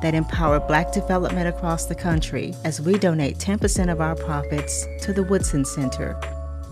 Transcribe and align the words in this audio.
that 0.00 0.14
empower 0.14 0.60
Black 0.60 0.92
development 0.92 1.48
across 1.48 1.86
the 1.86 1.94
country 1.94 2.54
as 2.64 2.80
we 2.80 2.98
donate 2.98 3.38
10% 3.38 3.90
of 3.90 4.00
our 4.00 4.14
profits 4.14 4.86
to 5.02 5.12
the 5.12 5.22
Woodson 5.22 5.64
Center. 5.64 6.18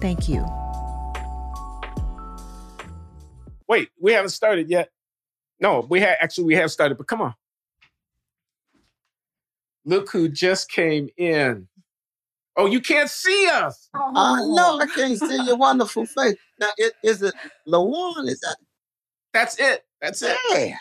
Thank 0.01 0.29
you. 0.29 0.45
Wait, 3.67 3.89
we 4.01 4.13
haven't 4.13 4.31
started 4.31 4.69
yet. 4.69 4.91
No, 5.61 5.81
we 5.89 6.01
had 6.01 6.17
actually 6.21 6.45
we 6.45 6.55
have 6.57 6.71
started, 6.71 6.99
but 6.99 7.07
come 7.07 7.23
on. 7.23 7.35
Look 9.85 10.11
who 10.11 10.29
just 10.29 10.71
came 10.71 11.09
in. 11.17 11.69
Oh, 12.57 12.67
you 12.67 12.81
can't 12.81 13.11
see 13.11 13.49
us. 13.49 13.89
Uh, 13.95 14.37
no, 14.47 14.79
I 14.81 14.87
can't 14.95 15.19
see 15.19 15.45
your 15.45 15.57
wonderful 15.57 16.07
face. 16.07 16.37
Now, 16.61 16.69
it, 16.77 16.93
is 17.03 17.23
it 17.23 17.35
Lawan? 17.67 18.29
Is 18.29 18.41
that? 18.41 18.57
That's 19.33 19.59
it. 19.59 19.85
That's 20.01 20.23
it. 20.23 20.37
Yeah. 20.51 20.77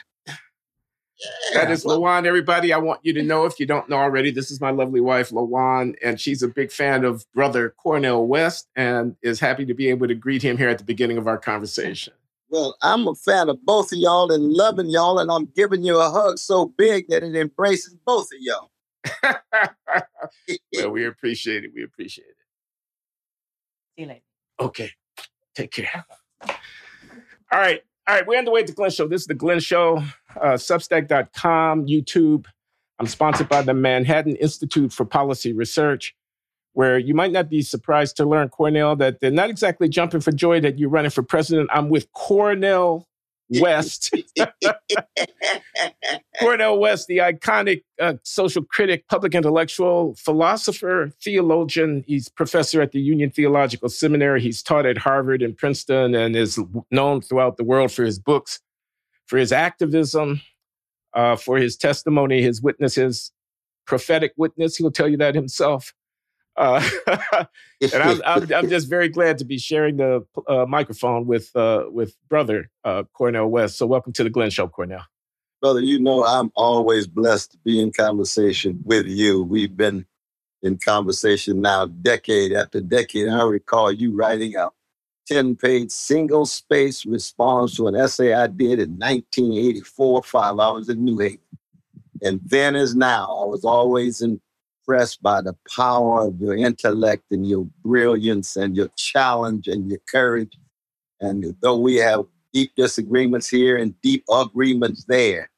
That 1.53 1.71
is 1.71 1.85
Lawan, 1.85 2.25
everybody. 2.25 2.73
I 2.73 2.77
want 2.77 2.99
you 3.03 3.13
to 3.13 3.23
know, 3.23 3.45
if 3.45 3.59
you 3.59 3.65
don't 3.65 3.87
know 3.89 3.97
already, 3.97 4.31
this 4.31 4.51
is 4.51 4.59
my 4.59 4.71
lovely 4.71 5.01
wife, 5.01 5.29
Lawan, 5.29 5.95
and 6.03 6.19
she's 6.19 6.41
a 6.41 6.47
big 6.47 6.71
fan 6.71 7.05
of 7.05 7.25
brother 7.33 7.73
Cornel 7.77 8.27
West 8.27 8.67
and 8.75 9.15
is 9.21 9.39
happy 9.39 9.65
to 9.65 9.73
be 9.73 9.89
able 9.89 10.07
to 10.07 10.15
greet 10.15 10.41
him 10.41 10.57
here 10.57 10.69
at 10.69 10.77
the 10.77 10.83
beginning 10.83 11.17
of 11.17 11.27
our 11.27 11.37
conversation. 11.37 12.13
Well, 12.49 12.75
I'm 12.81 13.07
a 13.07 13.15
fan 13.15 13.49
of 13.49 13.63
both 13.65 13.91
of 13.91 13.97
y'all 13.97 14.31
and 14.31 14.53
loving 14.53 14.89
y'all, 14.89 15.19
and 15.19 15.31
I'm 15.31 15.45
giving 15.55 15.83
you 15.83 15.99
a 15.99 16.09
hug 16.09 16.37
so 16.37 16.67
big 16.77 17.07
that 17.09 17.23
it 17.23 17.35
embraces 17.35 17.95
both 18.05 18.27
of 18.31 18.39
y'all. 18.39 18.69
well, 20.75 20.89
we 20.91 21.05
appreciate 21.05 21.63
it. 21.63 21.71
We 21.73 21.83
appreciate 21.83 22.27
it. 22.27 22.35
See 23.95 24.01
you 24.03 24.07
later. 24.07 24.21
Okay. 24.59 24.91
Take 25.55 25.71
care. 25.71 26.05
All 26.47 27.59
right. 27.59 27.83
All 28.05 28.15
right. 28.15 28.27
We're 28.27 28.37
on 28.37 28.45
the 28.45 28.51
way 28.51 28.61
to 28.61 28.67
the 28.67 28.75
Glenn 28.75 28.91
Show. 28.91 29.07
This 29.07 29.21
is 29.21 29.27
the 29.27 29.33
Glenn 29.33 29.61
Show, 29.61 29.97
uh, 30.35 30.53
Substack.com, 30.55 31.87
YouTube. 31.87 32.47
I'm 32.99 33.07
sponsored 33.07 33.47
by 33.47 33.61
the 33.61 33.73
Manhattan 33.73 34.35
Institute 34.35 34.91
for 34.91 35.05
Policy 35.05 35.53
Research, 35.53 36.13
where 36.73 36.97
you 36.97 37.13
might 37.13 37.31
not 37.31 37.49
be 37.49 37.61
surprised 37.61 38.17
to 38.17 38.25
learn, 38.25 38.49
Cornel, 38.49 38.97
that 38.97 39.21
they're 39.21 39.31
not 39.31 39.49
exactly 39.49 39.87
jumping 39.87 40.19
for 40.19 40.33
joy 40.33 40.59
that 40.59 40.77
you're 40.77 40.89
running 40.89 41.11
for 41.11 41.23
president. 41.23 41.69
I'm 41.71 41.89
with 41.89 42.11
Cornel 42.11 43.07
West. 43.59 44.13
Cornel 46.39 46.79
West, 46.79 47.07
the 47.07 47.17
iconic 47.19 47.83
uh, 47.99 48.15
social 48.23 48.63
critic, 48.63 49.07
public 49.07 49.35
intellectual, 49.35 50.15
philosopher, 50.15 51.11
theologian. 51.23 52.03
He's 52.07 52.29
professor 52.29 52.81
at 52.81 52.91
the 52.91 52.99
Union 52.99 53.29
Theological 53.29 53.89
Seminary. 53.89 54.41
He's 54.41 54.63
taught 54.63 54.85
at 54.85 54.97
Harvard 54.97 55.41
and 55.41 55.57
Princeton 55.57 56.15
and 56.15 56.35
is 56.35 56.59
known 56.91 57.21
throughout 57.21 57.57
the 57.57 57.63
world 57.63 57.91
for 57.91 58.03
his 58.03 58.19
books, 58.19 58.59
for 59.25 59.37
his 59.37 59.51
activism, 59.51 60.41
uh, 61.13 61.35
for 61.35 61.57
his 61.57 61.77
testimony, 61.77 62.41
his 62.41 62.61
witnesses, 62.61 63.31
prophetic 63.85 64.33
witness. 64.37 64.77
He'll 64.77 64.91
tell 64.91 65.07
you 65.07 65.17
that 65.17 65.35
himself. 65.35 65.93
Uh, 66.55 66.87
and 67.81 67.93
I'm, 67.95 68.21
I'm, 68.25 68.53
I'm, 68.53 68.69
just 68.69 68.89
very 68.89 69.09
glad 69.17 69.37
to 69.39 69.45
be 69.45 69.57
sharing 69.57 69.97
the 69.97 70.25
uh, 70.47 70.65
microphone 70.67 71.25
with 71.25 71.55
uh, 71.55 71.85
with 71.89 72.15
brother 72.29 72.69
uh, 72.83 73.03
Cornel 73.13 73.49
West. 73.49 73.77
So 73.77 73.87
welcome 73.87 74.13
to 74.13 74.23
the 74.23 74.29
Glenn 74.29 74.49
Show, 74.49 74.67
Cornel. 74.67 75.01
Brother, 75.61 75.79
you 75.79 75.99
know 75.99 76.25
I'm 76.25 76.51
always 76.55 77.07
blessed 77.07 77.53
to 77.53 77.57
be 77.59 77.81
in 77.81 77.91
conversation 77.91 78.79
with 78.83 79.07
you. 79.07 79.43
We've 79.43 79.75
been 79.75 80.05
in 80.61 80.77
conversation 80.77 81.61
now 81.61 81.87
decade 81.87 82.53
after 82.53 82.81
decade. 82.81 83.29
I 83.29 83.43
recall 83.43 83.91
you 83.91 84.15
writing 84.15 84.55
a 84.55 84.69
10-page 85.31 85.89
single-space 85.89 87.05
response 87.05 87.75
to 87.75 87.87
an 87.87 87.95
essay 87.95 88.33
I 88.33 88.47
did 88.47 88.79
in 88.79 88.91
1984, 88.97 90.23
five 90.23 90.59
hours 90.59 90.89
in 90.89 91.03
New 91.03 91.17
Haven. 91.17 91.39
And 92.21 92.41
then 92.43 92.75
as 92.75 92.93
now, 92.93 93.25
I 93.25 93.45
was 93.45 93.63
always 93.63 94.21
in 94.21 94.41
impressed 94.83 95.21
by 95.21 95.41
the 95.41 95.55
power 95.75 96.27
of 96.27 96.39
your 96.39 96.55
intellect 96.55 97.23
and 97.31 97.47
your 97.47 97.65
brilliance 97.83 98.55
and 98.55 98.75
your 98.75 98.89
challenge 98.97 99.67
and 99.67 99.89
your 99.89 99.99
courage. 100.09 100.57
And 101.21 101.55
though 101.61 101.77
we 101.77 101.95
have 101.95 102.25
deep 102.53 102.71
disagreements 102.75 103.49
here 103.49 103.77
and 103.77 103.99
deep 104.01 104.23
agreements 104.29 105.05
there, 105.05 105.49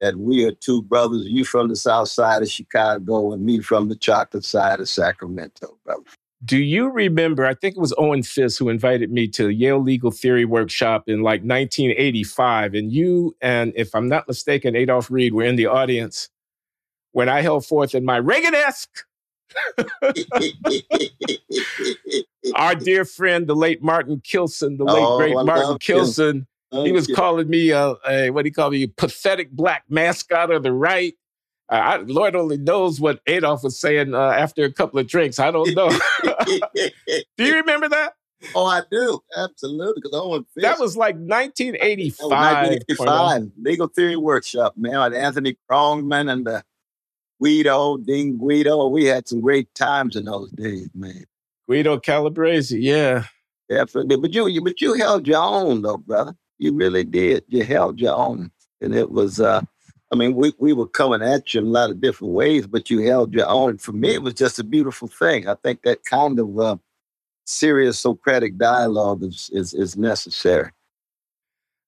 that 0.00 0.16
we 0.16 0.44
are 0.44 0.52
two 0.52 0.82
brothers, 0.82 1.26
you 1.26 1.44
from 1.44 1.68
the 1.68 1.76
south 1.76 2.08
side 2.08 2.42
of 2.42 2.50
Chicago 2.50 3.32
and 3.32 3.44
me 3.44 3.60
from 3.60 3.88
the 3.88 3.96
chocolate 3.96 4.44
side 4.44 4.80
of 4.80 4.88
Sacramento, 4.88 5.78
brother. 5.84 6.02
Do 6.44 6.58
you 6.58 6.90
remember? 6.90 7.46
I 7.46 7.54
think 7.54 7.76
it 7.76 7.80
was 7.80 7.94
Owen 7.96 8.22
Fiss 8.22 8.58
who 8.58 8.68
invited 8.68 9.10
me 9.10 9.28
to 9.28 9.44
the 9.44 9.54
Yale 9.54 9.80
Legal 9.80 10.10
Theory 10.10 10.44
Workshop 10.44 11.04
in 11.06 11.22
like 11.22 11.40
1985. 11.40 12.74
And 12.74 12.92
you 12.92 13.34
and, 13.40 13.72
if 13.76 13.94
I'm 13.94 14.08
not 14.08 14.28
mistaken, 14.28 14.76
Adolph 14.76 15.10
Reed 15.10 15.32
were 15.32 15.44
in 15.44 15.56
the 15.56 15.66
audience 15.66 16.28
when 17.14 17.28
I 17.28 17.40
held 17.40 17.64
forth 17.64 17.94
in 17.94 18.04
my 18.04 18.16
Reagan-esque. 18.16 19.04
Our 22.56 22.74
dear 22.74 23.04
friend, 23.04 23.46
the 23.46 23.54
late 23.54 23.82
Martin 23.82 24.20
Kilson, 24.24 24.76
the 24.76 24.84
late 24.84 25.04
Oh, 25.06 25.16
great 25.16 25.36
I 25.36 25.44
Martin 25.44 25.78
Kilson, 25.78 26.48
he 26.72 26.90
was 26.90 27.08
you. 27.08 27.14
calling 27.14 27.48
me 27.48 27.70
a, 27.70 27.94
a 28.08 28.30
what 28.30 28.44
he 28.44 28.50
called 28.50 28.72
me, 28.72 28.82
a 28.82 28.88
pathetic 28.88 29.52
black 29.52 29.84
mascot 29.88 30.50
of 30.50 30.64
the 30.64 30.72
right. 30.72 31.14
Uh, 31.70 31.74
I, 31.74 31.96
Lord 31.98 32.34
only 32.34 32.58
knows 32.58 33.00
what 33.00 33.20
Adolph 33.28 33.62
was 33.62 33.78
saying 33.78 34.12
uh, 34.12 34.30
after 34.30 34.64
a 34.64 34.72
couple 34.72 34.98
of 34.98 35.06
drinks. 35.06 35.38
I 35.38 35.52
don't 35.52 35.72
know. 35.72 35.88
do 36.74 37.44
you 37.44 37.54
remember 37.54 37.88
that? 37.90 38.14
oh, 38.54 38.66
I 38.66 38.82
do. 38.90 39.22
Absolutely. 39.36 40.02
Because 40.02 40.18
Owen 40.18 40.44
Fiss. 40.52 40.62
That 40.62 40.80
was 40.80 40.96
like 40.96 41.14
that 41.14 41.20
was 41.20 41.58
1985. 41.60 42.30
1985. 42.30 43.52
Legal 43.62 43.86
Theory 43.86 44.16
Workshop, 44.16 44.76
man, 44.76 44.98
with 45.00 45.14
Anthony 45.14 45.56
Kronman 45.70 46.30
and 46.30 46.48
uh, 46.48 46.62
Guido, 47.40 47.96
Dean 47.98 48.38
Guido. 48.38 48.88
We 48.88 49.04
had 49.04 49.28
some 49.28 49.40
great 49.40 49.74
times 49.74 50.16
in 50.16 50.24
those 50.24 50.50
days, 50.52 50.88
man. 50.94 51.24
Guido 51.68 51.98
Calabresi, 51.98 52.78
yeah. 52.80 53.24
Definitely. 53.68 54.16
But 54.16 54.34
you, 54.34 54.46
you 54.46 54.62
but 54.62 54.80
you 54.80 54.94
held 54.94 55.26
your 55.26 55.42
own 55.42 55.82
though, 55.82 55.96
brother. 55.96 56.34
You 56.58 56.74
really 56.74 57.04
did. 57.04 57.44
You 57.48 57.64
held 57.64 57.98
your 57.98 58.14
own. 58.14 58.50
And 58.80 58.94
it 58.94 59.10
was 59.10 59.40
uh 59.40 59.62
I 60.12 60.16
mean, 60.16 60.36
we, 60.36 60.52
we 60.58 60.72
were 60.72 60.86
coming 60.86 61.22
at 61.22 61.54
you 61.54 61.60
in 61.60 61.66
a 61.66 61.70
lot 61.70 61.90
of 61.90 62.00
different 62.00 62.34
ways, 62.34 62.68
but 62.68 62.88
you 62.88 63.00
held 63.00 63.32
your 63.34 63.48
own. 63.48 63.78
For 63.78 63.90
me, 63.90 64.14
it 64.14 64.22
was 64.22 64.34
just 64.34 64.60
a 64.60 64.64
beautiful 64.64 65.08
thing. 65.08 65.48
I 65.48 65.56
think 65.56 65.82
that 65.82 66.04
kind 66.04 66.38
of 66.38 66.56
uh, 66.56 66.76
serious 67.46 67.98
Socratic 67.98 68.56
dialogue 68.56 69.24
is, 69.24 69.50
is, 69.52 69.74
is 69.74 69.96
necessary. 69.96 70.70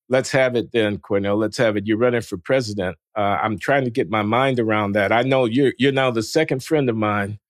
Let's 0.09 0.31
have 0.31 0.55
it 0.55 0.71
then, 0.73 0.99
Cornel. 0.99 1.37
Let's 1.37 1.57
have 1.57 1.77
it. 1.77 1.87
You're 1.87 1.99
running 1.99 2.21
for 2.21 2.37
president. 2.37 2.97
Uh, 3.17 3.39
I'm 3.43 3.59
trying 3.59 3.85
to 3.85 3.91
get 3.91 4.09
my 4.09 4.23
mind 4.23 4.61
around 4.61 4.93
that. 4.93 5.11
I 5.11 5.23
know 5.23 5.47
you're 5.47 5.73
you're 5.79 5.93
now 5.93 6.11
the 6.11 6.23
second 6.23 6.63
friend 6.63 6.89
of 6.89 6.97
mine 6.97 7.41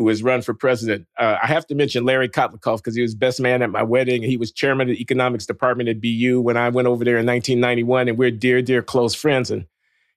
who 0.00 0.08
has 0.08 0.22
run 0.22 0.40
for 0.40 0.54
president. 0.54 1.06
Uh, 1.18 1.36
I 1.42 1.46
have 1.46 1.66
to 1.66 1.74
mention 1.74 2.06
Larry 2.06 2.30
Kotlikoff 2.30 2.78
because 2.78 2.94
he 2.94 3.02
was 3.02 3.14
best 3.14 3.38
man 3.38 3.60
at 3.60 3.68
my 3.68 3.82
wedding. 3.82 4.22
He 4.22 4.38
was 4.38 4.50
chairman 4.50 4.88
of 4.88 4.96
the 4.96 5.02
economics 5.02 5.44
department 5.44 5.90
at 5.90 6.00
BU 6.00 6.40
when 6.40 6.56
I 6.56 6.70
went 6.70 6.88
over 6.88 7.04
there 7.04 7.18
in 7.18 7.26
1991, 7.26 8.08
and 8.08 8.16
we're 8.16 8.30
dear, 8.30 8.62
dear 8.62 8.80
close 8.80 9.14
friends. 9.14 9.50
And 9.50 9.66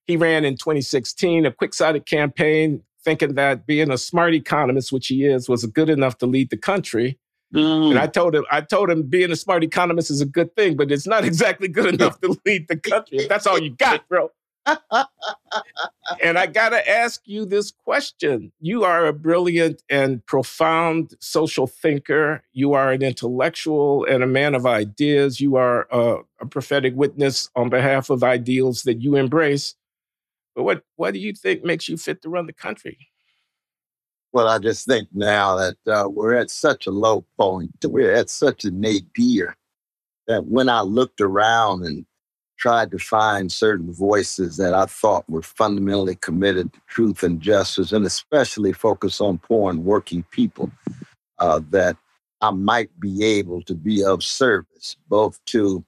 he 0.05 0.15
ran 0.15 0.45
in 0.45 0.55
2016 0.55 1.45
a 1.45 1.51
quick-sided 1.51 2.05
campaign, 2.05 2.81
thinking 3.03 3.35
that 3.35 3.65
being 3.65 3.91
a 3.91 3.97
smart 3.97 4.33
economist, 4.33 4.93
which 4.93 5.07
he 5.07 5.25
is, 5.25 5.49
was 5.49 5.65
good 5.65 5.89
enough 5.89 6.17
to 6.19 6.27
lead 6.27 6.49
the 6.49 6.55
country. 6.55 7.19
Mm. 7.53 7.91
And 7.91 7.99
I 7.99 8.07
told 8.07 8.35
him, 8.35 8.45
I 8.51 8.61
told 8.61 8.89
him 8.89 9.03
being 9.03 9.31
a 9.31 9.35
smart 9.35 9.63
economist 9.63 10.09
is 10.09 10.21
a 10.21 10.25
good 10.25 10.55
thing, 10.55 10.75
but 10.75 10.91
it's 10.91 11.07
not 11.07 11.23
exactly 11.25 11.67
good 11.67 11.93
enough 11.93 12.19
to 12.21 12.37
lead 12.45 12.67
the 12.67 12.77
country. 12.77 13.19
If 13.19 13.29
that's 13.29 13.45
all 13.45 13.59
you 13.59 13.71
got, 13.71 14.07
bro. 14.07 14.31
and 16.23 16.39
I 16.39 16.47
gotta 16.47 16.89
ask 16.89 17.21
you 17.25 17.45
this 17.45 17.71
question. 17.71 18.53
You 18.61 18.85
are 18.85 19.05
a 19.05 19.13
brilliant 19.13 19.83
and 19.89 20.25
profound 20.25 21.15
social 21.19 21.67
thinker. 21.67 22.43
You 22.53 22.73
are 22.73 22.91
an 22.93 23.01
intellectual 23.01 24.05
and 24.05 24.23
a 24.23 24.27
man 24.27 24.55
of 24.55 24.65
ideas. 24.65 25.41
You 25.41 25.57
are 25.57 25.87
a, 25.91 26.19
a 26.39 26.45
prophetic 26.45 26.93
witness 26.95 27.49
on 27.57 27.69
behalf 27.69 28.09
of 28.09 28.23
ideals 28.23 28.83
that 28.83 29.01
you 29.01 29.17
embrace. 29.17 29.75
But 30.55 30.63
what 30.63 30.83
what 30.95 31.13
do 31.13 31.19
you 31.19 31.33
think 31.33 31.63
makes 31.63 31.89
you 31.89 31.97
fit 31.97 32.21
to 32.21 32.29
run 32.29 32.47
the 32.47 32.53
country? 32.53 33.09
Well, 34.33 34.47
I 34.47 34.57
just 34.57 34.87
think 34.87 35.09
now 35.13 35.55
that 35.57 35.77
uh, 35.87 36.09
we're 36.09 36.33
at 36.33 36.49
such 36.49 36.87
a 36.87 36.91
low 36.91 37.23
point, 37.37 37.71
we're 37.83 38.13
at 38.13 38.31
such 38.31 38.65
a 38.65 38.71
nadir 38.71 39.55
that 40.27 40.45
when 40.47 40.69
I 40.69 40.81
looked 40.81 41.21
around 41.21 41.85
and 41.85 42.03
tried 42.57 42.89
to 42.91 42.97
find 42.97 43.51
certain 43.51 43.93
voices 43.93 44.57
that 44.57 44.73
I 44.73 44.87
thought 44.87 45.29
were 45.29 45.43
fundamentally 45.43 46.15
committed 46.15 46.73
to 46.73 46.79
truth 46.87 47.21
and 47.21 47.39
justice, 47.39 47.91
and 47.91 48.05
especially 48.05 48.73
focus 48.73 49.21
on 49.21 49.37
poor 49.37 49.69
and 49.69 49.85
working 49.85 50.23
people, 50.31 50.71
uh, 51.37 51.61
that 51.69 51.95
I 52.41 52.51
might 52.51 52.89
be 52.99 53.23
able 53.23 53.61
to 53.63 53.75
be 53.75 54.03
of 54.03 54.23
service 54.23 54.97
both 55.09 55.43
to 55.47 55.83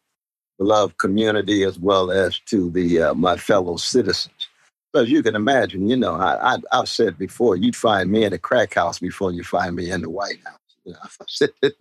the 0.59 0.65
love 0.65 0.97
community 0.97 1.63
as 1.63 1.79
well 1.79 2.11
as 2.11 2.39
to 2.41 2.69
the 2.69 3.01
uh, 3.01 3.13
my 3.15 3.37
fellow 3.37 3.77
citizens. 3.77 4.49
As 4.95 5.09
you 5.09 5.21
can 5.21 5.35
imagine, 5.35 5.89
you 5.89 5.97
know, 5.97 6.13
I, 6.15 6.55
I, 6.71 6.77
have 6.77 6.87
said 6.89 7.17
before, 7.17 7.57
you'd 7.57 7.75
find 7.75 8.09
me 8.09 8.23
in 8.23 8.33
a 8.33 8.37
crack 8.37 8.75
house 8.75 8.97
before 8.97 9.31
you 9.31 9.43
find 9.43 9.75
me 9.75 9.91
in 9.91 10.01
the 10.01 10.09
White 10.09 10.39
House. 10.45 10.59
You 10.85 10.93
know, 10.93 10.99
I've 11.03 11.17
said 11.27 11.49
it 11.63 11.73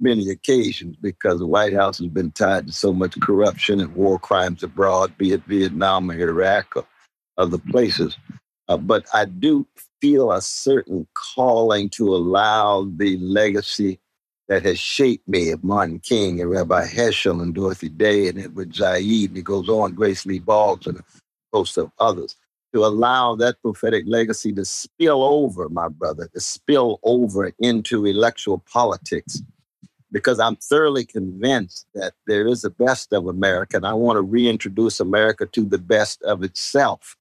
many 0.00 0.30
occasions 0.30 0.96
because 0.96 1.40
the 1.40 1.46
White 1.46 1.74
House 1.74 1.98
has 1.98 2.06
been 2.08 2.30
tied 2.30 2.66
to 2.66 2.72
so 2.72 2.90
much 2.90 3.20
corruption 3.20 3.80
and 3.80 3.94
war 3.94 4.18
crimes 4.18 4.62
abroad, 4.62 5.16
be 5.18 5.32
it 5.32 5.42
Vietnam 5.44 6.10
or 6.10 6.18
Iraq 6.18 6.74
or 6.74 6.86
other 7.36 7.58
places. 7.58 8.16
Uh, 8.68 8.78
but 8.78 9.04
I 9.12 9.26
do 9.26 9.66
feel 10.00 10.32
a 10.32 10.40
certain 10.40 11.06
calling 11.14 11.90
to 11.90 12.14
allow 12.14 12.88
the 12.96 13.18
legacy 13.18 13.98
that 14.48 14.64
has 14.64 14.78
shaped 14.78 15.28
me 15.28 15.50
of 15.50 15.62
Martin 15.62 16.00
King 16.00 16.40
and 16.40 16.50
Rabbi 16.50 16.86
Heschel 16.86 17.42
and 17.42 17.54
Dorothy 17.54 17.90
Day 17.90 18.28
and 18.28 18.38
Edward 18.38 18.74
Said, 18.74 19.02
and 19.02 19.36
it 19.36 19.44
goes 19.44 19.68
on, 19.68 19.94
Grace 19.94 20.24
Lee 20.24 20.38
Boggs 20.38 20.86
and 20.86 21.02
host 21.52 21.78
of 21.78 21.90
others, 21.98 22.36
to 22.74 22.84
allow 22.84 23.34
that 23.36 23.60
prophetic 23.62 24.04
legacy 24.06 24.52
to 24.52 24.64
spill 24.64 25.22
over, 25.22 25.68
my 25.68 25.88
brother, 25.88 26.28
to 26.34 26.40
spill 26.40 27.00
over 27.02 27.52
into 27.58 28.04
electoral 28.06 28.62
politics 28.70 29.42
because 30.10 30.40
I'm 30.40 30.56
thoroughly 30.56 31.04
convinced 31.04 31.86
that 31.94 32.14
there 32.26 32.46
is 32.46 32.64
a 32.64 32.70
best 32.70 33.12
of 33.12 33.26
America, 33.26 33.76
and 33.76 33.86
I 33.86 33.92
want 33.92 34.16
to 34.16 34.22
reintroduce 34.22 35.00
America 35.00 35.46
to 35.46 35.64
the 35.64 35.78
best 35.78 36.22
of 36.22 36.42
itself. 36.42 37.16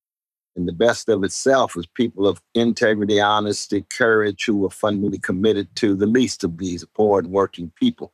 And 0.55 0.67
the 0.67 0.73
best 0.73 1.07
of 1.09 1.23
itself 1.23 1.75
is 1.77 1.85
people 1.85 2.27
of 2.27 2.41
integrity, 2.55 3.19
honesty, 3.19 3.85
courage, 3.89 4.45
who 4.45 4.65
are 4.65 4.71
fundamentally 4.71 5.19
committed 5.19 5.75
to 5.77 5.95
the 5.95 6.07
least 6.07 6.43
of 6.43 6.57
these 6.57 6.83
poor 6.95 7.19
and 7.19 7.29
working 7.29 7.71
people. 7.75 8.11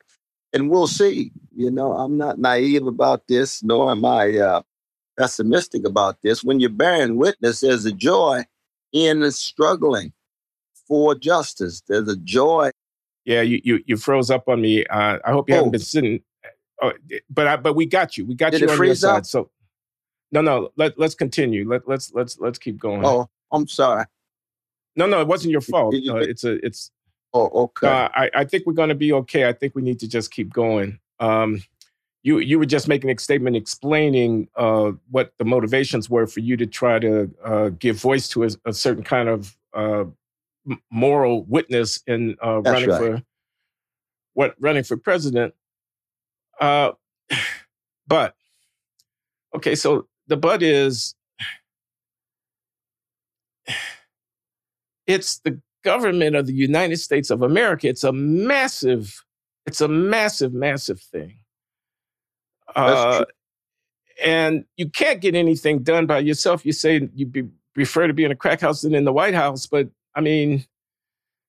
And 0.52 0.70
we'll 0.70 0.86
see. 0.86 1.32
You 1.56 1.70
know, 1.70 1.92
I'm 1.92 2.18
not 2.18 2.38
naive 2.38 2.86
about 2.86 3.26
this, 3.28 3.62
nor 3.62 3.90
am 3.90 4.04
I 4.04 4.38
uh, 4.38 4.62
pessimistic 5.16 5.86
about 5.86 6.18
this. 6.22 6.44
When 6.44 6.60
you're 6.60 6.70
bearing 6.70 7.16
witness, 7.16 7.60
there's 7.60 7.84
a 7.84 7.92
joy 7.92 8.44
in 8.92 9.30
struggling 9.32 10.12
for 10.86 11.14
justice. 11.14 11.82
There's 11.86 12.08
a 12.08 12.16
joy 12.16 12.70
yeah, 13.24 13.40
you 13.40 13.60
you, 13.64 13.82
you 13.86 13.96
froze 13.96 14.30
up 14.30 14.48
on 14.48 14.60
me. 14.60 14.84
Uh, 14.86 15.18
I 15.24 15.32
hope 15.32 15.48
you 15.48 15.54
oh. 15.54 15.58
haven't 15.58 15.72
been 15.72 15.80
sitting. 15.80 16.20
Oh, 16.82 16.92
but 17.30 17.46
I, 17.46 17.56
but 17.56 17.74
we 17.74 17.86
got 17.86 18.18
you. 18.18 18.26
We 18.26 18.34
got 18.34 18.52
Did 18.52 18.62
you 18.62 18.70
on 18.70 18.84
your 18.84 18.94
side. 18.94 19.18
Up? 19.18 19.26
So 19.26 19.50
no, 20.32 20.40
no. 20.40 20.70
Let 20.76 20.98
let's 20.98 21.14
continue. 21.14 21.68
Let 21.68 21.88
let's 21.88 22.12
let's 22.12 22.38
let's 22.38 22.58
keep 22.58 22.78
going. 22.78 23.04
Oh, 23.04 23.28
I'm 23.50 23.66
sorry. 23.66 24.04
No, 24.96 25.06
no, 25.06 25.20
it 25.20 25.26
wasn't 25.26 25.52
your 25.52 25.60
fault. 25.60 25.94
Uh, 25.94 26.16
it's 26.16 26.44
a 26.44 26.64
it's. 26.64 26.90
Oh, 27.32 27.48
okay. 27.48 27.88
Uh, 27.88 28.08
I 28.14 28.30
I 28.34 28.44
think 28.44 28.66
we're 28.66 28.74
going 28.74 28.90
to 28.90 28.94
be 28.94 29.12
okay. 29.12 29.48
I 29.48 29.52
think 29.52 29.74
we 29.74 29.82
need 29.82 29.98
to 30.00 30.08
just 30.08 30.30
keep 30.30 30.52
going. 30.52 31.00
Um, 31.18 31.62
you 32.24 32.38
you 32.38 32.58
were 32.58 32.66
just 32.66 32.88
making 32.88 33.10
a 33.10 33.18
statement 33.18 33.54
explaining 33.54 34.48
uh, 34.56 34.92
what 35.10 35.34
the 35.38 35.44
motivations 35.44 36.10
were 36.10 36.26
for 36.26 36.40
you 36.40 36.56
to 36.56 36.66
try 36.66 36.98
to 36.98 37.30
uh, 37.44 37.68
give 37.68 38.00
voice 38.00 38.28
to 38.30 38.44
a, 38.44 38.48
a 38.64 38.72
certain 38.72 39.04
kind 39.04 39.28
of 39.28 39.56
uh, 39.74 40.04
moral 40.90 41.44
witness 41.44 42.02
in 42.06 42.36
uh, 42.44 42.62
running 42.62 42.88
right. 42.88 42.98
for 42.98 43.22
what 44.32 44.54
running 44.58 44.82
for 44.82 44.96
president. 44.96 45.54
Uh, 46.58 46.92
but 48.06 48.34
okay, 49.54 49.74
so 49.74 50.08
the 50.26 50.38
but 50.38 50.62
is 50.62 51.14
it's 55.06 55.40
the 55.40 55.60
government 55.84 56.36
of 56.36 56.46
the 56.46 56.54
United 56.54 56.96
States 56.96 57.28
of 57.28 57.42
America. 57.42 57.86
It's 57.86 58.04
a 58.04 58.12
massive, 58.12 59.22
it's 59.66 59.82
a 59.82 59.88
massive, 59.88 60.54
massive 60.54 61.00
thing. 61.00 61.40
Uh, 62.74 63.24
and 64.22 64.64
you 64.76 64.88
can't 64.88 65.20
get 65.20 65.34
anything 65.34 65.82
done 65.82 66.06
by 66.06 66.18
yourself. 66.18 66.64
You 66.64 66.72
say 66.72 67.08
you 67.14 67.26
be, 67.26 67.48
prefer 67.74 68.06
to 68.06 68.12
be 68.12 68.24
in 68.24 68.30
a 68.30 68.36
crack 68.36 68.60
house 68.60 68.82
than 68.82 68.94
in 68.94 69.04
the 69.04 69.12
White 69.12 69.34
House, 69.34 69.66
but 69.66 69.88
I 70.14 70.20
mean, 70.20 70.64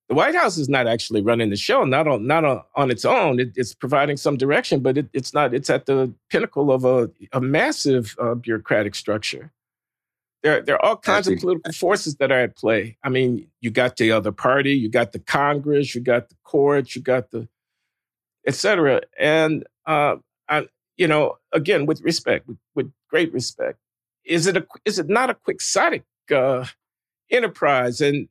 the 0.08 0.16
White 0.16 0.36
House 0.36 0.58
is 0.58 0.70
not 0.70 0.88
actually 0.88 1.22
running 1.22 1.50
the 1.50 1.56
show, 1.56 1.84
not 1.84 2.08
on 2.08 2.28
not 2.28 2.46
on, 2.46 2.62
on 2.76 2.92
its 2.92 3.06
own. 3.06 3.40
It, 3.40 3.54
it's 3.56 3.74
providing 3.74 4.18
some 4.18 4.38
direction, 4.38 4.82
but 4.82 4.98
it, 4.98 5.08
it's 5.14 5.34
not. 5.34 5.54
It's 5.54 5.70
at 5.70 5.86
the 5.86 6.14
pinnacle 6.30 6.72
of 6.72 6.86
a, 6.86 7.10
a 7.34 7.42
massive 7.42 8.16
uh, 8.20 8.36
bureaucratic 8.36 8.96
structure. 8.96 9.52
There, 10.44 10.62
there 10.62 10.76
are 10.76 10.86
all 10.86 10.98
kinds 10.98 11.28
of 11.28 11.40
political 11.40 11.74
forces 11.74 12.18
that 12.18 12.32
are 12.32 12.42
at 12.42 12.56
play. 12.56 12.98
I 13.04 13.10
mean, 13.10 13.48
you 13.62 13.72
got 13.72 13.98
the 13.98 14.12
other 14.12 14.32
party, 14.32 14.74
you 14.74 14.90
got 14.90 15.12
the 15.12 15.18
Congress, 15.18 15.96
you 15.96 16.02
got 16.02 16.30
the 16.30 16.36
courts, 16.44 16.96
you 16.96 17.02
got 17.02 17.32
the, 17.32 17.48
etc. 18.46 19.02
And 19.18 19.66
uh, 19.88 20.18
I, 20.48 20.68
you 20.98 21.08
know, 21.08 21.38
again, 21.52 21.86
with 21.86 22.02
respect, 22.02 22.48
with, 22.48 22.58
with, 22.76 22.92
great 23.10 23.32
respect, 23.34 23.78
is 24.26 24.48
it 24.48 24.58
a 24.58 24.66
is 24.84 25.00
it 25.00 25.08
not 25.08 25.30
a 25.30 25.36
quixotic 25.36 26.04
uh, 26.34 26.66
enterprise? 27.32 28.02
And 28.02 28.28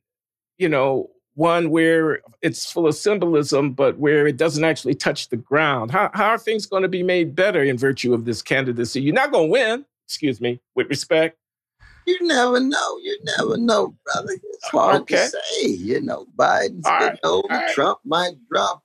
you 0.57 0.69
know, 0.69 1.09
one 1.35 1.69
where 1.69 2.21
it's 2.41 2.71
full 2.71 2.87
of 2.87 2.95
symbolism, 2.95 3.73
but 3.73 3.97
where 3.97 4.25
it 4.25 4.37
doesn't 4.37 4.63
actually 4.63 4.95
touch 4.95 5.29
the 5.29 5.37
ground? 5.37 5.91
How, 5.91 6.09
how 6.13 6.29
are 6.29 6.37
things 6.37 6.65
going 6.65 6.83
to 6.83 6.89
be 6.89 7.03
made 7.03 7.35
better 7.35 7.63
in 7.63 7.77
virtue 7.77 8.13
of 8.13 8.25
this 8.25 8.41
candidacy? 8.41 9.01
You're 9.01 9.13
not 9.13 9.31
going 9.31 9.47
to 9.47 9.51
win, 9.51 9.85
excuse 10.07 10.41
me, 10.41 10.59
with 10.75 10.87
respect. 10.87 11.37
You 12.07 12.17
never 12.21 12.59
know. 12.59 12.97
You 12.99 13.19
never 13.37 13.57
know, 13.57 13.95
brother. 14.05 14.33
It's 14.33 14.67
hard 14.69 15.01
okay. 15.01 15.15
to 15.15 15.29
say. 15.29 15.67
You 15.67 16.01
know, 16.01 16.25
Biden's 16.37 16.85
All 16.85 16.99
right. 16.99 17.19
over. 17.23 17.47
Right. 17.49 17.73
Trump 17.73 17.99
might 18.05 18.33
drop. 18.49 18.83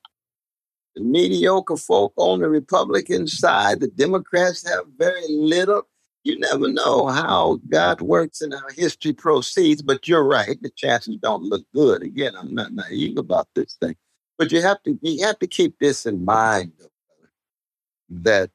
The 1.01 1.07
mediocre 1.07 1.79
folk 1.79 2.13
on 2.17 2.41
the 2.41 2.49
Republican 2.51 3.27
side. 3.27 3.81
The 3.81 3.89
Democrats 3.89 4.69
have 4.69 4.85
very 4.99 5.27
little 5.29 5.89
you 6.25 6.39
never 6.39 6.69
know 6.69 7.07
how 7.07 7.59
God 7.71 8.03
works 8.03 8.43
and 8.43 8.53
how 8.53 8.69
history 8.77 9.15
proceeds, 9.15 9.81
but 9.81 10.07
you're 10.07 10.27
right. 10.27 10.61
The 10.61 10.69
chances 10.77 11.17
don't 11.17 11.43
look 11.43 11.65
good. 11.75 12.03
Again, 12.03 12.35
I'm 12.37 12.55
not 12.55 12.75
naive 12.75 13.17
about 13.17 13.49
this 13.55 13.79
thing. 13.81 13.97
But 14.37 14.53
you 14.53 14.61
have 14.61 14.83
to 14.83 14.99
you 15.01 15.25
have 15.25 15.39
to 15.39 15.47
keep 15.47 15.79
this 15.79 16.05
in 16.05 16.23
mind 16.23 16.73
that 18.11 18.51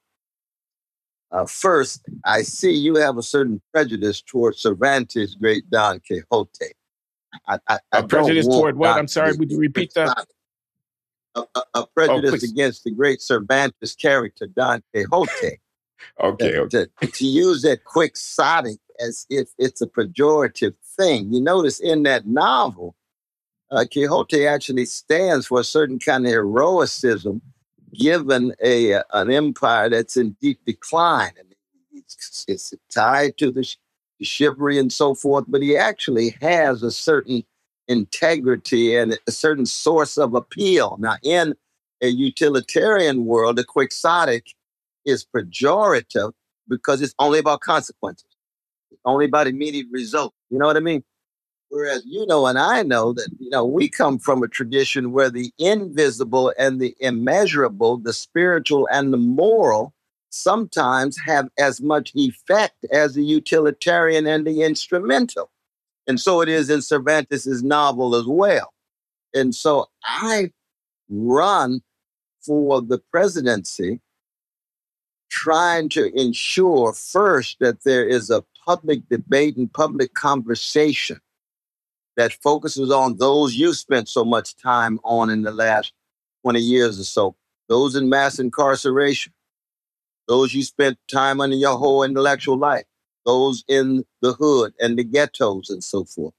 uh, 1.32 1.48
first, 1.48 2.08
I 2.25 2.44
see 2.44 2.74
you 2.74 2.98
have 2.98 3.18
a 3.18 3.24
certain 3.24 3.60
prejudice 3.74 4.22
towards 4.22 4.62
Cervantes' 4.62 5.34
great 5.34 5.68
Don 5.72 6.00
Quixote. 6.00 6.74
I, 7.48 7.58
I, 7.68 7.80
I 7.92 8.00
a 8.00 8.04
prejudice 8.04 8.46
toward 8.46 8.78
what? 8.78 8.96
I'm 8.98 9.08
sorry, 9.08 9.34
would 9.34 9.52
you 9.52 9.58
repeat 9.58 9.96
that? 9.96 10.28
A, 11.36 11.44
a, 11.74 11.88
prejudice 11.88 12.44
oh, 12.44 12.50
against 12.50 12.86
the 12.86 12.92
great 12.92 13.22
Cervantes 13.22 13.94
character 13.94 14.48
Don 14.48 14.82
Quixote. 14.94 15.60
Okay. 16.22 16.51
To, 16.51 16.68
to, 16.70 17.08
to, 17.08 17.25
use 17.25 17.62
that 17.63 17.84
quixotic 17.84 18.77
as 19.00 19.25
if 19.30 19.50
it's 19.58 19.82
a 19.82 19.88
pejorative 19.88 20.75
thing. 20.98 21.34
You 21.34 21.42
notice 21.42 21.80
in 21.80 22.04
that 22.04 22.25
novel, 22.25 22.96
uh, 23.72 23.86
Quixote 23.92 24.48
actually 24.48 24.86
stands 24.86 25.48
for 25.48 25.60
a 25.60 25.63
certain 25.63 26.00
kind 26.00 26.25
of 26.25 26.32
heroicism 26.32 27.42
given 27.94 28.54
a 28.62 28.94
uh, 28.94 29.04
an 29.13 29.32
empire 29.32 29.89
that's 29.89 30.18
in 30.18 30.36
deep 30.42 30.60
decline. 30.65 31.32
And 31.39 31.54
it's, 31.92 32.46
it's 32.48 32.74
tied 32.94 33.38
to 33.38 33.51
the, 33.51 33.63
sh- 33.63 33.77
the 34.20 34.25
chivalry 34.25 34.77
and 34.77 34.92
so 34.92 35.15
forth, 35.15 35.46
but 35.48 35.62
he 35.62 35.77
actually 35.77 36.36
has 36.42 36.84
a 36.84 36.92
certain 36.92 37.44
integrity 37.88 38.96
and 38.96 39.18
a 39.27 39.32
certain 39.32 39.65
source 39.65 40.18
of 40.18 40.34
appeal. 40.34 40.98
Now, 41.00 41.15
in 41.24 41.56
a 42.01 42.08
utilitarian 42.08 43.25
world, 43.25 43.58
the 43.58 43.63
quixotic 43.63 44.48
is 45.06 45.25
pejorative 45.25 46.34
because 46.68 47.01
it's 47.01 47.15
only 47.20 47.39
about 47.39 47.62
consequences. 47.62 48.27
It's 48.92 49.01
only 49.06 49.25
about 49.25 49.48
immediate 49.48 49.88
results. 49.92 50.36
You 50.50 50.58
know 50.58 50.65
what 50.65 50.77
I 50.77 50.82
mean? 50.82 51.04
Whereas 51.70 52.04
you 52.06 52.25
know 52.27 52.46
and 52.46 52.58
I 52.58 52.84
know 52.84 53.13
that 53.13 53.27
you 53.39 53.50
know 53.50 53.65
we 53.65 53.89
come 53.89 54.20
from 54.20 54.44
a 54.44 54.48
tradition 54.48 55.12
where 55.12 55.30
the 55.30 55.51
invisible 55.58 56.54
and 56.58 56.80
the 56.80 56.96
immeasurable, 57.00 57.98
the 57.98 58.13
spiritual 58.13 58.88
and 58.92 59.12
the 59.12 59.18
moral, 59.18 59.94
sometimes 60.30 61.18
have 61.25 61.50
as 61.58 61.82
much 61.82 62.12
effect 62.15 62.86
as 62.92 63.15
the 63.15 63.24
utilitarian 63.24 64.27
and 64.27 64.46
the 64.46 64.62
instrumental. 64.62 65.50
And 66.08 66.20
so 66.20 66.42
it 66.42 66.50
is 66.50 66.70
in 66.70 66.82
Cervantes' 66.82 67.64
novel 67.64 68.16
as 68.16 68.26
well. 68.26 68.74
And 69.34 69.54
so 69.54 69.88
I 70.04 70.52
run 71.10 71.82
for 72.46 72.82
the 72.82 73.00
presidency 73.12 74.00
trying 75.30 75.90
to 75.90 76.12
ensure 76.20 76.94
first 76.94 77.58
that 77.60 77.84
there 77.84 78.08
is 78.08 78.30
a 78.30 78.44
public 78.66 79.08
debate 79.10 79.58
and 79.58 79.72
public 79.72 80.14
conversation 80.14 81.20
that 82.18 82.34
focuses 82.42 82.92
on 82.92 83.18
those 83.18 83.56
you 83.56 83.74
spent 83.74 84.08
so 84.08 84.24
much 84.24 84.56
time 84.56 85.00
on 85.04 85.30
in 85.30 85.42
the 85.42 85.52
last 85.52 85.92
20 86.44 86.60
years 86.60 87.00
or 87.00 87.04
so, 87.04 87.36
those 87.68 87.96
in 87.96 88.08
mass 88.08 88.40
incarceration, 88.40 89.34
those 90.28 90.54
you 90.54 90.64
spent 90.64 90.98
time 91.12 91.42
under 91.42 91.56
your 91.56 91.78
whole 91.78 92.04
intellectual 92.04 92.58
life, 92.58 92.86
those 93.25 93.63
in 93.67 94.05
the 94.22 94.34
hood 94.34 94.74
and 94.79 94.98
the 94.98 95.03
ghettos 95.03 95.70
and 95.70 95.84
so 95.84 96.05
forth. 96.05 96.34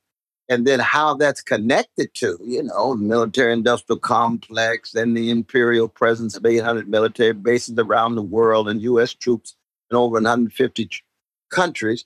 And 0.48 0.66
then 0.66 0.78
how 0.78 1.14
that's 1.14 1.42
connected 1.42 2.14
to, 2.14 2.38
you 2.44 2.62
know, 2.62 2.94
military 2.94 3.52
industrial 3.52 3.98
complex 3.98 4.94
and 4.94 5.16
the 5.16 5.30
imperial 5.30 5.88
presence 5.88 6.36
of 6.36 6.46
800 6.46 6.88
military 6.88 7.32
bases 7.32 7.76
around 7.78 8.14
the 8.14 8.22
world 8.22 8.68
and 8.68 8.80
U.S. 8.82 9.12
troops 9.12 9.56
in 9.90 9.96
over 9.96 10.14
150 10.14 10.88
countries, 11.50 12.04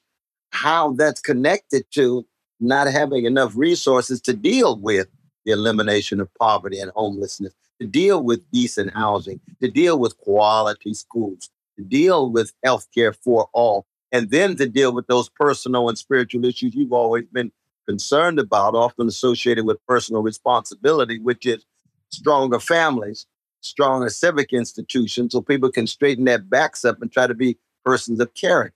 how 0.53 0.93
that's 0.93 1.21
connected 1.21 1.85
to 1.93 2.27
not 2.61 2.87
having 2.87 3.27
enough 3.27 3.53
resources 3.55 4.21
to 4.23 4.33
deal 4.33 4.77
with 4.79 5.09
the 5.45 5.53
elimination 5.53 6.21
of 6.21 6.33
poverty 6.35 6.79
and 6.79 6.91
homelessness, 6.93 7.55
to 7.81 7.87
deal 7.87 8.23
with 8.23 8.51
decent 8.53 8.93
housing, 8.95 9.41
to 9.61 9.71
deal 9.71 9.99
with 9.99 10.17
quality 10.19 10.95
schools, 10.95 11.51
to 11.79 11.85
deal 11.85 12.31
with 12.31 12.53
health 12.63 12.87
care 12.95 13.13
for 13.13 13.49
all, 13.53 13.87
and 14.13 14.31
then 14.31 14.57
to 14.57 14.69
deal 14.69 14.93
with 14.93 15.07
those 15.07 15.29
personal 15.29 15.89
and 15.89 15.97
spiritual 15.99 16.45
issues 16.45 16.75
you've 16.75 16.93
always 16.93 17.25
been 17.33 17.53
concerned 17.87 18.39
about, 18.39 18.75
often 18.75 19.09
associated 19.09 19.65
with 19.65 19.85
personal 19.87 20.23
responsibility, 20.23 21.19
which 21.19 21.47
is 21.47 21.65
stronger 22.11 22.61
families, 22.61 23.27
stronger 23.61 24.09
civic 24.09 24.53
institutions, 24.53 25.33
so 25.33 25.41
people 25.41 25.71
can 25.71 25.87
straighten 25.87 26.25
their 26.25 26.39
backs 26.39 26.85
up 26.85 27.01
and 27.03 27.13
try 27.13 27.27
to 27.27 27.35
be 27.35 27.57
persons 27.85 28.21
of 28.21 28.33
character. 28.35 28.75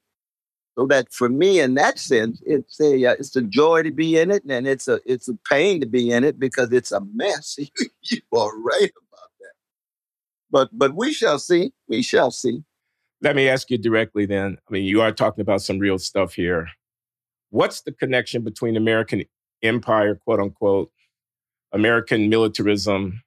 So 0.76 0.86
that 0.86 1.12
for 1.12 1.28
me, 1.28 1.60
in 1.60 1.74
that 1.74 2.00
sense, 2.00 2.42
it's 2.44 2.80
a 2.80 3.06
uh, 3.06 3.12
it's 3.12 3.36
a 3.36 3.42
joy 3.42 3.84
to 3.84 3.92
be 3.92 4.18
in 4.18 4.32
it, 4.32 4.42
and 4.48 4.66
it's 4.66 4.88
a 4.88 4.98
it's 5.06 5.28
a 5.28 5.38
pain 5.48 5.80
to 5.80 5.86
be 5.86 6.10
in 6.10 6.24
it 6.24 6.40
because 6.40 6.72
it's 6.72 6.90
a 6.90 7.00
mess. 7.14 7.56
you 8.10 8.20
are 8.32 8.58
right 8.58 8.90
about 8.90 9.30
that. 9.40 9.54
But 10.50 10.70
but 10.72 10.96
we 10.96 11.12
shall 11.12 11.38
see. 11.38 11.72
We 11.86 12.02
shall 12.02 12.32
see. 12.32 12.64
Let 13.24 13.36
me 13.36 13.48
ask 13.48 13.70
you 13.70 13.78
directly 13.78 14.26
then. 14.26 14.58
I 14.68 14.72
mean, 14.72 14.84
you 14.84 15.00
are 15.00 15.10
talking 15.10 15.40
about 15.40 15.62
some 15.62 15.78
real 15.78 15.98
stuff 15.98 16.34
here. 16.34 16.68
What's 17.48 17.80
the 17.80 17.92
connection 17.92 18.42
between 18.42 18.76
American 18.76 19.24
empire, 19.62 20.14
quote 20.14 20.40
unquote, 20.40 20.92
American 21.72 22.28
militarism, 22.28 23.22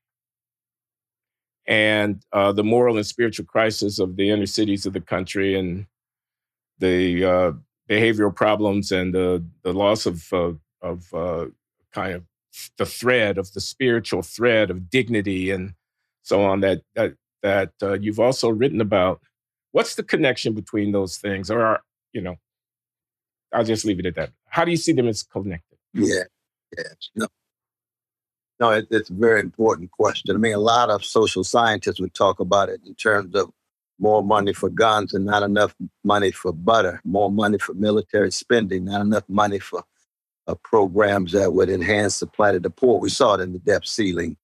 and 1.66 2.24
uh, 2.32 2.51
the 2.51 2.63
moral 2.63 2.98
and 2.98 3.08
spiritual 3.08 3.48
crisis 3.48 3.98
of 3.98 4.16
the 4.18 4.30
inner 4.30 4.46
cities 4.46 4.86
of 4.86 4.94
the 4.94 5.01
country 5.01 5.58
and 5.58 5.88
the 6.77 7.25
uh, 7.25 7.51
behavioral 7.89 8.36
problems 8.36 8.92
and 8.92 9.16
the 9.16 9.44
the 9.63 9.74
loss 9.74 10.06
of 10.06 10.32
uh, 10.32 10.54
of 10.84 11.51
kind 11.92 12.13
of 12.13 12.24
the 12.77 12.86
thread 12.86 13.39
of 13.39 13.51
the 13.54 13.62
spiritual 13.62 14.22
thread 14.22 14.70
of 14.70 14.92
dignity 14.92 15.50
and 15.50 15.74
so 16.22 16.44
on 16.44 16.60
that 16.60 16.84
that 16.94 17.16
that 17.42 17.72
uh, 17.82 17.94
you've 17.94 18.20
also 18.20 18.50
written 18.50 18.80
about. 18.80 19.22
What's 19.77 19.93
the 19.93 20.01
connection 20.01 20.55
between 20.55 20.91
those 20.91 21.19
things, 21.19 21.51
or 21.51 21.63
are, 21.63 21.84
you 22.12 22.19
know? 22.19 22.38
I'll 23.53 23.63
just 23.63 23.86
leave 23.86 24.00
it 24.00 24.07
at 24.07 24.15
that. 24.15 24.31
How 24.50 24.65
do 24.65 24.72
you 24.72 24.77
see 24.77 24.91
them 24.91 25.07
as 25.07 25.22
connected? 25.22 25.77
Yeah, 25.93 26.24
yeah. 26.75 26.84
No, 27.15 27.27
no 28.60 28.72
it, 28.72 28.88
it's 28.89 29.12
a 29.12 29.13
very 29.13 29.39
important 29.39 29.91
question. 29.91 30.36
I 30.36 30.39
mean, 30.39 30.55
a 30.55 30.57
lot 30.57 30.89
of 30.89 31.05
social 31.05 31.43
scientists 31.43 32.00
would 32.00 32.15
talk 32.15 32.39
about 32.39 32.69
it 32.69 32.81
in 32.88 32.96
terms 32.96 33.36
of 33.36 33.51
more 34.00 34.24
money 34.24 34.51
for 34.51 34.69
guns 34.69 35.13
and 35.13 35.25
not 35.25 35.43
enough 35.43 35.75
money 36.03 36.31
for 36.31 36.51
butter, 36.51 37.00
more 37.05 37.31
money 37.31 37.60
for 37.60 37.75
military 37.75 38.31
spending, 38.31 38.86
not 38.86 39.01
enough 39.01 39.25
money 39.29 39.60
for 39.60 39.84
uh, 40.48 40.55
programs 40.63 41.34
that 41.34 41.53
would 41.53 41.69
enhance 41.69 42.24
plight 42.34 42.55
of 42.55 42.63
the 42.63 42.72
poor. 42.72 43.00
We 43.00 43.10
saw 43.10 43.36
it 43.36 43.41
in 43.41 43.53
the 43.53 43.60
debt 43.60 43.86
ceiling 43.88 44.38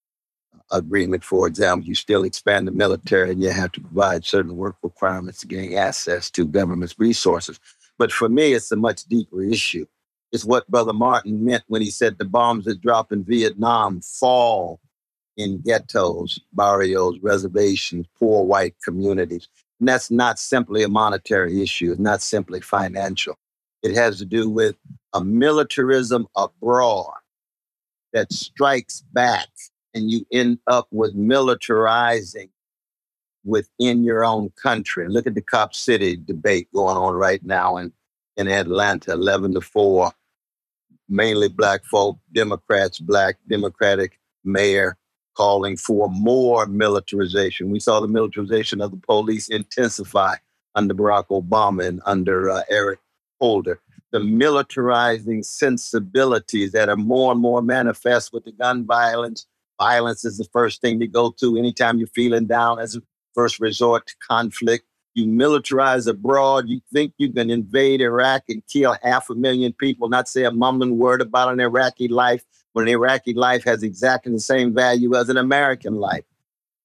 agreement, 0.74 1.24
for 1.24 1.48
example. 1.48 1.88
You 1.88 1.96
still 1.96 2.24
expand 2.24 2.68
the 2.68 2.72
military 2.72 3.32
and 3.32 3.42
you 3.42 3.50
have 3.50 3.72
to 3.74 3.82
provide 3.82 4.26
certain 4.26 4.58
work 4.58 4.76
requirements 4.84 5.40
to 5.42 5.48
gain 5.48 5.78
access 5.78 6.30
to 6.32 6.46
government's 6.46 7.00
resources. 7.00 7.60
But 7.98 8.12
for 8.12 8.28
me, 8.28 8.54
it's 8.54 8.72
a 8.72 8.76
much 8.76 9.06
deeper 9.06 9.42
issue. 9.42 9.86
It's 10.32 10.44
what 10.44 10.68
Brother 10.68 10.94
Martin 10.94 11.46
meant 11.46 11.64
when 11.68 11.82
he 11.82 11.92
said 11.92 12.18
the 12.18 12.26
bombs 12.26 12.66
that 12.66 12.82
drop 12.82 13.12
in 13.12 13.24
Vietnam 13.24 14.02
fall 14.02 14.82
in 15.38 15.62
ghettos, 15.62 16.40
barrios, 16.54 17.20
reservations, 17.22 18.08
poor 18.18 18.44
white 18.44 18.76
communities. 18.84 19.48
And 19.80 19.88
that's 19.88 20.12
not 20.12 20.40
simply 20.40 20.84
a 20.84 20.90
monetary 20.90 21.62
issue, 21.62 21.92
it's 21.92 22.00
not 22.00 22.22
simply 22.22 22.62
financial. 22.62 23.38
It 23.84 23.96
has 23.96 24.18
to 24.20 24.26
do 24.26 24.50
with 24.50 24.76
a 25.14 25.24
militarism 25.24 26.28
abroad 26.36 27.14
that 28.14 28.32
strikes 28.32 29.04
back, 29.12 29.50
and 29.94 30.10
you 30.10 30.26
end 30.32 30.60
up 30.68 30.88
with 30.92 31.16
militarizing 31.16 32.50
within 33.44 34.04
your 34.04 34.24
own 34.24 34.52
country. 34.62 35.08
Look 35.08 35.28
at 35.28 35.36
the 35.36 35.42
Cop 35.42 35.74
City 35.74 36.16
debate 36.16 36.68
going 36.74 36.98
on 36.98 37.14
right 37.14 37.44
now 37.44 37.78
in, 37.78 37.92
in 38.38 38.48
Atlanta, 38.48 39.12
11 39.12 39.54
to 39.56 39.62
4. 39.62 40.12
Mainly 41.10 41.50
black 41.50 41.84
folk, 41.86 42.18
Democrats, 42.32 43.00
black 43.00 43.38
Democratic 43.48 44.20
mayor, 44.44 44.98
calling 45.36 45.76
for 45.76 46.10
more 46.10 46.66
militarization. 46.66 47.70
We 47.70 47.80
saw 47.80 48.00
the 48.00 48.08
militarization 48.08 48.82
of 48.82 48.92
the 48.92 48.98
police 48.98 49.50
intensify 49.50 50.36
under 50.76 50.94
Barack 50.94 51.28
Obama 51.28 51.86
and 51.86 52.02
under 52.06 52.50
uh, 52.50 52.62
Eric 52.70 53.00
Holder. 53.40 53.80
The 54.12 54.20
militarizing 54.20 55.44
sensibilities 55.44 56.72
that 56.72 56.90
are 56.90 56.96
more 56.96 57.32
and 57.32 57.42
more 57.42 57.62
manifest 57.62 58.32
with 58.32 58.46
the 58.46 58.52
gun 58.52 58.86
violence. 58.86 59.48
Violence 59.80 60.24
is 60.26 60.38
the 60.38 60.46
first 60.46 60.82
thing 60.82 61.00
to 61.00 61.08
go 61.08 61.32
to 61.40 61.58
anytime 61.58 61.98
you're 61.98 62.08
feeling 62.08 62.46
down 62.46 62.80
as 62.80 62.96
a 62.96 63.02
first 63.34 63.60
resort 63.60 64.08
to 64.08 64.16
conflict. 64.28 64.86
You 65.16 65.26
militarize 65.26 66.08
abroad. 66.08 66.68
You 66.68 66.82
think 66.92 67.14
you 67.18 67.32
can 67.32 67.50
invade 67.50 68.02
Iraq 68.02 68.44
and 68.50 68.64
kill 68.68 68.96
half 69.04 69.30
a 69.30 69.36
million 69.36 69.74
people, 69.74 70.10
not 70.10 70.28
say 70.28 70.44
a 70.44 70.52
mumbling 70.52 70.98
word 70.98 71.22
about 71.22 71.54
an 71.54 71.60
Iraqi 71.60 72.08
life 72.08 72.44
when 72.74 72.88
an 72.88 72.94
Iraqi 72.94 73.34
life 73.34 73.64
has 73.64 73.84
exactly 73.84 74.32
the 74.32 74.40
same 74.40 74.74
value 74.74 75.16
as 75.16 75.30
an 75.30 75.38
American 75.38 75.96
life. 75.96 76.24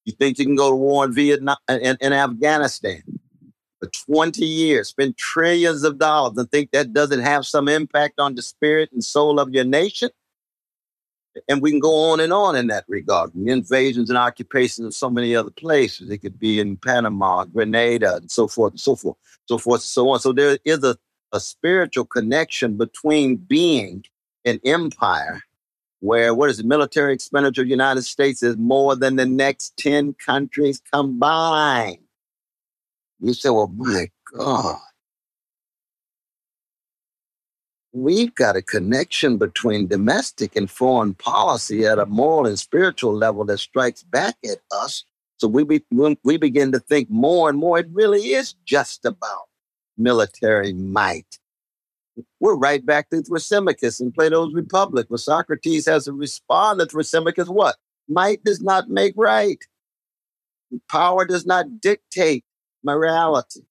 You 0.05 0.13
think 0.13 0.39
you 0.39 0.45
can 0.45 0.57
go 0.57 0.71
to 0.71 0.77
war 0.77 1.05
in 1.05 1.13
Vietnam 1.13 1.57
and, 1.69 1.97
in 2.01 2.13
Afghanistan 2.13 3.03
for 3.81 3.89
20 3.89 4.45
years, 4.45 4.89
spend 4.89 5.17
trillions 5.17 5.85
of 5.85 5.99
dollars, 5.99 6.37
and 6.37 6.51
think 6.51 6.71
that 6.73 6.93
doesn't 6.93 7.21
have 7.21 7.47
some 7.47 7.69
impact 7.69 8.19
on 8.19 8.35
the 8.35 8.43
spirit 8.43 8.91
and 8.93 9.05
soul 9.05 9.39
of 9.39 9.51
your 9.51 9.65
nation? 9.65 10.11
And 11.49 11.63
we 11.63 11.71
can 11.71 11.81
go 11.81 12.11
on 12.11 12.21
and 12.21 12.33
on 12.33 12.57
in 12.57 12.67
that 12.69 12.85
regard. 12.89 13.31
The 13.35 13.51
invasions 13.51 14.11
and 14.11 14.19
occupations 14.19 14.87
of 14.87 14.95
so 14.95 15.11
many 15.11 15.37
other 15.37 15.51
places. 15.51 16.11
It 16.11 16.19
could 16.19 16.39
be 16.39 16.59
in 16.59 16.77
Panama, 16.77 17.45
Grenada, 17.45 18.17
and 18.17 18.31
so 18.31 18.49
forth 18.49 18.73
and 18.73 18.81
so 18.81 18.97
forth, 18.97 19.17
so 19.47 19.59
forth 19.59 19.81
and 19.81 19.85
so 19.85 20.09
on. 20.11 20.21
So 20.21 20.33
there 20.33 20.59
is 20.65 20.83
a, 20.83 20.97
a 21.33 21.41
spiritual 21.41 22.07
connection 22.07 22.77
between 22.77 23.37
being 23.37 24.05
an 24.45 24.61
empire 24.65 25.43
where 26.01 26.35
what 26.35 26.51
is 26.51 26.59
the 26.59 26.65
military 26.65 27.13
expenditure 27.13 27.63
of 27.63 27.67
the 27.67 27.71
United 27.71 28.03
States 28.03 28.43
is 28.43 28.57
more 28.57 28.95
than 28.95 29.17
the 29.17 29.27
next 29.27 29.77
10 29.79 30.15
countries 30.15 30.81
combined. 30.93 31.99
You 33.21 33.35
say, 33.35 33.51
well, 33.51 33.69
my 33.69 34.09
God. 34.37 34.79
We've 37.93 38.35
got 38.35 38.57
a 38.57 38.63
connection 38.63 39.39
between 39.39 39.89
domestic 39.89 40.57
and 40.57 40.71
foreign 40.71 41.15
policy 41.15 41.87
at 41.87 41.99
a 41.99 42.07
moral 42.07 42.47
and 42.47 42.59
spiritual 42.59 43.15
level 43.15 43.45
that 43.47 43.59
strikes 43.59 44.03
back 44.03 44.37
at 44.45 44.59
us. 44.73 45.05
So 45.39 45.49
we, 45.49 45.65
be, 45.65 45.83
we 46.25 46.37
begin 46.37 46.73
to 46.73 46.81
think 46.81 47.09
more 47.11 47.49
and 47.49 47.59
more, 47.59 47.79
it 47.79 47.89
really 47.93 48.33
is 48.33 48.55
just 48.67 49.05
about 49.05 49.47
military 49.97 50.73
might 50.73 51.39
we're 52.41 52.57
right 52.57 52.85
back 52.85 53.11
to 53.11 53.17
Thrasymachus 53.17 54.01
in 54.01 54.13
Plato's 54.13 54.55
Republic, 54.55 55.07
where 55.09 55.19
Socrates 55.19 55.87
has 55.87 56.05
to 56.05 56.13
respond 56.13 56.81
to 56.81 56.87
Thrasymachus 56.87 57.49
what? 57.49 57.77
Might 58.09 58.43
does 58.45 58.63
not 58.63 58.89
make 58.89 59.15
right. 59.17 59.59
Power 60.89 61.25
does 61.25 61.47
not 61.47 61.81
dictate 61.81 62.45
morality. 62.83 63.67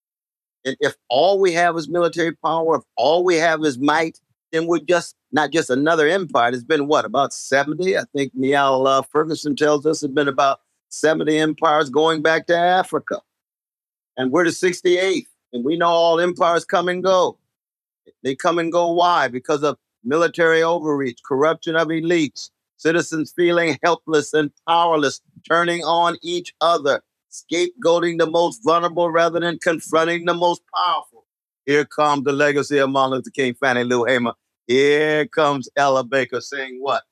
And 0.68 0.76
if 0.82 0.96
all 1.08 1.40
we 1.40 1.54
have 1.54 1.78
is 1.78 1.88
military 1.88 2.34
power, 2.34 2.76
if 2.76 2.84
all 2.98 3.24
we 3.24 3.38
have 3.38 3.64
is 3.64 3.80
might, 3.80 4.20
then 4.52 4.68
we're 4.68 4.80
just 4.80 5.16
not 5.32 5.52
just 5.52 5.70
another 5.70 6.10
empire. 6.10 6.52
There's 6.52 6.66
been 6.66 6.88
what, 6.88 7.06
about 7.06 7.34
70? 7.34 7.98
I 7.98 8.04
think 8.14 8.34
Niall 8.36 8.86
uh, 8.86 9.02
Ferguson 9.02 9.56
tells 9.56 9.86
us 9.86 10.04
it's 10.04 10.14
been 10.14 10.28
about 10.28 10.60
70 10.90 11.38
empires 11.38 11.90
going 11.90 12.22
back 12.22 12.48
to 12.48 12.58
Africa. 12.58 13.22
And 14.18 14.30
we're 14.30 14.44
the 14.44 14.50
68th. 14.50 15.28
And 15.54 15.64
we 15.64 15.78
know 15.78 15.88
all 15.88 16.20
empires 16.20 16.66
come 16.66 16.90
and 16.90 17.02
go. 17.02 17.38
They 18.24 18.36
come 18.36 18.60
and 18.60 18.70
go. 18.70 18.92
Why? 18.92 19.30
Because 19.30 19.64
of 19.64 19.78
military 20.04 20.62
overreach, 20.62 21.24
corruption 21.24 21.78
of 21.78 21.88
elites, 21.88 22.50
citizens 22.76 23.32
feeling 23.34 23.80
helpless 23.84 24.34
and 24.34 24.52
powerless, 24.68 25.22
turning 25.50 25.82
on 25.86 26.18
each 26.22 26.54
other, 26.60 27.02
scapegoating 27.44 28.18
the 28.18 28.30
most 28.30 28.62
vulnerable 28.64 29.10
rather 29.12 29.40
than 29.40 29.60
confronting 29.60 30.26
the 30.26 30.34
most 30.34 30.62
powerful. 30.76 31.26
Here 31.66 31.86
comes 31.86 32.24
the 32.24 32.32
legacy 32.32 32.78
of 32.78 32.90
Martin 32.90 33.18
Luther 33.18 33.30
King, 33.30 33.54
Fannie 33.54 33.84
Lou 33.84 34.06
Hamer. 34.06 34.34
Here 34.68 35.26
comes 35.28 35.70
Ella 35.76 36.04
Baker 36.04 36.42
saying 36.42 36.78
what? 36.82 37.04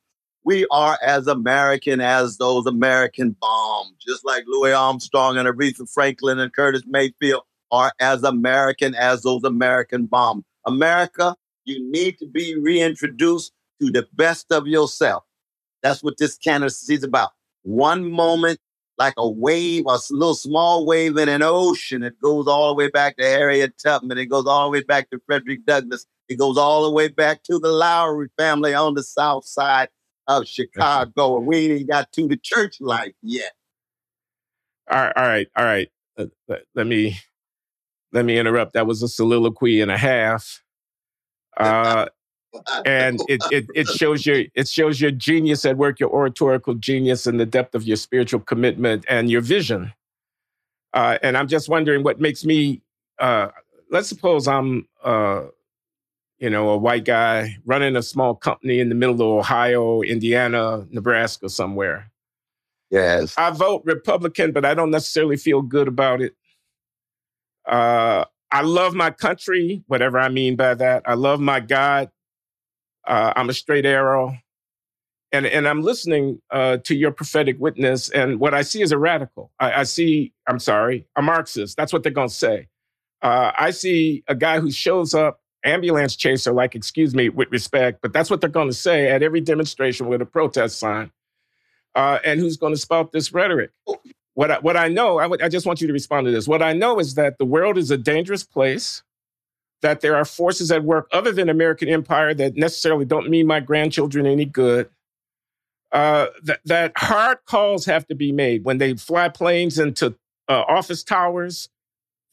We 0.43 0.67
are 0.69 0.99
as 1.03 1.27
American 1.27 1.99
as 1.99 2.37
those 2.37 2.65
American 2.65 3.35
bombs, 3.41 3.95
just 3.99 4.23
like 4.25 4.43
Louis 4.47 4.73
Armstrong 4.73 5.37
and 5.37 5.47
Aretha 5.47 5.91
Franklin 5.91 6.39
and 6.39 6.53
Curtis 6.53 6.83
Mayfield 6.85 7.43
are 7.71 7.91
as 7.99 8.23
American 8.23 8.93
as 8.95 9.23
those 9.23 9.43
American 9.43 10.05
bombs. 10.05 10.43
America, 10.65 11.35
you 11.65 11.83
need 11.91 12.17
to 12.19 12.27
be 12.27 12.57
reintroduced 12.59 13.51
to 13.81 13.91
the 13.91 14.07
best 14.13 14.51
of 14.51 14.67
yourself. 14.67 15.23
That's 15.81 16.03
what 16.03 16.17
this 16.17 16.37
candidacy 16.37 16.93
is 16.93 17.03
about. 17.03 17.31
One 17.63 18.09
moment, 18.09 18.59
like 18.97 19.13
a 19.17 19.29
wave, 19.29 19.85
a 19.87 19.99
little 20.11 20.35
small 20.35 20.85
wave 20.85 21.17
in 21.17 21.29
an 21.29 21.41
ocean, 21.41 22.03
it 22.03 22.19
goes 22.21 22.47
all 22.47 22.69
the 22.69 22.75
way 22.75 22.89
back 22.89 23.17
to 23.17 23.23
Harriet 23.23 23.73
Tubman. 23.77 24.17
It 24.17 24.27
goes 24.27 24.45
all 24.45 24.65
the 24.65 24.71
way 24.71 24.83
back 24.83 25.09
to 25.09 25.19
Frederick 25.25 25.65
Douglass. 25.65 26.05
It 26.29 26.37
goes 26.37 26.57
all 26.57 26.83
the 26.83 26.91
way 26.91 27.07
back 27.09 27.43
to 27.43 27.59
the 27.59 27.67
Loury 27.67 28.27
family 28.37 28.73
on 28.73 28.93
the 28.93 29.03
south 29.03 29.45
side 29.45 29.89
of 30.27 30.47
Chicago. 30.47 31.37
and 31.37 31.45
we 31.45 31.71
ain't 31.71 31.89
got 31.89 32.11
to 32.13 32.27
the 32.27 32.37
church 32.37 32.77
life 32.79 33.13
yet. 33.21 33.51
All 34.89 34.97
right, 34.97 35.13
all 35.15 35.27
right, 35.27 35.47
all 35.55 35.65
right. 35.65 35.91
Uh, 36.17 36.25
let 36.75 36.87
me 36.87 37.17
let 38.11 38.23
me 38.23 38.37
interrupt. 38.37 38.73
That 38.73 38.87
was 38.87 39.03
a 39.03 39.07
soliloquy 39.07 39.81
and 39.81 39.91
a 39.91 39.97
half. 39.97 40.61
Uh, 41.57 42.07
and 42.85 43.19
it, 43.27 43.41
it 43.51 43.65
it 43.75 43.87
shows 43.87 44.25
your 44.25 44.43
it 44.53 44.67
shows 44.67 45.01
your 45.01 45.11
genius 45.11 45.65
at 45.65 45.77
work, 45.77 45.99
your 45.99 46.09
oratorical 46.09 46.75
genius, 46.75 47.27
and 47.27 47.39
the 47.39 47.45
depth 47.45 47.75
of 47.75 47.83
your 47.83 47.97
spiritual 47.97 48.39
commitment 48.39 49.05
and 49.09 49.29
your 49.29 49.41
vision. 49.41 49.93
Uh, 50.93 51.17
and 51.21 51.37
I'm 51.37 51.47
just 51.47 51.69
wondering 51.69 52.03
what 52.03 52.19
makes 52.19 52.45
me. 52.45 52.81
Uh, 53.19 53.49
let's 53.91 54.09
suppose 54.09 54.47
I'm, 54.47 54.87
uh, 55.03 55.43
you 56.39 56.49
know, 56.49 56.69
a 56.69 56.77
white 56.77 57.05
guy 57.05 57.57
running 57.65 57.95
a 57.95 58.03
small 58.03 58.35
company 58.35 58.79
in 58.79 58.89
the 58.89 58.95
middle 58.95 59.15
of 59.15 59.21
Ohio, 59.21 60.01
Indiana, 60.01 60.85
Nebraska, 60.89 61.49
somewhere. 61.49 62.11
Yes, 62.89 63.33
I 63.37 63.51
vote 63.51 63.83
Republican, 63.85 64.51
but 64.51 64.65
I 64.65 64.73
don't 64.73 64.91
necessarily 64.91 65.37
feel 65.37 65.61
good 65.61 65.87
about 65.87 66.21
it. 66.21 66.35
Uh, 67.65 68.25
I 68.51 68.61
love 68.61 68.93
my 68.93 69.11
country, 69.11 69.83
whatever 69.87 70.19
I 70.19 70.29
mean 70.29 70.55
by 70.55 70.75
that. 70.75 71.03
I 71.05 71.15
love 71.15 71.39
my 71.39 71.59
God. 71.59 72.09
Uh, 73.05 73.33
I'm 73.35 73.49
a 73.49 73.53
straight 73.53 73.85
arrow. 73.85 74.37
And, 75.31 75.45
and 75.45 75.67
I'm 75.67 75.81
listening 75.81 76.41
uh, 76.49 76.77
to 76.85 76.95
your 76.95 77.11
prophetic 77.11 77.59
witness, 77.59 78.09
and 78.09 78.39
what 78.39 78.53
I 78.53 78.61
see 78.61 78.81
is 78.81 78.93
a 78.93 78.97
radical. 78.97 79.51
I, 79.59 79.81
I 79.81 79.83
see, 79.83 80.31
I'm 80.47 80.59
sorry, 80.59 81.07
a 81.17 81.21
Marxist. 81.21 81.75
That's 81.75 81.91
what 81.91 82.03
they're 82.03 82.11
going 82.13 82.29
to 82.29 82.33
say. 82.33 82.67
Uh, 83.21 83.51
I 83.57 83.71
see 83.71 84.23
a 84.29 84.35
guy 84.35 84.61
who 84.61 84.71
shows 84.71 85.13
up, 85.13 85.41
ambulance 85.65 86.15
chaser, 86.15 86.53
like, 86.53 86.73
excuse 86.73 87.13
me, 87.13 87.27
with 87.27 87.51
respect, 87.51 87.99
but 88.01 88.13
that's 88.13 88.29
what 88.29 88.39
they're 88.39 88.49
going 88.49 88.69
to 88.69 88.73
say 88.73 89.09
at 89.09 89.23
every 89.23 89.41
demonstration 89.41 90.07
with 90.07 90.21
a 90.21 90.25
protest 90.25 90.79
sign, 90.79 91.11
uh, 91.95 92.19
and 92.23 92.39
who's 92.39 92.55
going 92.55 92.73
to 92.73 92.79
spout 92.79 93.11
this 93.11 93.33
rhetoric. 93.33 93.71
What 94.35 94.51
I, 94.51 94.59
what 94.59 94.77
I 94.77 94.87
know, 94.87 95.17
I, 95.17 95.23
w- 95.23 95.43
I 95.43 95.49
just 95.49 95.65
want 95.65 95.81
you 95.81 95.87
to 95.87 95.93
respond 95.93 96.25
to 96.27 96.31
this. 96.31 96.47
What 96.47 96.61
I 96.61 96.71
know 96.71 96.99
is 96.99 97.15
that 97.15 97.39
the 97.39 97.45
world 97.45 97.77
is 97.77 97.91
a 97.91 97.97
dangerous 97.97 98.43
place 98.45 99.03
that 99.85 100.01
there 100.01 100.15
are 100.15 100.25
forces 100.25 100.71
at 100.71 100.83
work 100.83 101.07
other 101.11 101.31
than 101.31 101.47
American 101.47 101.87
empire 101.87 102.33
that 102.33 102.55
necessarily 102.55 103.05
don't 103.05 103.29
mean 103.29 103.45
my 103.45 103.59
grandchildren 103.59 104.25
any 104.25 104.43
good. 104.43 104.89
Uh, 105.91 106.25
that, 106.41 106.59
that 106.65 106.91
hard 106.97 107.37
calls 107.45 107.85
have 107.85 108.07
to 108.07 108.15
be 108.15 108.31
made 108.31 108.65
when 108.65 108.79
they 108.79 108.95
fly 108.95 109.29
planes 109.29 109.77
into 109.77 110.15
uh, 110.49 110.63
office 110.67 111.03
towers. 111.03 111.69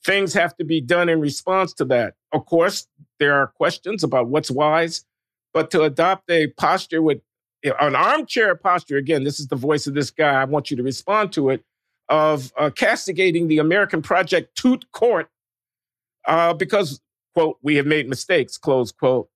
Things 0.02 0.32
have 0.32 0.56
to 0.56 0.64
be 0.64 0.80
done 0.80 1.10
in 1.10 1.20
response 1.20 1.74
to 1.74 1.84
that. 1.84 2.14
Of 2.32 2.46
course, 2.46 2.88
there 3.18 3.34
are 3.34 3.48
questions 3.48 4.02
about 4.02 4.28
what's 4.28 4.50
wise, 4.50 5.04
but 5.52 5.70
to 5.72 5.82
adopt 5.82 6.30
a 6.30 6.46
posture 6.46 7.02
with 7.02 7.20
an 7.62 7.94
armchair 7.94 8.54
posture, 8.54 8.96
again, 8.96 9.24
this 9.24 9.38
is 9.38 9.48
the 9.48 9.56
voice 9.56 9.86
of 9.86 9.92
this 9.92 10.10
guy. 10.10 10.40
I 10.40 10.44
want 10.44 10.70
you 10.70 10.78
to 10.78 10.82
respond 10.82 11.34
to 11.34 11.50
it 11.50 11.62
of 12.08 12.50
uh, 12.56 12.70
castigating 12.70 13.48
the 13.48 13.58
American 13.58 14.00
project 14.00 14.56
to 14.56 14.78
court 14.90 15.28
uh, 16.26 16.54
because 16.54 17.02
quote, 17.34 17.58
we 17.62 17.76
have 17.76 17.86
made 17.86 18.08
mistakes, 18.08 18.56
close 18.56 18.92
quote. 18.92 19.28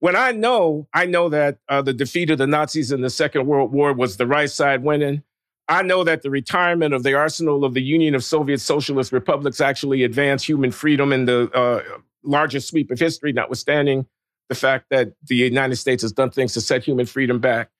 When 0.00 0.16
I 0.16 0.32
know, 0.32 0.86
I 0.92 1.06
know 1.06 1.28
that 1.30 1.58
uh, 1.68 1.82
the 1.82 1.92
defeat 1.92 2.30
of 2.30 2.38
the 2.38 2.46
Nazis 2.46 2.92
in 2.92 3.00
the 3.00 3.10
Second 3.10 3.46
World 3.46 3.72
War 3.72 3.92
was 3.92 4.16
the 4.16 4.26
right 4.26 4.50
side 4.50 4.82
winning. 4.82 5.22
I 5.66 5.82
know 5.82 6.04
that 6.04 6.22
the 6.22 6.30
retirement 6.30 6.92
of 6.92 7.04
the 7.04 7.14
arsenal 7.14 7.64
of 7.64 7.72
the 7.72 7.80
Union 7.80 8.14
of 8.14 8.22
Soviet 8.22 8.60
Socialist 8.60 9.12
Republics 9.12 9.60
actually 9.62 10.02
advanced 10.02 10.46
human 10.46 10.70
freedom 10.72 11.12
in 11.12 11.24
the 11.24 11.50
uh, 11.52 11.82
largest 12.22 12.68
sweep 12.68 12.90
of 12.90 12.98
history, 12.98 13.32
notwithstanding 13.32 14.06
the 14.50 14.54
fact 14.54 14.86
that 14.90 15.12
the 15.26 15.36
United 15.36 15.76
States 15.76 16.02
has 16.02 16.12
done 16.12 16.30
things 16.30 16.52
to 16.52 16.60
set 16.60 16.84
human 16.84 17.06
freedom 17.06 17.38
back. 17.38 17.70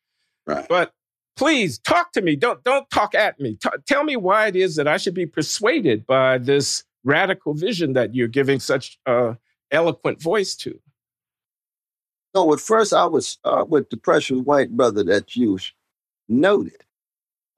Right. 0.47 0.67
But 0.67 0.93
please 1.37 1.79
talk 1.79 2.13
to 2.13 2.23
me. 2.23 2.37
Don't 2.37 2.65
don't 2.65 2.89
talk 2.91 3.15
at 3.15 3.39
me. 3.39 3.59
T- 3.63 3.69
tell 3.87 4.05
me 4.05 4.17
why 4.17 4.47
it 4.47 4.57
is 4.57 4.77
that 4.77 4.89
I 4.89 4.97
should 4.97 5.15
be 5.15 5.27
persuaded 5.27 6.07
by 6.07 6.39
this 6.39 6.85
radical 7.05 7.53
vision 7.53 7.93
that 7.93 8.15
you're 8.15 8.29
giving 8.29 8.61
such 8.61 8.99
uh, 9.05 9.35
eloquent 9.75 10.23
voice 10.23 10.55
to? 10.57 10.79
So 12.35 12.53
at 12.53 12.61
first 12.61 12.93
I 12.93 13.05
would 13.05 13.25
start 13.25 13.69
with 13.69 13.91
the 13.91 13.97
precious 13.97 14.41
white 14.41 14.77
brother 14.77 15.05
that 15.05 15.37
you 15.37 15.59
noted. 16.29 16.83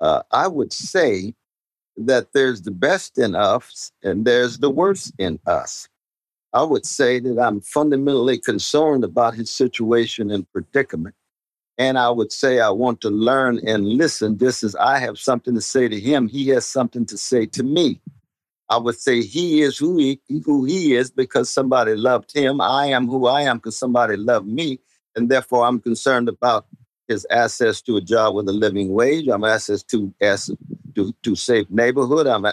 Uh, 0.00 0.22
I 0.30 0.48
would 0.48 0.72
say 0.72 1.34
that 1.96 2.32
there's 2.32 2.62
the 2.62 2.70
best 2.70 3.18
in 3.18 3.34
us 3.34 3.92
and 4.02 4.24
there's 4.24 4.58
the 4.58 4.70
worst 4.70 5.14
in 5.18 5.38
us. 5.46 5.88
I 6.52 6.62
would 6.62 6.86
say 6.86 7.20
that 7.20 7.38
I'm 7.38 7.60
fundamentally 7.60 8.38
concerned 8.38 9.04
about 9.04 9.34
his 9.34 9.50
situation 9.50 10.30
and 10.30 10.50
predicament. 10.52 11.14
And 11.78 11.98
I 11.98 12.08
would 12.08 12.32
say 12.32 12.60
I 12.60 12.70
want 12.70 13.00
to 13.02 13.10
learn 13.10 13.60
and 13.66 13.86
listen 13.86 14.38
just 14.38 14.62
as 14.64 14.74
I 14.76 14.98
have 14.98 15.18
something 15.18 15.54
to 15.54 15.60
say 15.60 15.88
to 15.88 16.00
him, 16.00 16.28
he 16.28 16.48
has 16.48 16.64
something 16.64 17.04
to 17.06 17.18
say 17.18 17.46
to 17.46 17.62
me. 17.62 18.00
I 18.68 18.78
would 18.78 18.98
say 18.98 19.22
he 19.22 19.62
is 19.62 19.78
who 19.78 19.96
he 19.98 20.20
who 20.44 20.64
he 20.64 20.94
is 20.94 21.10
because 21.10 21.48
somebody 21.50 21.94
loved 21.94 22.34
him. 22.34 22.60
I 22.60 22.86
am 22.86 23.06
who 23.06 23.26
I 23.26 23.42
am 23.42 23.58
because 23.58 23.78
somebody 23.78 24.16
loved 24.16 24.46
me, 24.48 24.80
and 25.14 25.28
therefore 25.28 25.64
I'm 25.64 25.80
concerned 25.80 26.28
about 26.28 26.66
his 27.06 27.26
access 27.30 27.80
to 27.82 27.96
a 27.96 28.00
job 28.00 28.34
with 28.34 28.48
a 28.48 28.52
living 28.52 28.92
wage. 28.92 29.28
I'm 29.28 29.44
access 29.44 29.82
to 29.84 30.12
access 30.20 30.56
to, 30.96 31.14
to 31.22 31.36
safe 31.36 31.70
neighborhood. 31.70 32.26
I'm 32.26 32.46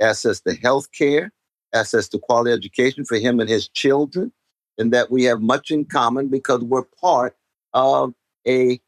access 0.00 0.40
to 0.42 0.54
health 0.54 0.92
care, 0.92 1.32
access 1.74 2.08
to 2.08 2.18
quality 2.18 2.52
education 2.52 3.04
for 3.04 3.16
him 3.18 3.40
and 3.40 3.48
his 3.48 3.68
children, 3.68 4.32
and 4.78 4.92
that 4.92 5.10
we 5.10 5.24
have 5.24 5.40
much 5.40 5.72
in 5.72 5.84
common 5.84 6.28
because 6.28 6.62
we're 6.62 6.84
part 7.00 7.36
of 7.74 8.14
a 8.46 8.80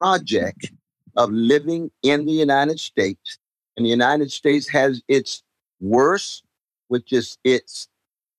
project 0.00 0.72
of 1.16 1.30
living 1.30 1.90
in 2.02 2.26
the 2.26 2.32
United 2.32 2.78
States. 2.78 3.38
And 3.76 3.86
the 3.86 3.90
United 3.90 4.30
States 4.30 4.68
has 4.68 5.02
its 5.08 5.42
worse, 5.80 6.42
which 6.88 7.12
is 7.12 7.38
its 7.44 7.88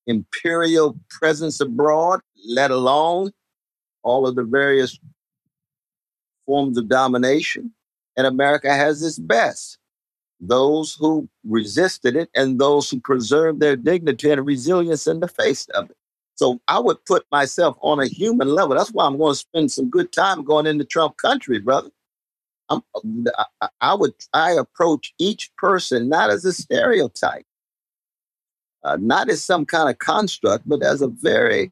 imperial 0.07 0.97
presence 1.09 1.59
abroad, 1.59 2.21
let 2.47 2.71
alone 2.71 3.31
all 4.03 4.27
of 4.27 4.35
the 4.35 4.43
various 4.43 4.99
forms 6.45 6.77
of 6.77 6.87
domination. 6.87 7.71
And 8.17 8.27
America 8.27 8.73
has 8.73 9.01
its 9.03 9.19
best 9.19 9.79
those 10.39 10.95
who 10.95 11.27
resisted 11.43 12.15
it 12.15 12.29
and 12.33 12.59
those 12.59 12.89
who 12.89 12.99
preserved 12.99 13.59
their 13.59 13.75
dignity 13.75 14.31
and 14.31 14.45
resilience 14.45 15.07
in 15.07 15.19
the 15.19 15.27
face 15.27 15.67
of 15.73 15.89
it. 15.89 15.97
So 16.35 16.61
I 16.67 16.79
would 16.79 17.03
put 17.05 17.25
myself 17.31 17.77
on 17.81 17.99
a 17.99 18.07
human 18.07 18.47
level. 18.47 18.75
That's 18.75 18.91
why 18.91 19.05
I'm 19.05 19.17
going 19.17 19.33
to 19.33 19.39
spend 19.39 19.71
some 19.71 19.89
good 19.89 20.11
time 20.13 20.43
going 20.43 20.65
into 20.65 20.85
Trump 20.85 21.17
country, 21.17 21.59
brother. 21.59 21.89
I'm, 22.69 22.81
I 23.81 23.93
would 23.93 24.13
I 24.33 24.51
approach 24.51 25.13
each 25.17 25.51
person 25.57 26.09
not 26.09 26.29
as 26.29 26.45
a 26.45 26.53
stereotype, 26.53 27.45
uh, 28.83 28.97
not 28.99 29.29
as 29.29 29.43
some 29.43 29.65
kind 29.65 29.89
of 29.89 29.97
construct, 29.99 30.67
but 30.67 30.83
as 30.83 31.01
a 31.01 31.07
very 31.07 31.71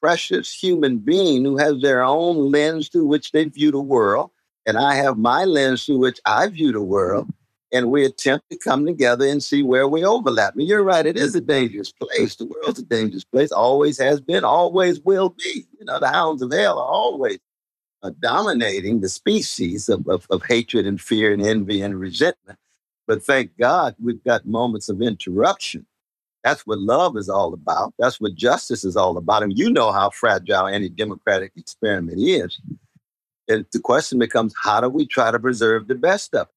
precious 0.00 0.52
human 0.52 0.98
being 0.98 1.44
who 1.44 1.56
has 1.56 1.80
their 1.80 2.02
own 2.02 2.50
lens 2.50 2.88
through 2.88 3.06
which 3.06 3.32
they 3.32 3.44
view 3.44 3.70
the 3.70 3.80
world, 3.80 4.30
and 4.66 4.78
I 4.78 4.94
have 4.94 5.18
my 5.18 5.44
lens 5.44 5.84
through 5.84 5.98
which 5.98 6.20
I 6.24 6.46
view 6.48 6.72
the 6.72 6.82
world, 6.82 7.28
and 7.72 7.90
we 7.90 8.04
attempt 8.04 8.50
to 8.50 8.58
come 8.58 8.86
together 8.86 9.26
and 9.26 9.42
see 9.42 9.62
where 9.62 9.88
we 9.88 10.04
overlap. 10.04 10.54
And 10.54 10.66
you're 10.66 10.84
right; 10.84 11.06
it 11.06 11.16
is 11.16 11.34
a 11.34 11.40
dangerous 11.40 11.92
place. 11.92 12.36
The 12.36 12.46
world's 12.46 12.80
a 12.80 12.84
dangerous 12.84 13.24
place. 13.24 13.50
Always 13.50 13.98
has 13.98 14.20
been. 14.20 14.44
Always 14.44 15.00
will 15.00 15.30
be. 15.30 15.66
You 15.78 15.86
know, 15.86 15.98
the 15.98 16.08
hounds 16.08 16.42
of 16.42 16.52
hell 16.52 16.78
are 16.78 16.86
always 16.86 17.38
uh, 18.02 18.10
dominating 18.20 19.00
the 19.00 19.08
species 19.08 19.88
of, 19.88 20.06
of, 20.08 20.26
of 20.30 20.44
hatred 20.44 20.86
and 20.86 21.00
fear 21.00 21.32
and 21.32 21.42
envy 21.42 21.82
and 21.82 21.98
resentment. 21.98 22.58
But 23.06 23.22
thank 23.22 23.56
God 23.58 23.94
we've 23.98 24.22
got 24.22 24.46
moments 24.46 24.88
of 24.88 25.00
interruption. 25.00 25.86
That's 26.44 26.66
what 26.66 26.78
love 26.78 27.16
is 27.16 27.28
all 27.28 27.52
about. 27.52 27.94
That's 27.98 28.20
what 28.20 28.34
justice 28.34 28.84
is 28.84 28.96
all 28.96 29.16
about. 29.16 29.42
And 29.42 29.58
you 29.58 29.70
know 29.70 29.90
how 29.92 30.10
fragile 30.10 30.66
any 30.66 30.88
democratic 30.88 31.52
experiment 31.56 32.20
is. 32.20 32.60
And 33.48 33.66
the 33.72 33.80
question 33.80 34.18
becomes 34.18 34.54
how 34.62 34.80
do 34.80 34.88
we 34.88 35.06
try 35.06 35.30
to 35.30 35.38
preserve 35.38 35.88
the 35.88 35.94
best 35.94 36.34
of 36.34 36.46
it? 36.46 36.54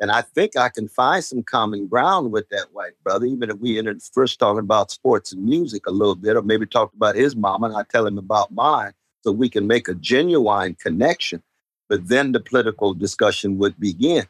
And 0.00 0.10
I 0.10 0.20
think 0.20 0.56
I 0.56 0.68
can 0.68 0.86
find 0.86 1.24
some 1.24 1.42
common 1.42 1.88
ground 1.88 2.30
with 2.30 2.48
that 2.50 2.66
white 2.72 2.92
brother, 3.02 3.24
even 3.24 3.50
if 3.50 3.58
we 3.58 3.78
ended 3.78 4.02
first 4.12 4.38
talking 4.38 4.60
about 4.60 4.90
sports 4.90 5.32
and 5.32 5.42
music 5.42 5.86
a 5.86 5.90
little 5.90 6.14
bit, 6.14 6.36
or 6.36 6.42
maybe 6.42 6.66
talked 6.66 6.94
about 6.94 7.16
his 7.16 7.34
mom 7.34 7.64
and 7.64 7.74
I 7.74 7.84
tell 7.90 8.06
him 8.06 8.18
about 8.18 8.52
mine 8.52 8.92
so 9.22 9.32
we 9.32 9.48
can 9.48 9.66
make 9.66 9.88
a 9.88 9.94
genuine 9.94 10.74
connection. 10.74 11.42
But 11.88 12.08
then 12.08 12.32
the 12.32 12.40
political 12.40 12.94
discussion 12.94 13.58
would 13.58 13.78
begin. 13.80 14.26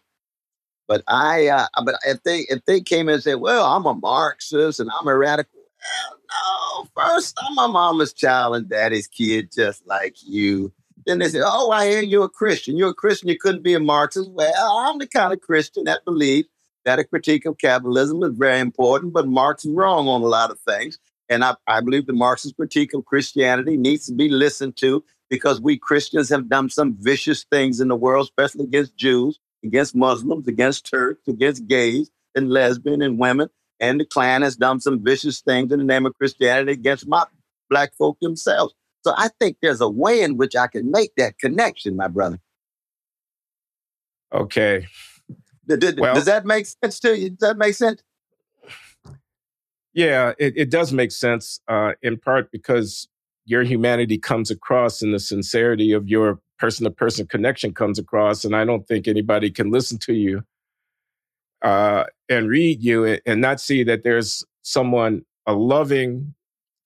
But 0.86 1.02
I, 1.06 1.48
uh, 1.48 1.66
but 1.84 1.96
if 2.06 2.22
they 2.22 2.46
if 2.48 2.64
they 2.64 2.80
came 2.80 3.08
and 3.08 3.22
said, 3.22 3.34
"Well, 3.34 3.64
I'm 3.64 3.84
a 3.84 3.94
Marxist 3.94 4.80
and 4.80 4.90
I'm 4.98 5.06
a 5.06 5.16
radical," 5.16 5.60
well, 5.60 6.18
no. 6.30 6.88
First, 6.96 7.36
I'm 7.42 7.58
a 7.58 7.68
mama's 7.68 8.12
child 8.12 8.56
and 8.56 8.68
daddy's 8.68 9.06
kid, 9.06 9.52
just 9.52 9.86
like 9.86 10.16
you. 10.22 10.72
Then 11.04 11.18
they 11.18 11.28
say, 11.28 11.40
"Oh, 11.44 11.70
I 11.70 11.88
hear 11.88 12.02
you're 12.02 12.24
a 12.24 12.30
Christian. 12.30 12.76
You're 12.76 12.90
a 12.90 12.94
Christian. 12.94 13.28
You 13.28 13.38
couldn't 13.38 13.62
be 13.62 13.74
a 13.74 13.80
Marxist." 13.80 14.30
Well, 14.30 14.78
I'm 14.78 14.98
the 14.98 15.06
kind 15.06 15.32
of 15.32 15.40
Christian 15.40 15.84
that 15.84 16.04
believes 16.06 16.48
that 16.84 16.98
a 16.98 17.04
critique 17.04 17.44
of 17.44 17.58
capitalism 17.58 18.22
is 18.22 18.32
very 18.34 18.60
important, 18.60 19.12
but 19.12 19.28
Marx 19.28 19.66
is 19.66 19.72
wrong 19.72 20.08
on 20.08 20.22
a 20.22 20.26
lot 20.26 20.50
of 20.50 20.58
things. 20.60 20.98
And 21.28 21.44
I, 21.44 21.56
I 21.66 21.80
believe 21.80 22.06
the 22.06 22.12
Marxist 22.12 22.56
critique 22.56 22.94
of 22.94 23.04
Christianity 23.04 23.76
needs 23.76 24.06
to 24.06 24.12
be 24.12 24.28
listened 24.28 24.76
to 24.78 25.04
because 25.28 25.60
we 25.60 25.76
Christians 25.76 26.28
have 26.30 26.48
done 26.48 26.70
some 26.70 26.96
vicious 26.98 27.44
things 27.44 27.80
in 27.80 27.88
the 27.88 27.96
world, 27.96 28.24
especially 28.24 28.64
against 28.64 28.96
Jews, 28.96 29.38
against 29.64 29.94
Muslims, 29.94 30.48
against 30.48 30.88
Turks, 30.90 31.28
against 31.28 31.66
gays 31.66 32.10
and 32.34 32.50
lesbian 32.50 33.02
and 33.02 33.18
women. 33.18 33.48
And 33.80 34.00
the 34.00 34.04
Klan 34.04 34.42
has 34.42 34.56
done 34.56 34.80
some 34.80 35.04
vicious 35.04 35.40
things 35.40 35.72
in 35.72 35.78
the 35.78 35.84
name 35.84 36.06
of 36.06 36.14
Christianity 36.14 36.72
against 36.72 37.06
my 37.06 37.24
black 37.68 37.94
folk 37.96 38.18
themselves. 38.20 38.74
So 39.04 39.14
I 39.16 39.28
think 39.38 39.58
there's 39.62 39.80
a 39.80 39.88
way 39.88 40.22
in 40.22 40.36
which 40.36 40.56
I 40.56 40.66
can 40.66 40.90
make 40.90 41.12
that 41.16 41.38
connection, 41.38 41.96
my 41.96 42.08
brother. 42.08 42.40
Okay. 44.32 44.86
Does, 45.66 45.94
well, 45.96 46.14
does 46.14 46.24
that 46.24 46.46
make 46.46 46.66
sense 46.66 46.98
to 47.00 47.16
you? 47.16 47.30
Does 47.30 47.48
that 47.50 47.58
make 47.58 47.74
sense? 47.74 48.02
Yeah, 49.98 50.32
it, 50.38 50.54
it 50.56 50.70
does 50.70 50.92
make 50.92 51.10
sense, 51.10 51.60
uh, 51.66 51.94
in 52.02 52.18
part 52.18 52.52
because 52.52 53.08
your 53.46 53.64
humanity 53.64 54.16
comes 54.16 54.48
across 54.48 55.02
and 55.02 55.12
the 55.12 55.18
sincerity 55.18 55.90
of 55.90 56.06
your 56.06 56.38
person 56.56 56.84
to 56.84 56.90
person 56.92 57.26
connection 57.26 57.74
comes 57.74 57.98
across. 57.98 58.44
And 58.44 58.54
I 58.54 58.64
don't 58.64 58.86
think 58.86 59.08
anybody 59.08 59.50
can 59.50 59.72
listen 59.72 59.98
to 59.98 60.14
you 60.14 60.44
uh, 61.62 62.04
and 62.28 62.48
read 62.48 62.80
you 62.80 63.18
and 63.26 63.40
not 63.40 63.60
see 63.60 63.82
that 63.84 64.04
there's 64.04 64.44
someone, 64.62 65.22
a 65.46 65.52
loving, 65.52 66.32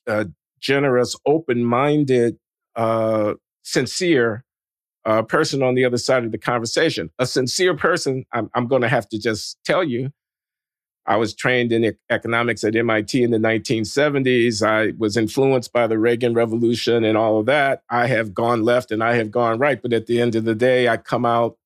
uh, 0.07 0.25
generous, 0.59 1.15
open 1.27 1.67
minded, 1.67 2.39
uh, 2.77 3.35
sincere 3.63 4.43
uh, 5.05 5.21
person 5.21 5.63
on 5.63 5.75
the 5.75 5.85
other 5.85 5.99
side 5.99 6.25
of 6.25 6.33
the 6.33 6.39
conversation. 6.39 7.11
A 7.19 7.27
sincere 7.27 7.77
person, 7.77 8.25
I'm, 8.33 8.49
I'm 8.55 8.69
going 8.69 8.83
to 8.83 8.89
have 8.89 9.07
to 9.11 9.19
just 9.19 9.59
tell 9.67 9.85
you, 9.85 10.13
I 11.05 11.17
was 11.17 11.35
trained 11.35 11.73
in 11.73 11.97
economics 12.11 12.63
at 12.63 12.77
MIT 12.77 13.23
in 13.23 13.33
the 13.33 13.39
1970s. 13.39 14.65
I 14.65 14.93
was 14.97 15.17
influenced 15.17 15.73
by 15.73 15.87
the 15.89 15.99
Reagan 15.99 16.33
Revolution 16.33 17.05
and 17.05 17.19
all 17.19 17.41
of 17.41 17.47
that. 17.47 17.83
I 17.91 18.07
have 18.07 18.33
gone 18.33 18.63
left 18.63 18.93
and 18.93 19.03
I 19.03 19.15
have 19.15 19.31
gone 19.31 19.59
right. 19.59 19.83
But 19.83 19.93
at 19.93 20.07
the 20.07 20.21
end 20.21 20.37
of 20.37 20.45
the 20.45 20.55
day, 20.55 20.89
I 20.89 20.97
come 20.97 21.27
out 21.27 21.57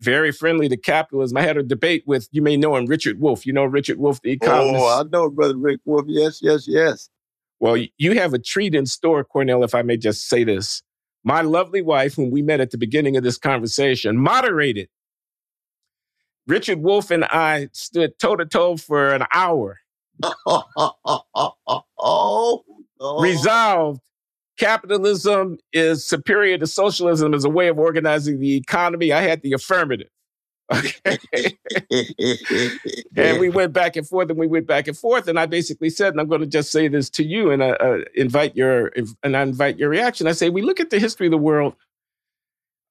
very 0.00 0.32
friendly 0.32 0.68
to 0.68 0.76
capitalism. 0.76 1.38
I 1.38 1.42
had 1.42 1.56
a 1.56 1.62
debate 1.62 2.04
with, 2.06 2.28
you 2.30 2.42
may 2.42 2.58
know 2.58 2.76
him, 2.76 2.84
Richard 2.84 3.18
Wolff. 3.18 3.46
You 3.46 3.54
know 3.54 3.64
Richard 3.64 3.98
Wolff, 3.98 4.20
the 4.20 4.32
economist? 4.32 4.76
Oh, 4.76 5.00
I 5.00 5.02
know 5.10 5.30
Brother 5.30 5.56
Rick 5.56 5.80
Wolff. 5.86 6.04
Yes, 6.06 6.40
yes, 6.42 6.68
yes. 6.68 7.08
Well, 7.58 7.78
you 7.96 8.18
have 8.18 8.34
a 8.34 8.38
treat 8.38 8.74
in 8.74 8.84
store, 8.84 9.24
Cornel, 9.24 9.64
if 9.64 9.74
I 9.74 9.80
may 9.80 9.96
just 9.96 10.28
say 10.28 10.44
this. 10.44 10.82
My 11.24 11.40
lovely 11.40 11.80
wife, 11.80 12.14
whom 12.14 12.30
we 12.30 12.42
met 12.42 12.60
at 12.60 12.70
the 12.70 12.78
beginning 12.78 13.16
of 13.16 13.24
this 13.24 13.38
conversation, 13.38 14.18
moderated 14.18 14.90
Richard 16.46 16.80
Wolff 16.80 17.10
and 17.10 17.24
I 17.24 17.68
stood 17.72 18.18
toe 18.18 18.36
to 18.36 18.46
toe 18.46 18.76
for 18.76 19.12
an 19.12 19.24
hour. 19.32 19.80
oh, 22.98 23.20
Resolved. 23.20 24.00
Capitalism 24.58 25.58
is 25.72 26.04
superior 26.04 26.56
to 26.58 26.66
socialism 26.66 27.34
as 27.34 27.44
a 27.44 27.50
way 27.50 27.68
of 27.68 27.78
organizing 27.78 28.40
the 28.40 28.56
economy. 28.56 29.12
I 29.12 29.20
had 29.22 29.42
the 29.42 29.52
affirmative. 29.52 30.08
Okay. 30.72 31.18
and 33.16 33.38
we 33.38 33.50
went 33.50 33.72
back 33.72 33.96
and 33.96 34.08
forth 34.08 34.30
and 34.30 34.38
we 34.38 34.46
went 34.46 34.66
back 34.66 34.88
and 34.88 34.96
forth. 34.96 35.28
And 35.28 35.38
I 35.38 35.46
basically 35.46 35.90
said, 35.90 36.14
and 36.14 36.20
I'm 36.20 36.28
going 36.28 36.40
to 36.40 36.46
just 36.46 36.72
say 36.72 36.88
this 36.88 37.10
to 37.10 37.24
you 37.24 37.50
and 37.50 37.62
uh, 37.62 37.76
uh, 37.78 37.98
invite 38.14 38.56
your, 38.56 38.92
and 39.22 39.36
I 39.36 39.42
invite 39.42 39.78
your 39.78 39.90
reaction. 39.90 40.26
I 40.26 40.32
say, 40.32 40.48
we 40.48 40.62
look 40.62 40.80
at 40.80 40.90
the 40.90 40.98
history 40.98 41.26
of 41.26 41.32
the 41.32 41.38
world 41.38 41.74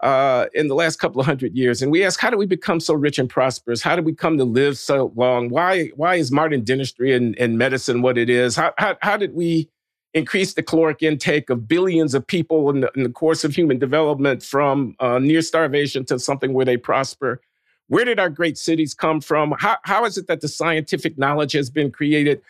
uh, 0.06 0.46
in 0.54 0.68
the 0.68 0.76
last 0.76 0.96
couple 1.02 1.20
of 1.20 1.26
hundred 1.26 1.54
years, 1.56 1.82
and 1.82 1.92
we 1.92 2.06
ask, 2.06 2.20
how 2.20 2.30
do 2.30 2.38
we 2.38 2.46
become 2.46 2.80
so 2.80 2.94
rich 2.94 3.18
and 3.20 3.30
prosperous? 3.30 3.82
How 3.82 3.96
did 3.96 4.06
we 4.06 4.14
come 4.14 4.38
to 4.38 4.44
live 4.62 4.78
so 4.78 5.12
long? 5.16 5.50
Why 5.50 5.88
why 6.02 6.16
is 6.22 6.32
modern 6.32 6.64
dentistry 6.64 7.10
and, 7.18 7.36
and 7.40 7.58
medicine 7.58 8.02
what 8.02 8.18
it 8.18 8.30
is? 8.30 8.56
How, 8.56 8.72
how, 8.78 8.96
how 9.02 9.18
did 9.18 9.34
we 9.34 9.70
increase 10.14 10.54
the 10.54 10.64
caloric 10.64 11.02
intake 11.02 11.50
of 11.50 11.68
billions 11.68 12.14
of 12.14 12.26
people 12.26 12.70
in 12.70 12.82
the, 12.82 12.92
in 12.96 13.04
the 13.04 13.10
course 13.10 13.44
of 13.44 13.54
human 13.54 13.80
development 13.80 14.44
from 14.44 14.96
uh, 15.00 15.20
near 15.20 15.42
starvation 15.42 16.06
to 16.06 16.20
something 16.20 16.54
where 16.54 16.66
they 16.66 16.78
prosper? 16.78 17.42
Where 17.88 18.06
did 18.06 18.20
our 18.20 18.30
great 18.30 18.58
cities 18.58 18.94
come 18.94 19.22
from? 19.22 19.56
How, 19.60 19.78
how 19.84 20.06
is 20.06 20.18
it 20.18 20.28
that 20.28 20.42
the 20.42 20.48
scientific 20.48 21.18
knowledge 21.18 21.54
has 21.54 21.70
been 21.70 21.92
created, 21.92 22.42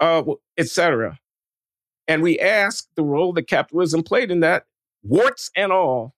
uh, 0.00 0.22
et 0.56 0.68
cetera? 0.68 1.18
And 2.06 2.22
we 2.22 2.38
ask 2.38 2.88
the 2.94 3.02
role 3.02 3.32
that 3.34 3.48
capitalism 3.48 4.02
played 4.02 4.30
in 4.30 4.40
that, 4.40 4.66
warts 5.02 5.50
and 5.56 5.72
all, 5.72 6.14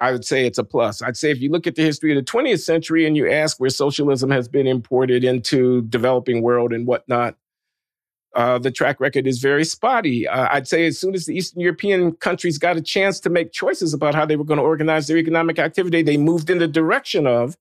I 0.00 0.12
would 0.12 0.24
say 0.24 0.46
it's 0.46 0.58
a 0.58 0.64
plus. 0.64 1.00
I'd 1.00 1.16
say 1.16 1.30
if 1.30 1.40
you 1.40 1.50
look 1.50 1.66
at 1.66 1.74
the 1.74 1.82
history 1.82 2.16
of 2.16 2.24
the 2.24 2.30
20th 2.30 2.60
century 2.60 3.06
and 3.06 3.16
you 3.16 3.30
ask 3.30 3.58
where 3.58 3.70
socialism 3.70 4.30
has 4.30 4.46
been 4.46 4.66
imported 4.66 5.24
into 5.24 5.82
developing 5.82 6.42
world 6.42 6.72
and 6.72 6.86
whatnot, 6.86 7.36
uh, 8.34 8.58
the 8.58 8.70
track 8.70 9.00
record 9.00 9.26
is 9.26 9.38
very 9.38 9.64
spotty. 9.64 10.28
Uh, 10.28 10.48
I'd 10.50 10.68
say 10.68 10.86
as 10.86 10.98
soon 10.98 11.14
as 11.14 11.24
the 11.24 11.34
Eastern 11.34 11.60
European 11.60 12.12
countries 12.12 12.58
got 12.58 12.76
a 12.76 12.82
chance 12.82 13.18
to 13.20 13.30
make 13.30 13.50
choices 13.50 13.94
about 13.94 14.14
how 14.14 14.26
they 14.26 14.36
were 14.36 14.44
going 14.44 14.58
to 14.58 14.64
organize 14.64 15.06
their 15.06 15.16
economic 15.16 15.58
activity, 15.58 16.02
they 16.02 16.18
moved 16.18 16.50
in 16.50 16.58
the 16.58 16.68
direction 16.68 17.26
of 17.26 17.56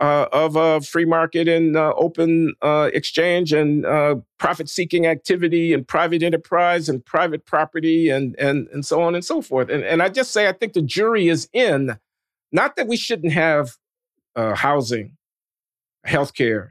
uh, 0.00 0.26
of 0.32 0.56
a 0.56 0.80
free 0.80 1.04
market 1.04 1.48
and 1.48 1.76
uh, 1.76 1.92
open 1.96 2.54
uh, 2.62 2.90
exchange 2.92 3.52
and 3.52 3.84
uh, 3.84 4.16
profit-seeking 4.38 5.06
activity 5.06 5.72
and 5.72 5.88
private 5.88 6.22
enterprise 6.22 6.88
and 6.88 7.04
private 7.04 7.44
property 7.44 8.08
and 8.08 8.36
and 8.38 8.68
and 8.68 8.86
so 8.86 9.02
on 9.02 9.14
and 9.14 9.24
so 9.24 9.42
forth. 9.42 9.68
And 9.68 9.82
and 9.82 10.02
I 10.02 10.08
just 10.08 10.30
say 10.30 10.48
I 10.48 10.52
think 10.52 10.72
the 10.72 10.82
jury 10.82 11.28
is 11.28 11.48
in. 11.52 11.98
Not 12.50 12.76
that 12.76 12.86
we 12.86 12.96
shouldn't 12.96 13.32
have 13.32 13.76
uh, 14.34 14.54
housing, 14.54 15.16
healthcare, 16.06 16.68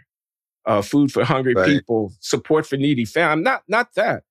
uh, 0.66 0.82
food 0.82 1.12
for 1.12 1.24
hungry 1.24 1.54
right. 1.54 1.68
people, 1.68 2.14
support 2.20 2.66
for 2.66 2.78
needy 2.78 3.06
families. 3.06 3.44
Not 3.44 3.64
not 3.68 3.94
that, 3.96 4.24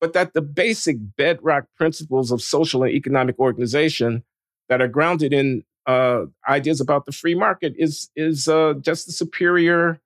but 0.00 0.14
that 0.14 0.32
the 0.32 0.42
basic 0.42 0.96
bedrock 1.16 1.66
principles 1.76 2.32
of 2.32 2.40
social 2.42 2.82
and 2.82 2.92
economic 2.92 3.38
organization 3.38 4.24
that 4.68 4.80
are 4.80 4.88
grounded 4.88 5.32
in 5.32 5.64
uh, 5.88 6.26
ideas 6.46 6.80
about 6.80 7.06
the 7.06 7.12
free 7.12 7.34
market 7.34 7.74
is 7.78 8.10
is 8.14 8.46
uh, 8.46 8.74
just 8.80 9.06
the 9.06 9.12
superior 9.12 9.98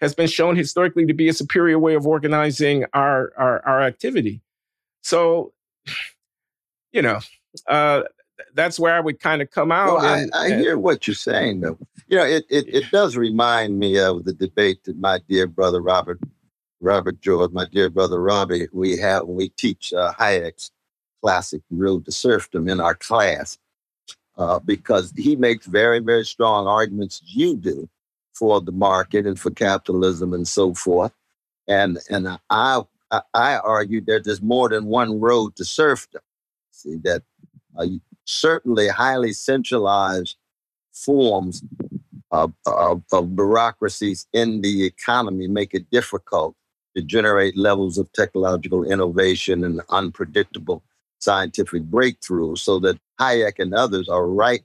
has 0.00 0.12
been 0.12 0.26
shown 0.26 0.56
historically 0.56 1.06
to 1.06 1.14
be 1.14 1.28
a 1.28 1.32
superior 1.32 1.78
way 1.78 1.94
of 1.94 2.06
organizing 2.06 2.84
our 2.92 3.32
our, 3.38 3.64
our 3.64 3.80
activity. 3.80 4.42
So, 5.02 5.52
you 6.92 7.00
know, 7.00 7.20
uh, 7.68 8.02
that's 8.54 8.78
where 8.78 8.92
I 8.92 9.00
would 9.00 9.20
kind 9.20 9.40
of 9.40 9.52
come 9.52 9.70
out. 9.70 9.98
Well, 9.98 10.04
and, 10.04 10.30
I, 10.34 10.38
I 10.38 10.46
and, 10.48 10.60
hear 10.60 10.78
what 10.78 11.06
you're 11.06 11.14
saying, 11.14 11.60
though. 11.60 11.78
You 12.08 12.18
know, 12.18 12.24
it, 12.24 12.44
it 12.50 12.66
it 12.68 12.90
does 12.90 13.16
remind 13.16 13.78
me 13.78 13.98
of 13.98 14.24
the 14.24 14.32
debate 14.32 14.82
that 14.84 14.98
my 14.98 15.20
dear 15.28 15.46
brother 15.46 15.80
Robert 15.80 16.18
Robert 16.80 17.20
George, 17.20 17.52
my 17.52 17.66
dear 17.70 17.88
brother 17.88 18.20
Robbie, 18.20 18.66
we 18.72 18.98
have 18.98 19.26
when 19.26 19.36
we 19.36 19.50
teach 19.50 19.92
uh, 19.92 20.12
Hayek's 20.18 20.72
classic 21.22 21.62
Road 21.70 22.04
to 22.04 22.12
Serfdom 22.12 22.68
in 22.68 22.80
our 22.80 22.96
class 22.96 23.58
uh, 24.36 24.58
because 24.58 25.12
he 25.16 25.36
makes 25.36 25.66
very, 25.66 26.00
very 26.00 26.24
strong 26.24 26.66
arguments, 26.66 27.22
you 27.24 27.56
do, 27.56 27.88
for 28.34 28.60
the 28.60 28.72
market 28.72 29.26
and 29.26 29.38
for 29.38 29.50
capitalism 29.50 30.32
and 30.32 30.46
so 30.48 30.74
forth. 30.74 31.12
And 31.68 31.98
and 32.10 32.28
I 32.50 32.82
I 33.10 33.22
I 33.32 33.56
argue 33.58 34.00
that 34.02 34.24
there's 34.24 34.42
more 34.42 34.68
than 34.68 34.86
one 34.86 35.20
road 35.20 35.56
to 35.56 35.64
serfdom. 35.64 36.22
See 36.70 36.96
that 37.04 37.22
uh, 37.76 37.86
certainly 38.24 38.88
highly 38.88 39.32
centralized 39.32 40.36
forms 40.92 41.62
of, 42.30 42.52
of, 42.66 43.02
of 43.12 43.36
bureaucracies 43.36 44.26
in 44.32 44.60
the 44.60 44.84
economy 44.84 45.46
make 45.46 45.74
it 45.74 45.90
difficult 45.90 46.56
to 46.96 47.02
generate 47.02 47.56
levels 47.56 47.98
of 47.98 48.12
technological 48.12 48.84
innovation 48.84 49.64
and 49.64 49.80
unpredictable 49.90 50.82
scientific 51.24 51.82
breakthroughs 51.84 52.58
so 52.58 52.78
that 52.80 52.98
Hayek 53.20 53.58
and 53.58 53.74
others 53.74 54.08
are 54.08 54.26
right 54.28 54.62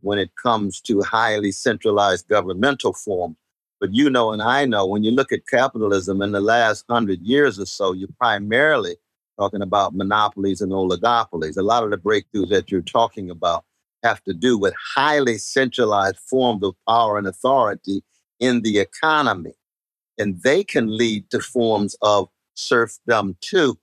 when 0.00 0.18
it 0.18 0.30
comes 0.40 0.80
to 0.82 1.00
highly 1.02 1.52
centralized 1.52 2.28
governmental 2.28 2.92
forms. 2.92 3.36
But 3.80 3.94
you 3.94 4.10
know, 4.10 4.32
and 4.32 4.42
I 4.42 4.64
know, 4.64 4.86
when 4.86 5.02
you 5.02 5.10
look 5.10 5.32
at 5.32 5.48
capitalism 5.48 6.22
in 6.22 6.32
the 6.32 6.40
last 6.40 6.84
hundred 6.88 7.20
years 7.22 7.58
or 7.58 7.66
so, 7.66 7.92
you're 7.92 8.08
primarily 8.20 8.96
talking 9.38 9.62
about 9.62 9.94
monopolies 9.94 10.60
and 10.60 10.70
oligopolies. 10.70 11.56
A 11.56 11.62
lot 11.62 11.82
of 11.82 11.90
the 11.90 11.98
breakthroughs 11.98 12.50
that 12.50 12.70
you're 12.70 12.82
talking 12.82 13.30
about 13.30 13.64
have 14.04 14.22
to 14.24 14.34
do 14.34 14.58
with 14.58 14.74
highly 14.94 15.38
centralized 15.38 16.18
forms 16.18 16.62
of 16.62 16.74
power 16.88 17.18
and 17.18 17.26
authority 17.26 18.04
in 18.38 18.62
the 18.62 18.78
economy. 18.78 19.54
And 20.18 20.42
they 20.42 20.62
can 20.62 20.96
lead 20.96 21.30
to 21.30 21.40
forms 21.40 21.96
of 22.02 22.28
serfdom 22.54 23.36
too. 23.40 23.78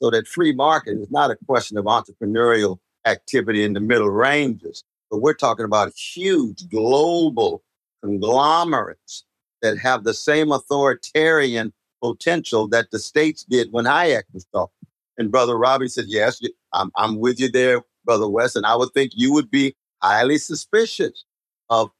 So 0.00 0.10
that 0.10 0.26
free 0.26 0.52
market 0.52 0.98
is 0.98 1.10
not 1.10 1.30
a 1.30 1.36
question 1.46 1.76
of 1.76 1.84
entrepreneurial 1.84 2.78
activity 3.06 3.64
in 3.64 3.74
the 3.74 3.80
middle 3.80 4.10
ranges, 4.10 4.82
but 5.10 5.18
we're 5.18 5.34
talking 5.34 5.64
about 5.64 5.92
huge 5.94 6.68
global 6.68 7.62
conglomerates 8.02 9.24
that 9.62 9.78
have 9.78 10.04
the 10.04 10.14
same 10.14 10.52
authoritarian 10.52 11.72
potential 12.02 12.66
that 12.68 12.90
the 12.90 12.98
states 12.98 13.44
did 13.44 13.68
when 13.72 13.84
Hayek 13.84 14.22
was 14.32 14.46
talking. 14.52 14.86
And 15.18 15.30
Brother 15.30 15.58
Robbie 15.58 15.88
said, 15.88 16.06
Yes, 16.08 16.40
I'm, 16.72 16.90
I'm 16.96 17.18
with 17.18 17.38
you 17.38 17.50
there, 17.50 17.82
Brother 18.04 18.28
West. 18.28 18.56
And 18.56 18.64
I 18.64 18.74
would 18.74 18.92
think 18.94 19.12
you 19.14 19.32
would 19.34 19.50
be 19.50 19.76
highly 20.02 20.38
suspicious 20.38 21.24
of 21.68 21.90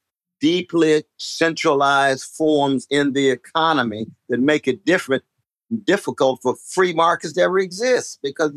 deeply 0.40 1.04
centralized 1.18 2.24
forms 2.24 2.86
in 2.90 3.12
the 3.12 3.28
economy 3.28 4.06
that 4.30 4.40
make 4.40 4.66
it 4.66 4.86
different, 4.86 5.22
difficult 5.84 6.40
for 6.42 6.56
free 6.56 6.92
markets 6.92 7.34
to 7.34 7.42
ever 7.42 7.58
exist 7.58 8.18
because 8.22 8.52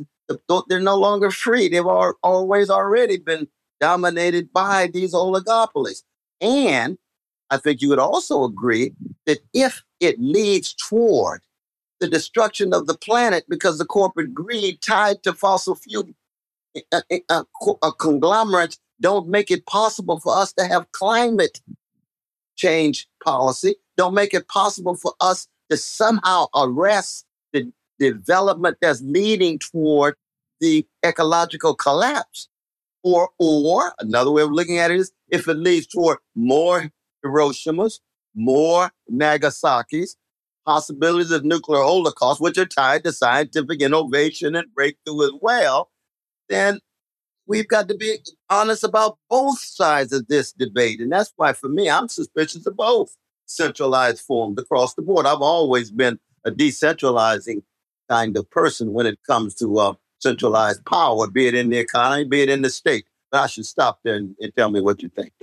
they're 0.68 0.80
no 0.80 0.98
longer 0.98 1.32
free. 1.32 1.68
They've 1.68 1.86
always 1.86 2.70
already 2.70 3.18
been 3.18 3.48
dominated 3.80 4.52
by 4.54 4.88
these 4.94 5.14
oligopolies. 5.14 6.04
And 6.42 6.98
I 7.50 7.58
think 7.58 7.82
you 7.82 7.90
would 7.90 8.00
also 8.00 8.44
agree 8.44 8.94
that 9.26 9.40
if 9.54 9.84
it 10.00 10.20
leads 10.20 10.74
toward 10.74 11.42
the 12.00 12.08
destruction 12.08 12.74
of 12.74 12.88
the 12.88 12.98
planet 12.98 13.46
because 13.48 13.78
the 13.78 13.86
corporate 13.86 14.34
greed 14.34 14.82
tied 14.82 15.24
to 15.24 15.34
fossil 15.34 15.76
fuel 15.76 16.06
uh, 16.92 17.02
uh, 17.30 17.44
uh, 17.82 17.92
conglomerates 17.92 18.80
don't 19.00 19.28
make 19.28 19.52
it 19.52 19.66
possible 19.66 20.20
for 20.20 20.36
us 20.36 20.54
to 20.54 20.66
have 20.66 20.92
climate 20.92 21.62
change 22.56 23.08
policy, 23.24 23.76
don't 23.98 24.14
make 24.14 24.34
it 24.34 24.48
possible 24.48 24.96
for 24.96 25.14
us 25.20 25.48
to 25.74 25.78
somehow 25.78 26.46
arrest 26.56 27.26
the 27.52 27.72
development 28.00 28.78
that's 28.82 29.02
leading 29.02 29.60
toward 29.60 30.16
the 30.60 30.86
ecological 31.06 31.74
collapse. 31.76 32.50
Or, 33.06 33.32
or 33.38 33.94
another 34.00 34.32
way 34.32 34.44
of 34.44 34.52
looking 34.52 34.78
at 34.78 34.92
it 34.92 34.98
is 34.98 35.12
if 35.28 35.48
it 35.50 35.56
leads 35.56 35.88
toward 35.88 36.20
more 36.36 36.90
Hiroshimas, 37.26 38.00
more 38.34 38.92
Nagasaki's, 39.12 40.16
possibilities 40.66 41.32
of 41.32 41.44
nuclear 41.44 41.82
holocaust, 41.82 42.40
which 42.40 42.58
are 42.58 42.66
tied 42.66 43.04
to 43.04 43.12
scientific 43.12 43.82
innovation 43.82 44.56
and 44.56 44.74
breakthrough 44.74 45.26
as 45.26 45.32
well, 45.42 45.92
then 46.48 46.80
we've 47.46 47.68
got 47.68 47.90
to 47.90 47.96
be 47.96 48.20
honest 48.50 48.86
about 48.86 49.18
both 49.30 49.60
sides 49.60 50.14
of 50.14 50.28
this 50.30 50.54
debate. 50.54 51.02
And 51.02 51.12
that's 51.12 51.34
why, 51.36 51.52
for 51.52 51.68
me, 51.68 51.90
I'm 51.90 52.08
suspicious 52.08 52.66
of 52.66 52.78
both 52.78 53.18
centralized 53.46 54.22
forms 54.22 54.60
across 54.60 54.94
the 54.94 55.02
board. 55.02 55.26
I've 55.26 55.42
always 55.42 55.92
been 55.92 56.20
a 56.46 56.52
decentralizing 56.52 57.64
kind 58.10 58.36
of 58.38 58.50
person 58.50 58.94
when 58.94 59.06
it 59.06 59.20
comes 59.26 59.56
to 59.56 59.78
uh, 59.78 59.94
centralized 60.20 60.86
power, 60.86 61.30
be 61.30 61.48
it 61.48 61.56
in 61.56 61.70
the 61.70 61.78
economy, 61.78 62.26
be 62.26 62.42
it 62.42 62.50
in 62.50 62.62
the 62.62 62.70
state. 62.70 63.06
But 63.32 63.42
I 63.42 63.48
should 63.48 63.66
stop 63.66 64.00
there 64.04 64.16
and, 64.16 64.36
and 64.40 64.56
tell 64.56 64.70
me 64.70 64.82
what 64.82 65.02
you 65.02 65.10
think. 65.10 65.34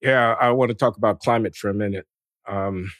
Yeah, 0.00 0.34
I 0.40 0.50
want 0.50 0.70
to 0.70 0.74
talk 0.74 0.96
about 0.96 1.20
climate 1.20 1.54
for 1.54 1.70
a 1.70 1.74
minute. 1.74 2.06
Um, 2.48 2.90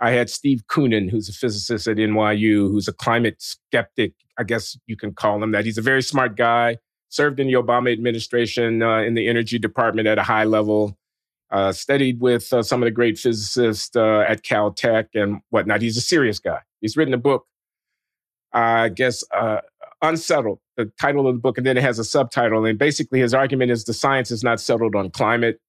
I 0.00 0.10
had 0.10 0.30
Steve 0.30 0.64
Koonin, 0.66 1.10
who's 1.10 1.28
a 1.28 1.32
physicist 1.32 1.86
at 1.86 1.96
NYU, 1.96 2.70
who's 2.70 2.88
a 2.88 2.92
climate 2.92 3.36
skeptic. 3.40 4.14
I 4.38 4.44
guess 4.44 4.76
you 4.86 4.96
can 4.96 5.14
call 5.14 5.42
him 5.42 5.52
that. 5.52 5.64
He's 5.64 5.78
a 5.78 5.82
very 5.82 6.02
smart 6.02 6.36
guy, 6.36 6.78
served 7.10 7.38
in 7.38 7.46
the 7.46 7.52
Obama 7.52 7.92
administration 7.92 8.82
uh, 8.82 8.98
in 8.98 9.14
the 9.14 9.28
energy 9.28 9.58
department 9.58 10.08
at 10.08 10.18
a 10.18 10.22
high 10.22 10.44
level, 10.44 10.96
uh, 11.52 11.70
studied 11.70 12.20
with 12.20 12.52
uh, 12.52 12.62
some 12.62 12.82
of 12.82 12.86
the 12.86 12.90
great 12.90 13.18
physicists 13.18 13.94
uh, 13.94 14.24
at 14.26 14.42
Caltech 14.42 15.08
and 15.14 15.42
whatnot. 15.50 15.82
He's 15.82 15.98
a 15.98 16.00
serious 16.00 16.38
guy. 16.38 16.60
He's 16.80 16.96
written 16.96 17.14
a 17.14 17.18
book, 17.18 17.46
I 18.52 18.88
guess, 18.88 19.22
uh, 19.36 19.60
Unsettled, 20.04 20.58
the 20.76 20.86
title 21.00 21.28
of 21.28 21.36
the 21.36 21.40
book, 21.40 21.58
and 21.58 21.64
then 21.64 21.76
it 21.76 21.82
has 21.82 22.00
a 22.00 22.04
subtitle. 22.04 22.64
And 22.64 22.76
basically, 22.76 23.20
his 23.20 23.34
argument 23.34 23.70
is 23.70 23.84
the 23.84 23.94
science 23.94 24.32
is 24.32 24.42
not 24.42 24.60
settled 24.60 24.96
on 24.96 25.10
climate 25.10 25.60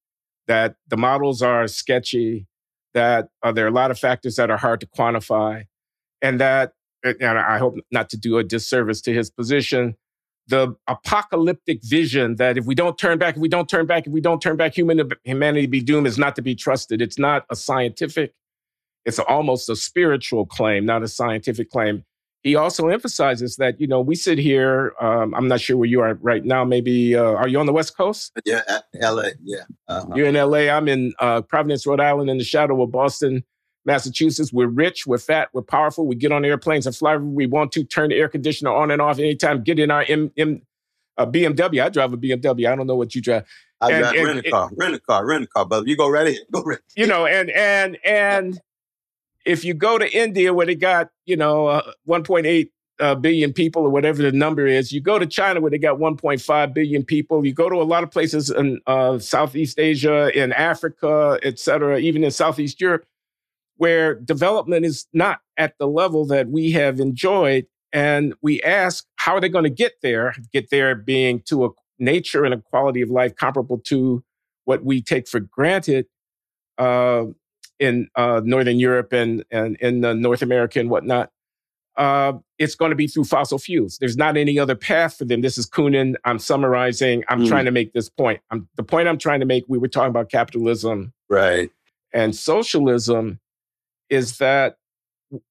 that 0.48 0.74
the 0.88 0.96
models 0.96 1.40
are 1.40 1.68
sketchy, 1.68 2.46
that 2.94 3.28
uh, 3.44 3.52
there 3.52 3.64
are 3.64 3.68
a 3.68 3.72
lot 3.72 3.92
of 3.92 3.98
factors 3.98 4.34
that 4.36 4.50
are 4.50 4.56
hard 4.56 4.80
to 4.80 4.86
quantify, 4.86 5.66
and 6.20 6.40
that, 6.40 6.72
and 7.04 7.38
I 7.38 7.58
hope 7.58 7.76
not 7.92 8.10
to 8.10 8.16
do 8.16 8.38
a 8.38 8.42
disservice 8.42 9.00
to 9.02 9.12
his 9.12 9.30
position, 9.30 9.94
the 10.48 10.74
apocalyptic 10.88 11.82
vision 11.84 12.36
that 12.36 12.58
if 12.58 12.66
we 12.66 12.74
don't 12.74 12.98
turn 12.98 13.18
back, 13.18 13.36
if 13.36 13.40
we 13.40 13.48
don't 13.48 13.68
turn 13.68 13.86
back, 13.86 14.06
if 14.06 14.12
we 14.12 14.20
don't 14.20 14.40
turn 14.40 14.56
back, 14.56 14.76
human 14.76 15.10
humanity 15.24 15.66
be 15.66 15.80
doomed 15.80 16.06
is 16.06 16.18
not 16.18 16.36
to 16.36 16.42
be 16.42 16.54
trusted. 16.54 17.00
It's 17.00 17.18
not 17.18 17.46
a 17.50 17.56
scientific, 17.56 18.34
it's 19.04 19.18
almost 19.18 19.68
a 19.68 19.76
spiritual 19.76 20.46
claim, 20.46 20.84
not 20.84 21.02
a 21.02 21.08
scientific 21.08 21.70
claim 21.70 22.04
he 22.44 22.56
also 22.56 22.88
emphasizes 22.88 23.56
that 23.56 23.80
you 23.80 23.86
know 23.86 24.00
we 24.00 24.14
sit 24.14 24.38
here. 24.38 24.94
Um, 25.00 25.34
I'm 25.34 25.48
not 25.48 25.60
sure 25.60 25.78
where 25.78 25.88
you 25.88 26.00
are 26.02 26.14
right 26.20 26.44
now. 26.44 26.62
Maybe 26.62 27.16
uh, 27.16 27.22
are 27.22 27.48
you 27.48 27.58
on 27.58 27.66
the 27.66 27.72
West 27.72 27.96
Coast? 27.96 28.32
Yeah, 28.44 28.60
L.A. 29.00 29.32
Yeah, 29.42 29.62
uh-huh. 29.88 30.12
you're 30.14 30.28
in 30.28 30.36
L.A. 30.36 30.70
I'm 30.70 30.86
in 30.86 31.14
uh, 31.18 31.40
Providence, 31.40 31.86
Rhode 31.86 32.00
Island, 32.00 32.28
in 32.28 32.36
the 32.36 32.44
shadow 32.44 32.80
of 32.82 32.92
Boston, 32.92 33.42
Massachusetts. 33.84 34.52
We're 34.52 34.66
rich, 34.66 35.06
we're 35.06 35.18
fat, 35.18 35.48
we're 35.52 35.62
powerful. 35.62 36.06
We 36.06 36.16
get 36.16 36.32
on 36.32 36.44
airplanes 36.44 36.86
and 36.86 36.94
fly 36.94 37.16
we 37.16 37.46
want 37.46 37.72
to. 37.72 37.84
Turn 37.84 38.10
the 38.10 38.16
air 38.16 38.28
conditioner 38.28 38.72
on 38.72 38.90
and 38.90 39.00
off 39.00 39.18
anytime. 39.18 39.62
Get 39.62 39.78
in 39.78 39.90
our 39.90 40.04
M, 40.08 40.30
M 40.36 40.62
uh, 41.16 41.26
BMW. 41.26 41.82
I 41.82 41.88
drive 41.88 42.12
a 42.12 42.16
BMW. 42.16 42.70
I 42.70 42.74
don't 42.74 42.86
know 42.86 42.96
what 42.96 43.14
you 43.14 43.20
drive. 43.20 43.44
I 43.80 43.90
and, 43.90 44.02
drive 44.02 44.14
and, 44.14 44.26
rent 44.26 44.46
a 44.46 44.50
car, 44.50 44.70
rent 44.76 44.94
a 44.94 45.00
car, 45.00 45.26
rent 45.26 45.44
a 45.44 45.46
car. 45.48 45.66
brother. 45.66 45.86
you 45.86 45.96
go 45.96 46.08
right 46.08 46.24
ready, 46.24 46.38
go 46.50 46.62
ready. 46.62 46.82
You 46.96 47.06
know, 47.06 47.26
and 47.26 47.50
and 47.50 47.98
and 48.04 48.60
if 49.44 49.64
you 49.64 49.74
go 49.74 49.98
to 49.98 50.10
India 50.10 50.54
where 50.54 50.66
they 50.66 50.74
got, 50.74 51.10
you 51.26 51.36
know, 51.36 51.66
uh, 51.66 51.92
1.8 52.08 52.70
uh, 53.00 53.14
billion 53.16 53.52
people 53.52 53.82
or 53.82 53.90
whatever 53.90 54.22
the 54.22 54.32
number 54.32 54.66
is, 54.66 54.92
you 54.92 55.00
go 55.00 55.18
to 55.18 55.26
China 55.26 55.60
where 55.60 55.70
they 55.70 55.78
got 55.78 55.98
1.5 55.98 56.74
billion 56.74 57.04
people, 57.04 57.44
you 57.44 57.52
go 57.52 57.68
to 57.68 57.76
a 57.76 57.84
lot 57.84 58.02
of 58.02 58.10
places 58.10 58.50
in 58.50 58.80
uh, 58.86 59.18
Southeast 59.18 59.78
Asia, 59.78 60.30
in 60.38 60.52
Africa, 60.52 61.38
et 61.42 61.58
cetera, 61.58 61.98
even 61.98 62.24
in 62.24 62.30
Southeast 62.30 62.80
Europe, 62.80 63.04
where 63.76 64.14
development 64.14 64.84
is 64.84 65.06
not 65.12 65.40
at 65.56 65.74
the 65.78 65.86
level 65.86 66.26
that 66.26 66.48
we 66.48 66.72
have 66.72 67.00
enjoyed. 67.00 67.66
And 67.92 68.34
we 68.42 68.60
ask, 68.62 69.06
how 69.16 69.36
are 69.36 69.40
they 69.40 69.48
going 69.48 69.64
to 69.64 69.70
get 69.70 69.94
there? 70.02 70.34
Get 70.52 70.70
there 70.70 70.94
being 70.94 71.42
to 71.46 71.64
a 71.66 71.68
nature 71.98 72.44
and 72.44 72.54
a 72.54 72.58
quality 72.58 73.02
of 73.02 73.10
life 73.10 73.34
comparable 73.36 73.78
to 73.86 74.24
what 74.64 74.84
we 74.84 75.00
take 75.00 75.28
for 75.28 75.40
granted. 75.40 76.06
Uh, 76.76 77.26
in 77.80 78.08
uh, 78.14 78.40
Northern 78.44 78.78
Europe 78.78 79.12
and, 79.12 79.44
and 79.50 79.76
in 79.76 80.00
North 80.20 80.42
America 80.42 80.78
and 80.78 80.90
whatnot, 80.90 81.30
uh, 81.96 82.32
it's 82.58 82.74
going 82.74 82.90
to 82.90 82.96
be 82.96 83.06
through 83.06 83.24
fossil 83.24 83.58
fuels. 83.58 83.98
There's 83.98 84.16
not 84.16 84.36
any 84.36 84.58
other 84.58 84.74
path 84.74 85.16
for 85.16 85.24
them. 85.24 85.40
This 85.40 85.58
is 85.58 85.68
Koonin. 85.68 86.14
I'm 86.24 86.38
summarizing. 86.38 87.24
I'm 87.28 87.42
mm. 87.42 87.48
trying 87.48 87.64
to 87.64 87.70
make 87.70 87.92
this 87.92 88.08
point. 88.08 88.40
I'm, 88.50 88.68
the 88.76 88.82
point 88.82 89.08
I'm 89.08 89.18
trying 89.18 89.40
to 89.40 89.46
make, 89.46 89.64
we 89.68 89.78
were 89.78 89.88
talking 89.88 90.10
about 90.10 90.30
capitalism. 90.30 91.12
Right. 91.28 91.70
And 92.12 92.34
socialism 92.34 93.40
is 94.10 94.38
that 94.38 94.76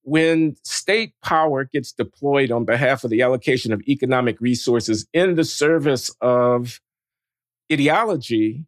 when 0.02 0.56
state 0.64 1.14
power 1.22 1.64
gets 1.64 1.92
deployed 1.92 2.50
on 2.50 2.64
behalf 2.64 3.04
of 3.04 3.10
the 3.10 3.22
allocation 3.22 3.72
of 3.72 3.82
economic 3.82 4.40
resources 4.40 5.06
in 5.12 5.34
the 5.34 5.44
service 5.44 6.14
of 6.20 6.80
ideology, 7.72 8.64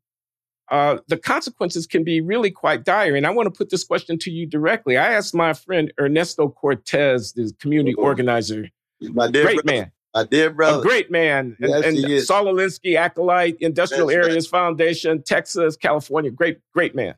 uh, 0.70 0.98
the 1.08 1.16
consequences 1.16 1.86
can 1.86 2.02
be 2.02 2.20
really 2.20 2.50
quite 2.50 2.84
dire. 2.84 3.14
And 3.14 3.26
I 3.26 3.30
want 3.30 3.46
to 3.46 3.56
put 3.56 3.70
this 3.70 3.84
question 3.84 4.18
to 4.18 4.30
you 4.30 4.46
directly. 4.46 4.96
I 4.96 5.12
asked 5.12 5.34
my 5.34 5.52
friend 5.52 5.92
Ernesto 5.98 6.48
Cortés, 6.48 7.34
the 7.34 7.52
community 7.60 7.92
mm-hmm. 7.92 8.04
organizer, 8.04 8.68
my 9.00 9.30
dear 9.30 9.44
great 9.44 9.64
brother. 9.64 9.80
man. 9.80 9.92
My 10.14 10.24
dear 10.24 10.50
brother. 10.50 10.78
A 10.78 10.82
great 10.82 11.10
man. 11.10 11.56
Yes, 11.60 11.84
and, 11.84 11.98
and 11.98 12.22
Saul 12.22 12.46
Alinsky, 12.46 12.96
Acolyte, 12.96 13.56
Industrial 13.60 14.06
That's 14.06 14.16
Areas 14.16 14.46
right. 14.46 14.58
Foundation, 14.58 15.22
Texas, 15.22 15.76
California. 15.76 16.30
Great, 16.30 16.58
great 16.72 16.94
man. 16.94 17.14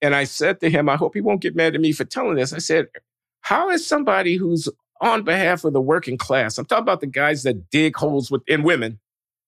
And 0.00 0.14
I 0.14 0.24
said 0.24 0.60
to 0.60 0.70
him, 0.70 0.88
I 0.88 0.96
hope 0.96 1.14
he 1.14 1.20
won't 1.20 1.40
get 1.40 1.56
mad 1.56 1.74
at 1.74 1.80
me 1.80 1.92
for 1.92 2.04
telling 2.04 2.36
this. 2.36 2.52
I 2.52 2.58
said, 2.58 2.88
How 3.40 3.70
is 3.70 3.86
somebody 3.86 4.36
who's 4.36 4.68
on 5.00 5.22
behalf 5.22 5.64
of 5.64 5.72
the 5.72 5.80
working 5.80 6.18
class, 6.18 6.58
I'm 6.58 6.64
talking 6.64 6.82
about 6.82 7.00
the 7.00 7.06
guys 7.06 7.42
that 7.44 7.70
dig 7.70 7.96
holes 7.96 8.30
within 8.30 8.62
women, 8.62 8.98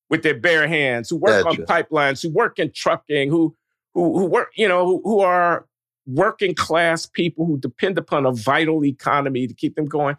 with 0.09 0.23
their 0.23 0.39
bare 0.39 0.69
hands, 0.69 1.11
who 1.11 1.17
work 1.17 1.45
gotcha. 1.45 1.63
on 1.63 1.67
pipelines, 1.67 2.23
who 2.23 2.31
work 2.31 2.59
in 2.59 2.71
trucking, 2.73 3.31
who 3.31 3.57
who 3.95 4.19
who 4.19 4.27
work, 4.27 4.53
you 4.57 4.69
know, 4.69 4.87
who, 4.87 5.03
who 5.05 5.21
are 5.21 5.67
working 6.07 6.55
class 6.55 7.07
people 7.07 7.47
who 7.47 7.59
depend 7.59 7.99
upon 7.99 8.27
a 8.27 8.33
vital 8.33 8.85
economy 8.85 9.47
to 9.47 9.55
keep 9.55 9.75
them 9.75 9.87
going. 9.87 10.17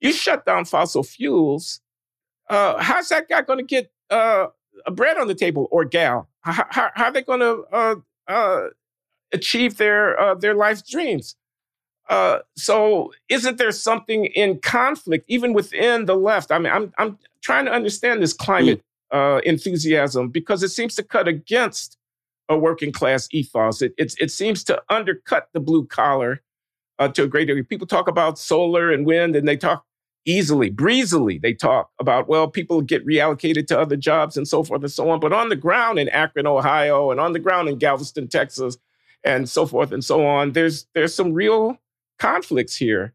You 0.00 0.12
shut 0.12 0.44
down 0.44 0.64
fossil 0.64 1.02
fuels. 1.02 1.80
Uh, 2.50 2.82
how's 2.82 3.08
that 3.08 3.28
guy 3.28 3.42
going 3.42 3.58
to 3.58 3.64
get 3.64 3.90
uh, 4.10 4.48
a 4.86 4.90
bread 4.90 5.16
on 5.16 5.28
the 5.28 5.34
table 5.34 5.68
or 5.70 5.84
gal? 5.84 6.28
How, 6.40 6.66
how, 6.68 6.90
how 6.94 7.04
are 7.04 7.12
they 7.12 7.22
going 7.22 7.40
to 7.40 7.64
uh, 7.72 7.94
uh, 8.28 8.68
achieve 9.34 9.76
their 9.76 10.18
uh, 10.18 10.34
their 10.34 10.54
life's 10.54 10.82
dreams? 10.82 11.36
Uh, 12.08 12.38
so 12.56 13.12
isn't 13.28 13.58
there 13.58 13.72
something 13.72 14.26
in 14.26 14.58
conflict 14.60 15.24
even 15.28 15.52
within 15.52 16.06
the 16.06 16.16
left? 16.16 16.52
I 16.52 16.58
mean, 16.58 16.72
I'm 16.72 16.92
I'm 16.98 17.18
trying 17.42 17.64
to 17.66 17.72
understand 17.72 18.22
this 18.22 18.32
climate 18.32 18.82
uh, 19.10 19.40
enthusiasm 19.44 20.28
because 20.28 20.62
it 20.62 20.70
seems 20.70 20.94
to 20.96 21.02
cut 21.02 21.28
against 21.28 21.96
a 22.48 22.56
working 22.58 22.92
class 22.92 23.28
ethos. 23.32 23.82
It 23.82 23.94
it, 23.98 24.14
it 24.18 24.30
seems 24.30 24.64
to 24.64 24.82
undercut 24.88 25.48
the 25.52 25.60
blue 25.60 25.86
collar 25.86 26.42
uh, 26.98 27.08
to 27.08 27.24
a 27.24 27.26
great 27.26 27.46
degree. 27.46 27.62
People 27.62 27.86
talk 27.86 28.08
about 28.08 28.38
solar 28.38 28.92
and 28.92 29.06
wind, 29.06 29.36
and 29.36 29.48
they 29.48 29.56
talk 29.56 29.84
easily, 30.26 30.70
breezily. 30.70 31.38
They 31.38 31.52
talk 31.52 31.90
about, 31.98 32.28
well, 32.28 32.48
people 32.48 32.80
get 32.80 33.06
reallocated 33.06 33.66
to 33.68 33.78
other 33.78 33.96
jobs 33.96 34.36
and 34.36 34.48
so 34.48 34.62
forth 34.62 34.82
and 34.82 34.90
so 34.90 35.08
on. 35.10 35.20
But 35.20 35.32
on 35.32 35.48
the 35.48 35.56
ground 35.56 35.98
in 35.98 36.08
Akron, 36.08 36.46
Ohio, 36.46 37.10
and 37.10 37.20
on 37.20 37.32
the 37.32 37.38
ground 37.38 37.68
in 37.68 37.78
Galveston, 37.78 38.28
Texas, 38.28 38.78
and 39.24 39.48
so 39.48 39.66
forth 39.66 39.92
and 39.92 40.04
so 40.04 40.26
on, 40.26 40.52
there's 40.52 40.86
there's 40.94 41.14
some 41.14 41.32
real 41.32 41.78
conflicts 42.18 42.76
here. 42.76 43.14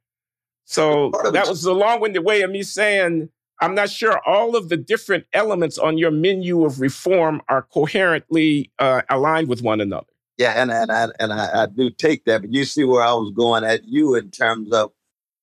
So 0.66 1.12
that 1.32 1.48
was 1.48 1.66
a 1.66 1.74
long-winded 1.74 2.24
way 2.24 2.42
of 2.42 2.52
me 2.52 2.62
saying 2.64 3.30
I'm 3.62 3.76
not 3.76 3.90
sure 3.90 4.20
all 4.26 4.56
of 4.56 4.70
the 4.70 4.78
different 4.78 5.26
elements 5.34 5.78
on 5.78 5.98
your 5.98 6.12
menu 6.12 6.64
of 6.64 6.80
reform 6.80 7.42
are 7.50 7.64
coherently 7.64 8.72
uh, 8.80 9.02
aligned 9.10 9.50
with 9.50 9.62
one 9.62 9.82
another. 9.82 10.08
Yeah, 10.38 10.54
and 10.56 10.72
and 10.72 10.92
I 10.92 11.08
and 11.20 11.34
I, 11.34 11.64
I 11.64 11.66
do 11.66 11.90
take 11.90 12.24
that, 12.26 12.42
but 12.42 12.54
you 12.54 12.64
see 12.64 12.86
where 12.86 13.04
I 13.04 13.12
was 13.12 13.34
going 13.36 13.66
at 13.66 13.84
you 13.84 14.16
in 14.16 14.32
terms 14.32 14.72
of 14.72 14.92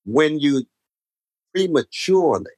when 0.07 0.38
you 0.40 0.64
prematurely, 1.55 2.50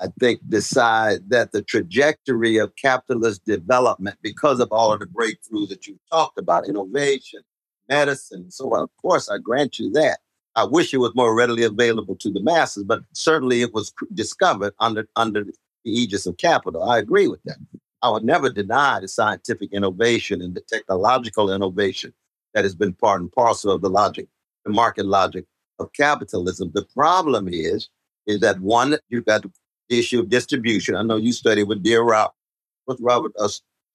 I 0.00 0.08
think, 0.18 0.40
decide 0.48 1.30
that 1.30 1.52
the 1.52 1.62
trajectory 1.62 2.56
of 2.56 2.74
capitalist 2.76 3.44
development, 3.44 4.18
because 4.22 4.58
of 4.60 4.68
all 4.72 4.92
of 4.92 5.00
the 5.00 5.06
breakthroughs 5.06 5.68
that 5.68 5.86
you 5.86 5.98
talked 6.10 6.38
about, 6.38 6.68
innovation, 6.68 7.40
medicine, 7.88 8.50
so 8.50 8.74
on. 8.74 8.82
Of 8.82 8.90
course, 9.00 9.28
I 9.30 9.38
grant 9.38 9.78
you 9.78 9.90
that. 9.92 10.18
I 10.56 10.64
wish 10.64 10.94
it 10.94 10.98
was 10.98 11.14
more 11.14 11.34
readily 11.34 11.64
available 11.64 12.16
to 12.16 12.30
the 12.30 12.42
masses, 12.42 12.84
but 12.84 13.02
certainly 13.12 13.62
it 13.62 13.74
was 13.74 13.92
discovered 14.14 14.74
under 14.78 15.08
under 15.16 15.44
the 15.44 15.52
aegis 15.84 16.26
of 16.26 16.36
capital. 16.36 16.82
I 16.82 16.98
agree 16.98 17.28
with 17.28 17.42
that. 17.44 17.56
I 18.02 18.10
would 18.10 18.24
never 18.24 18.50
deny 18.50 19.00
the 19.00 19.08
scientific 19.08 19.72
innovation 19.72 20.42
and 20.42 20.54
the 20.54 20.60
technological 20.60 21.52
innovation 21.52 22.12
that 22.52 22.64
has 22.64 22.74
been 22.74 22.92
part 22.94 23.20
and 23.20 23.32
parcel 23.32 23.72
of 23.72 23.80
the 23.80 23.90
logic, 23.90 24.28
the 24.64 24.72
market 24.72 25.06
logic 25.06 25.46
of 25.78 25.92
capitalism. 25.92 26.70
The 26.74 26.84
problem 26.94 27.48
is, 27.50 27.88
is 28.26 28.40
that 28.40 28.60
one, 28.60 28.96
you've 29.08 29.24
got 29.24 29.44
the 29.88 29.98
issue 29.98 30.20
of 30.20 30.28
distribution. 30.28 30.96
I 30.96 31.02
know 31.02 31.16
you 31.16 31.32
studied 31.32 31.64
with 31.64 31.82
dear 31.82 32.02
Rob, 32.02 32.32
What's 32.86 33.00
Robert? 33.00 33.32
Uh, 33.38 33.48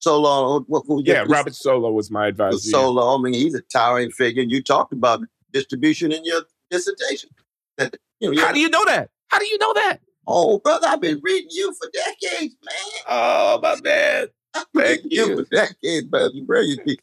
Solow. 0.04 0.64
What, 0.66 0.84
what, 0.86 1.06
yeah, 1.06 1.24
Robert 1.28 1.52
Solow 1.52 1.92
was 1.92 2.10
my 2.10 2.28
advisor. 2.28 2.70
Solow. 2.70 3.18
I 3.18 3.22
mean, 3.22 3.34
he's 3.34 3.54
a 3.54 3.60
towering 3.60 4.10
figure. 4.10 4.42
And 4.42 4.50
you 4.50 4.62
talked 4.62 4.92
about 4.92 5.20
distribution 5.52 6.12
in 6.12 6.24
your 6.24 6.42
dissertation. 6.70 7.30
That, 7.76 7.96
you 8.18 8.32
know, 8.34 8.40
How 8.40 8.52
do 8.52 8.60
you 8.60 8.70
know 8.70 8.84
that? 8.86 9.10
How 9.28 9.38
do 9.38 9.46
you 9.46 9.58
know 9.58 9.72
that? 9.74 9.98
Oh, 10.26 10.58
brother, 10.58 10.86
I've 10.88 11.00
been 11.00 11.20
reading 11.22 11.48
you 11.50 11.74
for 11.74 11.88
decades, 11.92 12.56
man. 12.64 13.02
Oh, 13.08 13.60
my 13.62 13.80
man. 13.82 14.28
Thank 14.74 15.02
you. 15.04 15.26
you. 15.26 15.36
for 15.36 15.50
decades, 15.50 16.06
brother. 16.06 16.30
Brilliant. 16.44 17.00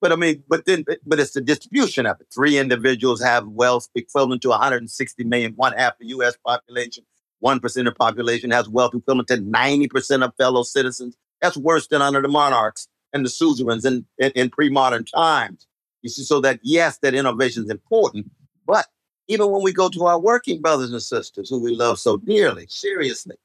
But 0.00 0.12
I 0.12 0.16
mean, 0.16 0.42
but 0.48 0.66
then, 0.66 0.84
but 1.06 1.18
it's 1.18 1.32
the 1.32 1.40
distribution 1.40 2.06
of 2.06 2.20
it. 2.20 2.26
Three 2.32 2.58
individuals 2.58 3.22
have 3.22 3.46
wealth 3.48 3.88
equivalent 3.94 4.42
to 4.42 4.50
160 4.50 5.24
million, 5.24 5.52
one 5.56 5.72
half 5.72 5.98
the 5.98 6.06
U.S. 6.08 6.36
population. 6.44 7.04
One 7.46 7.60
percent 7.60 7.86
of 7.86 7.94
the 7.94 7.98
population 7.98 8.50
has 8.50 8.68
wealth 8.68 8.92
equivalent 8.92 9.28
to 9.28 9.40
90 9.40 9.86
percent 9.86 10.24
of 10.24 10.34
fellow 10.34 10.64
citizens. 10.64 11.16
That's 11.40 11.56
worse 11.56 11.86
than 11.86 12.02
under 12.02 12.20
the 12.20 12.26
monarchs 12.26 12.88
and 13.12 13.24
the 13.24 13.28
suzerains 13.28 13.84
in, 13.84 14.04
in, 14.18 14.32
in 14.32 14.50
pre-modern 14.50 15.04
times. 15.04 15.68
You 16.02 16.10
see, 16.10 16.24
so 16.24 16.40
that 16.40 16.58
yes, 16.64 16.98
that 17.02 17.14
innovation 17.14 17.62
is 17.62 17.70
important, 17.70 18.28
but 18.66 18.88
even 19.28 19.52
when 19.52 19.62
we 19.62 19.72
go 19.72 19.88
to 19.88 20.06
our 20.06 20.18
working 20.18 20.60
brothers 20.60 20.90
and 20.90 21.00
sisters 21.00 21.48
who 21.48 21.62
we 21.62 21.76
love 21.76 22.00
so 22.00 22.16
dearly, 22.16 22.66
seriously, 22.68 23.36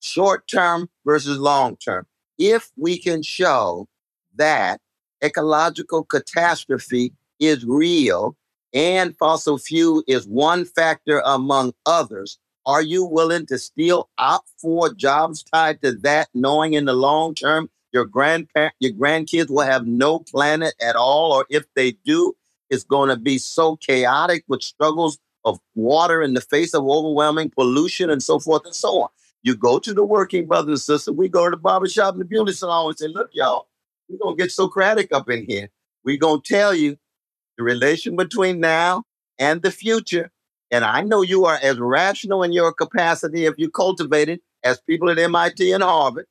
short 0.00 0.48
term 0.48 0.88
versus 1.04 1.36
long 1.36 1.76
term, 1.76 2.06
if 2.38 2.70
we 2.78 2.98
can 2.98 3.22
show 3.22 3.86
that 4.36 4.80
ecological 5.22 6.04
catastrophe 6.04 7.12
is 7.38 7.66
real 7.66 8.34
and 8.72 9.14
fossil 9.18 9.58
fuel 9.58 10.02
is 10.06 10.26
one 10.26 10.64
factor 10.64 11.20
among 11.26 11.74
others, 11.84 12.38
are 12.70 12.82
you 12.82 13.04
willing 13.04 13.46
to 13.46 13.58
still 13.58 14.08
opt 14.16 14.48
for 14.60 14.94
jobs 14.94 15.42
tied 15.42 15.82
to 15.82 15.92
that, 15.98 16.28
knowing 16.34 16.74
in 16.74 16.84
the 16.84 16.92
long 16.92 17.34
term 17.34 17.68
your 17.92 18.04
grandparent, 18.04 18.74
your 18.78 18.92
grandkids 18.92 19.50
will 19.50 19.66
have 19.66 19.86
no 19.86 20.20
planet 20.20 20.74
at 20.80 20.94
all, 20.94 21.32
or 21.32 21.46
if 21.50 21.64
they 21.74 21.92
do, 22.04 22.36
it's 22.70 22.84
going 22.84 23.08
to 23.08 23.16
be 23.16 23.38
so 23.38 23.76
chaotic 23.76 24.44
with 24.46 24.62
struggles 24.62 25.18
of 25.44 25.58
water 25.74 26.22
in 26.22 26.34
the 26.34 26.40
face 26.40 26.72
of 26.72 26.84
overwhelming 26.84 27.50
pollution 27.50 28.08
and 28.08 28.22
so 28.22 28.38
forth 28.38 28.64
and 28.64 28.74
so 28.74 29.02
on. 29.02 29.08
You 29.42 29.56
go 29.56 29.80
to 29.80 29.92
the 29.92 30.04
working 30.04 30.46
brothers 30.46 30.68
and 30.68 30.78
sisters, 30.78 31.14
we 31.14 31.28
go 31.28 31.46
to 31.46 31.50
the 31.50 31.56
barbershop 31.56 32.14
and 32.14 32.20
the 32.20 32.26
beauty 32.26 32.52
salon 32.52 32.90
and 32.90 32.98
say, 32.98 33.08
look, 33.08 33.30
y'all, 33.32 33.66
we're 34.08 34.18
going 34.18 34.36
to 34.36 34.42
get 34.42 34.52
Socratic 34.52 35.12
up 35.12 35.28
in 35.28 35.44
here. 35.44 35.68
We're 36.04 36.18
going 36.18 36.42
to 36.42 36.54
tell 36.54 36.74
you 36.74 36.96
the 37.56 37.64
relation 37.64 38.14
between 38.14 38.60
now 38.60 39.04
and 39.38 39.62
the 39.62 39.70
future. 39.72 40.30
And 40.70 40.84
I 40.84 41.00
know 41.02 41.22
you 41.22 41.46
are 41.46 41.58
as 41.62 41.78
rational 41.78 42.42
in 42.42 42.52
your 42.52 42.72
capacity 42.72 43.46
if 43.46 43.54
you 43.58 43.70
cultivate 43.70 44.28
it 44.28 44.40
as 44.62 44.80
people 44.80 45.10
at 45.10 45.18
MIT 45.18 45.72
and 45.72 45.82
Harvard. 45.82 46.26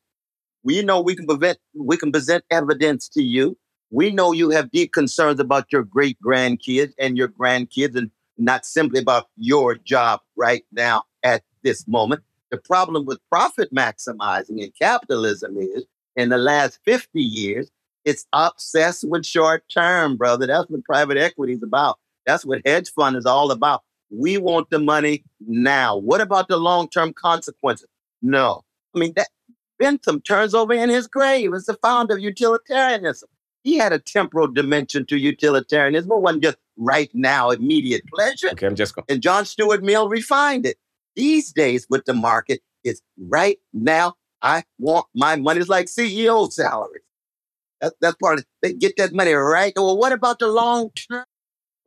We 0.63 0.82
know 0.82 1.02
we 1.02 1.15
can 1.15 1.25
prevent, 1.25 1.58
we 1.73 1.97
can 1.97 2.12
present 2.12 2.43
evidence 2.49 3.10
to 3.10 3.23
you 3.23 3.58
we 3.91 4.12
know 4.12 4.32
you 4.32 4.52
have 4.52 4.71
deep 4.71 4.93
concerns 4.93 5.39
about 5.39 5.71
your 5.71 5.84
great 5.84 6.17
grandkids 6.21 6.93
and 6.99 7.17
your 7.17 7.28
grandkids, 7.28 7.95
and 7.95 8.12
not 8.38 8.65
simply 8.65 8.99
about 8.99 9.28
your 9.36 9.75
job 9.75 10.21
right 10.36 10.63
now 10.71 11.04
at 11.23 11.43
this 11.63 11.88
moment. 11.88 12.21
The 12.52 12.58
problem 12.58 13.06
with 13.06 13.19
profit 13.30 13.73
maximizing 13.73 14.60
in 14.60 14.71
capitalism 14.80 15.58
is 15.58 15.86
in 16.15 16.30
the 16.30 16.38
last 16.38 16.80
50 16.86 17.21
years, 17.21 17.71
it's 18.06 18.25
obsessed 18.34 19.08
with 19.08 19.25
short 19.25 19.63
term, 19.69 20.17
brother. 20.17 20.47
That's 20.47 20.69
what 20.69 20.84
private 20.84 21.17
equity 21.17 21.54
is 21.54 21.63
about. 21.63 21.99
That's 22.25 22.45
what 22.45 22.62
hedge 22.65 22.91
fund 22.91 23.15
is 23.17 23.25
all 23.25 23.52
about. 23.52 23.84
We 24.09 24.37
want 24.37 24.69
the 24.69 24.79
money 24.79 25.23
now. 25.39 25.97
What 25.97 26.21
about 26.21 26.47
the 26.47 26.57
long 26.57 26.89
term 26.89 27.13
consequences? 27.13 27.87
No. 28.21 28.63
I 28.95 28.99
mean, 28.99 29.13
that 29.15 29.29
Bentham 29.77 30.21
turns 30.21 30.53
over 30.53 30.73
in 30.73 30.89
his 30.89 31.07
grave 31.07 31.53
as 31.53 31.65
the 31.65 31.75
founder 31.75 32.15
of 32.15 32.19
utilitarianism 32.19 33.29
he 33.63 33.77
had 33.77 33.93
a 33.93 33.99
temporal 33.99 34.47
dimension 34.47 35.05
to 35.07 35.17
utilitarianism. 35.17 36.11
It 36.11 36.21
wasn't 36.21 36.43
just 36.43 36.57
right 36.77 37.09
now, 37.13 37.49
immediate 37.51 38.03
pleasure. 38.13 38.49
Okay, 38.51 38.65
I'm 38.65 38.75
just 38.75 38.95
going. 38.95 39.05
And 39.09 39.21
John 39.21 39.45
Stuart 39.45 39.83
Mill 39.83 40.09
refined 40.09 40.65
it. 40.65 40.77
These 41.15 41.51
days 41.51 41.85
with 41.89 42.05
the 42.05 42.13
market, 42.13 42.61
it's 42.83 43.01
right 43.17 43.57
now. 43.73 44.15
I 44.41 44.63
want 44.77 45.07
my 45.13 45.35
money. 45.35 45.59
It's 45.59 45.69
like 45.69 45.87
CEO 45.87 46.51
salary. 46.51 47.01
That, 47.81 47.93
that's 47.99 48.15
part 48.15 48.39
of 48.39 48.39
it. 48.39 48.47
They 48.61 48.73
get 48.73 48.95
that 48.97 49.13
money 49.13 49.33
right. 49.33 49.73
Well, 49.75 49.97
what 49.97 50.13
about 50.13 50.39
the 50.39 50.47
long 50.47 50.91
term? 50.91 51.25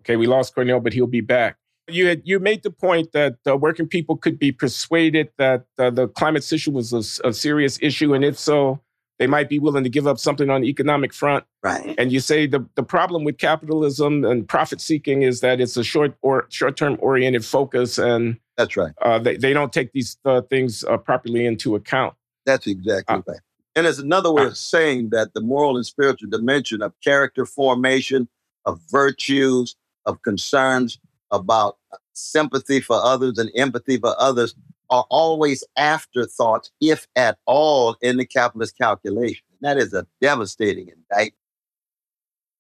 Okay, 0.03 0.17
we 0.17 0.27
lost 0.27 0.55
Cornel, 0.55 0.81
but 0.81 0.93
he'll 0.93 1.07
be 1.07 1.21
back. 1.21 1.57
You 1.89 2.07
had 2.07 2.23
you 2.25 2.39
made 2.39 2.63
the 2.63 2.71
point 2.71 3.13
that 3.13 3.37
uh, 3.47 3.57
working 3.57 3.89
people 3.89 4.17
could 4.17 4.39
be 4.39 4.53
persuaded 4.53 5.31
that 5.39 5.67
uh, 5.79 5.91
the 5.91 6.09
climate 6.09 6.51
issue 6.53 6.71
was 6.71 6.93
a, 6.93 7.29
a 7.29 7.33
serious 7.33 7.79
issue, 7.83 8.15
and 8.15 8.25
if 8.25 8.39
so, 8.39 8.81
they 9.19 9.27
might 9.27 9.49
be 9.49 9.59
willing 9.59 9.85
to 9.85 9.91
give 9.91 10.07
up 10.07 10.19
something 10.19 10.51
on 10.51 10.63
the 10.63 10.69
economic 10.69 11.13
front. 11.13 11.45
Right. 11.63 11.95
And 11.97 12.11
you 12.11 12.19
say 12.19 12.47
the, 12.47 12.67
the 12.75 12.83
problem 12.83 13.23
with 13.23 13.39
capitalism 13.39 14.25
and 14.25 14.49
profit 14.49 14.81
seeking 14.81 15.23
is 15.23 15.41
that 15.41 15.61
it's 15.61 15.77
a 15.77 15.85
short 15.85 16.17
or 16.23 16.47
short 16.49 16.77
term 16.77 16.97
oriented 17.01 17.45
focus, 17.45 17.99
and 17.99 18.39
that's 18.57 18.77
right. 18.77 18.93
Uh, 19.01 19.19
they 19.19 19.37
they 19.37 19.53
don't 19.53 19.73
take 19.73 19.93
these 19.93 20.17
uh, 20.25 20.43
things 20.43 20.85
uh, 20.85 20.97
properly 20.97 21.47
into 21.47 21.75
account. 21.75 22.15
That's 22.47 22.67
exactly 22.67 23.17
uh, 23.17 23.23
right. 23.27 23.41
And 23.75 23.87
there's 23.87 23.99
another 23.99 24.31
way 24.33 24.45
of 24.45 24.57
saying 24.57 25.11
that 25.11 25.35
the 25.35 25.41
moral 25.41 25.77
and 25.77 25.87
spiritual 25.87 26.29
dimension 26.29 26.83
of 26.83 26.93
character 27.03 27.47
formation, 27.47 28.29
of 28.67 28.81
virtues, 28.91 29.77
of 30.05 30.21
concerns 30.23 30.99
about 31.33 31.79
sympathy 32.13 32.81
for 32.81 32.97
others 32.97 33.39
and 33.39 33.51
empathy 33.57 33.97
for 33.97 34.15
others 34.21 34.55
are 34.91 35.07
always 35.11 35.65
afterthoughts, 35.77 36.71
if 36.81 37.07
at 37.17 37.39
all, 37.47 37.97
in 38.03 38.19
the 38.19 38.27
capitalist 38.27 38.77
calculation. 38.77 39.43
That 39.63 39.79
is 39.79 39.95
a 39.95 40.07
devastating 40.21 40.89
indictment, 40.89 41.35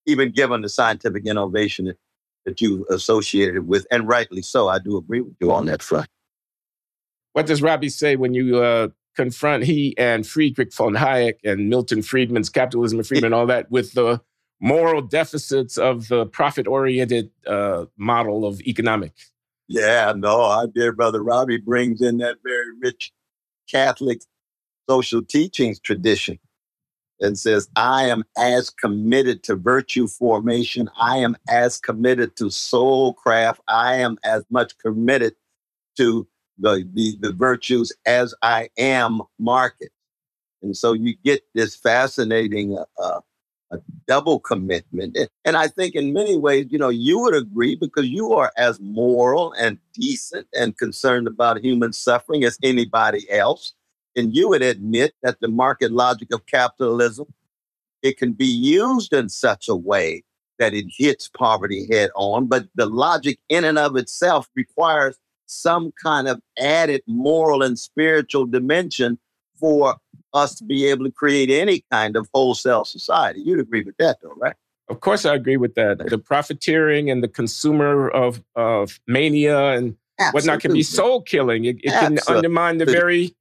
even 0.06 0.32
given 0.32 0.62
the 0.62 0.68
scientific 0.68 1.26
innovation 1.26 1.92
that 2.46 2.60
you 2.60 2.86
associated 2.90 3.68
with, 3.68 3.86
and 3.90 4.08
rightly 4.08 4.42
so. 4.42 4.68
I 4.68 4.78
do 4.78 4.96
agree 4.96 5.20
with 5.20 5.36
you 5.40 5.52
on 5.52 5.66
that 5.66 5.82
front. 5.82 6.08
What 7.34 7.46
does 7.46 7.62
Robbie 7.62 7.88
say 7.88 8.16
when 8.16 8.34
you 8.34 8.58
uh, 8.58 8.88
confront 9.14 9.64
he 9.64 9.96
and 9.98 10.26
Friedrich 10.26 10.74
von 10.74 10.94
Hayek 10.94 11.34
and 11.44 11.68
Milton 11.68 12.02
Friedman's 12.02 12.48
Capitalism 12.50 12.98
and 12.98 13.06
Freedom 13.06 13.26
and 13.26 13.34
all 13.34 13.46
that 13.46 13.70
with 13.70 13.92
the 13.92 14.20
moral 14.62 15.02
deficits 15.02 15.76
of 15.76 16.08
the 16.08 16.24
profit 16.24 16.66
oriented 16.66 17.30
uh, 17.46 17.84
model 17.98 18.46
of 18.46 18.60
economics? 18.62 19.30
Yeah, 19.68 20.12
no, 20.16 20.42
our 20.42 20.66
dear 20.68 20.92
brother 20.92 21.22
Robbie 21.22 21.58
brings 21.58 22.00
in 22.00 22.18
that 22.18 22.36
very 22.44 22.78
rich 22.80 23.12
Catholic 23.70 24.22
social 24.88 25.22
teachings 25.22 25.80
tradition 25.80 26.38
and 27.20 27.38
says, 27.38 27.68
I 27.76 28.04
am 28.04 28.24
as 28.36 28.70
committed 28.70 29.42
to 29.44 29.56
virtue 29.56 30.06
formation. 30.06 30.88
I 30.98 31.18
am 31.18 31.36
as 31.48 31.78
committed 31.78 32.36
to 32.36 32.50
soul 32.50 33.14
craft. 33.14 33.60
I 33.68 33.96
am 33.96 34.18
as 34.24 34.44
much 34.50 34.76
committed 34.78 35.34
to 35.96 36.26
the, 36.58 36.88
the, 36.94 37.16
the 37.20 37.32
virtues 37.32 37.92
as 38.06 38.34
I 38.42 38.68
am 38.78 39.22
market. 39.38 39.90
And 40.62 40.76
so 40.76 40.92
you 40.92 41.14
get 41.24 41.42
this 41.54 41.74
fascinating 41.74 42.78
uh, 43.02 43.20
a 43.72 43.78
double 44.06 44.38
commitment. 44.38 45.16
And 45.44 45.56
I 45.56 45.66
think 45.66 45.94
in 45.94 46.12
many 46.12 46.36
ways, 46.36 46.66
you 46.70 46.78
know, 46.78 46.90
you 46.90 47.18
would 47.20 47.34
agree 47.34 47.74
because 47.74 48.06
you 48.06 48.32
are 48.34 48.52
as 48.56 48.78
moral 48.80 49.52
and 49.54 49.78
decent 49.94 50.46
and 50.54 50.76
concerned 50.76 51.26
about 51.26 51.64
human 51.64 51.92
suffering 51.92 52.44
as 52.44 52.58
anybody 52.62 53.28
else. 53.30 53.72
And 54.14 54.36
you 54.36 54.50
would 54.50 54.62
admit 54.62 55.14
that 55.22 55.40
the 55.40 55.48
market 55.48 55.90
logic 55.90 56.32
of 56.32 56.44
capitalism, 56.46 57.32
it 58.02 58.18
can 58.18 58.32
be 58.32 58.46
used 58.46 59.12
in 59.14 59.28
such 59.28 59.68
a 59.68 59.76
way 59.76 60.22
that 60.58 60.74
it 60.74 60.84
hits 60.96 61.28
poverty 61.28 61.88
head 61.90 62.10
on, 62.14 62.46
but 62.46 62.66
the 62.74 62.86
logic 62.86 63.38
in 63.48 63.64
and 63.64 63.78
of 63.78 63.96
itself 63.96 64.48
requires 64.54 65.18
some 65.46 65.92
kind 66.02 66.28
of 66.28 66.40
added 66.58 67.02
moral 67.06 67.62
and 67.62 67.78
spiritual 67.78 68.46
dimension 68.46 69.18
for 69.62 69.96
us 70.34 70.56
to 70.56 70.64
be 70.64 70.86
able 70.86 71.04
to 71.04 71.12
create 71.12 71.50
any 71.50 71.84
kind 71.90 72.16
of 72.16 72.28
wholesale 72.34 72.84
society. 72.84 73.40
You'd 73.40 73.60
agree 73.60 73.84
with 73.84 73.96
that, 73.98 74.18
though, 74.20 74.34
right? 74.36 74.56
Of 74.88 75.00
course, 75.00 75.24
I 75.24 75.34
agree 75.34 75.56
with 75.56 75.74
that. 75.76 75.98
The 75.98 76.18
profiteering 76.18 77.10
and 77.10 77.22
the 77.22 77.28
consumer 77.28 78.08
of, 78.10 78.42
of 78.56 78.98
mania 79.06 79.68
and 79.68 79.96
Absolutely. 80.18 80.32
whatnot 80.34 80.60
can 80.60 80.72
be 80.72 80.82
soul 80.82 81.22
killing. 81.22 81.64
It, 81.64 81.76
it 81.82 81.92
can 81.92 82.18
undermine 82.28 82.78
the 82.78 82.86
very 82.86 83.34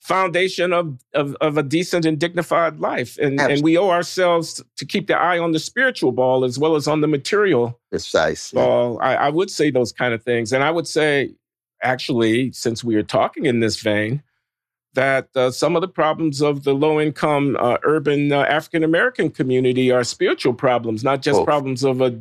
foundation 0.00 0.72
of, 0.72 0.98
of, 1.12 1.36
of, 1.42 1.58
a 1.58 1.62
decent 1.62 2.06
and 2.06 2.18
dignified 2.18 2.80
life. 2.80 3.18
And, 3.18 3.38
and 3.38 3.62
we 3.62 3.76
owe 3.76 3.90
ourselves 3.90 4.62
to 4.78 4.86
keep 4.86 5.08
the 5.08 5.16
eye 5.16 5.38
on 5.38 5.52
the 5.52 5.58
spiritual 5.58 6.10
ball 6.10 6.42
as 6.42 6.58
well 6.58 6.74
as 6.74 6.88
on 6.88 7.02
the 7.02 7.06
material 7.06 7.78
Precisely. 7.90 8.56
ball. 8.56 8.98
I, 9.02 9.14
I 9.16 9.28
would 9.28 9.50
say 9.50 9.70
those 9.70 9.92
kind 9.92 10.14
of 10.14 10.22
things. 10.22 10.54
And 10.54 10.64
I 10.64 10.70
would 10.70 10.88
say, 10.88 11.34
actually, 11.82 12.50
since 12.52 12.82
we 12.82 12.94
are 12.96 13.02
talking 13.02 13.44
in 13.44 13.60
this 13.60 13.76
vein, 13.76 14.22
that 14.94 15.28
uh, 15.36 15.50
some 15.50 15.76
of 15.76 15.82
the 15.82 15.88
problems 15.88 16.42
of 16.42 16.64
the 16.64 16.74
low 16.74 17.00
income 17.00 17.56
uh, 17.60 17.76
urban 17.84 18.32
uh, 18.32 18.42
African 18.42 18.82
American 18.82 19.30
community 19.30 19.90
are 19.90 20.04
spiritual 20.04 20.54
problems, 20.54 21.04
not 21.04 21.22
just 21.22 21.40
oh. 21.40 21.44
problems 21.44 21.84
of 21.84 22.00
a 22.00 22.20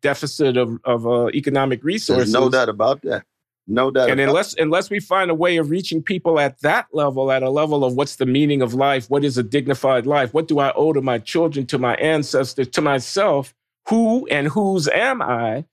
deficit 0.00 0.56
of, 0.56 0.78
of 0.84 1.06
uh, 1.06 1.28
economic 1.28 1.82
resources. 1.82 2.32
There's 2.32 2.42
no 2.44 2.50
doubt 2.50 2.68
about 2.68 3.02
that. 3.02 3.24
No 3.66 3.90
doubt. 3.90 4.10
And 4.10 4.20
unless 4.20 4.54
unless 4.54 4.90
we 4.90 5.00
find 5.00 5.30
a 5.30 5.34
way 5.34 5.56
of 5.56 5.70
reaching 5.70 6.02
people 6.02 6.38
at 6.38 6.60
that 6.60 6.86
level, 6.92 7.32
at 7.32 7.42
a 7.42 7.48
level 7.50 7.84
of 7.84 7.94
what's 7.94 8.16
the 8.16 8.26
meaning 8.26 8.60
of 8.60 8.74
life, 8.74 9.08
what 9.08 9.24
is 9.24 9.38
a 9.38 9.42
dignified 9.42 10.06
life, 10.06 10.34
what 10.34 10.48
do 10.48 10.58
I 10.58 10.72
owe 10.74 10.92
to 10.92 11.00
my 11.00 11.18
children, 11.18 11.64
to 11.66 11.78
my 11.78 11.94
ancestors, 11.94 12.68
to 12.68 12.82
myself, 12.82 13.54
who 13.88 14.26
and 14.26 14.48
whose 14.48 14.86
am 14.88 15.22
I? 15.22 15.64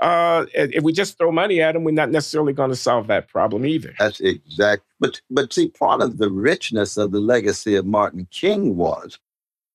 Uh, 0.00 0.46
if 0.54 0.84
we 0.84 0.92
just 0.92 1.18
throw 1.18 1.32
money 1.32 1.60
at 1.60 1.72
them, 1.72 1.84
we're 1.84 1.90
not 1.90 2.10
necessarily 2.10 2.52
going 2.52 2.70
to 2.70 2.76
solve 2.76 3.08
that 3.08 3.28
problem 3.28 3.66
either. 3.66 3.94
That's 3.98 4.20
exact. 4.20 4.82
But 5.00 5.20
but 5.30 5.52
see, 5.52 5.68
part 5.68 6.02
of 6.02 6.18
the 6.18 6.30
richness 6.30 6.96
of 6.96 7.10
the 7.10 7.20
legacy 7.20 7.74
of 7.74 7.86
Martin 7.86 8.28
King 8.30 8.76
was 8.76 9.18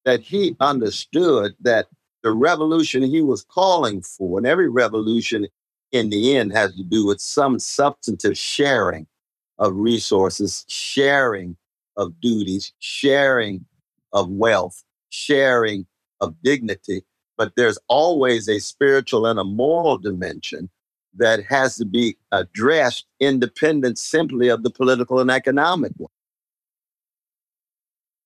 that 0.05 0.21
he 0.21 0.55
understood 0.59 1.55
that 1.61 1.87
the 2.23 2.31
revolution 2.31 3.03
he 3.03 3.21
was 3.21 3.43
calling 3.43 4.01
for, 4.01 4.37
and 4.37 4.47
every 4.47 4.69
revolution 4.69 5.47
in 5.91 6.09
the 6.09 6.37
end 6.37 6.53
has 6.53 6.73
to 6.75 6.83
do 6.83 7.05
with 7.05 7.19
some 7.19 7.59
substantive 7.59 8.37
sharing 8.37 9.05
of 9.59 9.75
resources, 9.75 10.65
sharing 10.67 11.57
of 11.97 12.19
duties, 12.21 12.73
sharing 12.79 13.65
of 14.13 14.29
wealth, 14.29 14.83
sharing 15.09 15.85
of 16.21 16.35
dignity 16.43 17.03
but 17.37 17.53
there's 17.55 17.79
always 17.87 18.47
a 18.47 18.59
spiritual 18.59 19.25
and 19.25 19.39
a 19.39 19.43
moral 19.43 19.97
dimension 19.97 20.69
that 21.15 21.43
has 21.43 21.75
to 21.75 21.85
be 21.85 22.17
addressed 22.31 23.05
independent 23.19 23.97
simply 23.97 24.49
of 24.49 24.63
the 24.63 24.69
political 24.69 25.19
and 25.19 25.29
economic 25.29 25.91
one. 25.97 26.09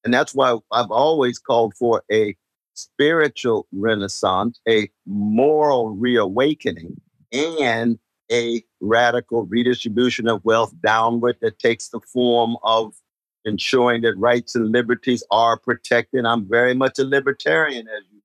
And 0.03 0.13
that's 0.13 0.33
why 0.33 0.57
I've 0.71 0.91
always 0.91 1.37
called 1.37 1.73
for 1.75 2.03
a 2.11 2.35
spiritual 2.75 3.67
renaissance, 3.71 4.59
a 4.69 4.89
moral 5.05 5.89
reawakening, 5.89 7.01
and 7.33 7.99
a 8.31 8.63
radical 8.79 9.45
redistribution 9.45 10.27
of 10.27 10.43
wealth 10.45 10.73
downward 10.81 11.37
that 11.41 11.59
takes 11.59 11.89
the 11.89 11.99
form 11.99 12.55
of 12.63 12.93
ensuring 13.45 14.01
that 14.01 14.17
rights 14.17 14.55
and 14.55 14.71
liberties 14.71 15.23
are 15.31 15.57
protected. 15.57 16.25
I'm 16.25 16.47
very 16.47 16.73
much 16.73 16.99
a 16.99 17.03
libertarian, 17.03 17.87
as 17.87 18.03
you 18.11 18.16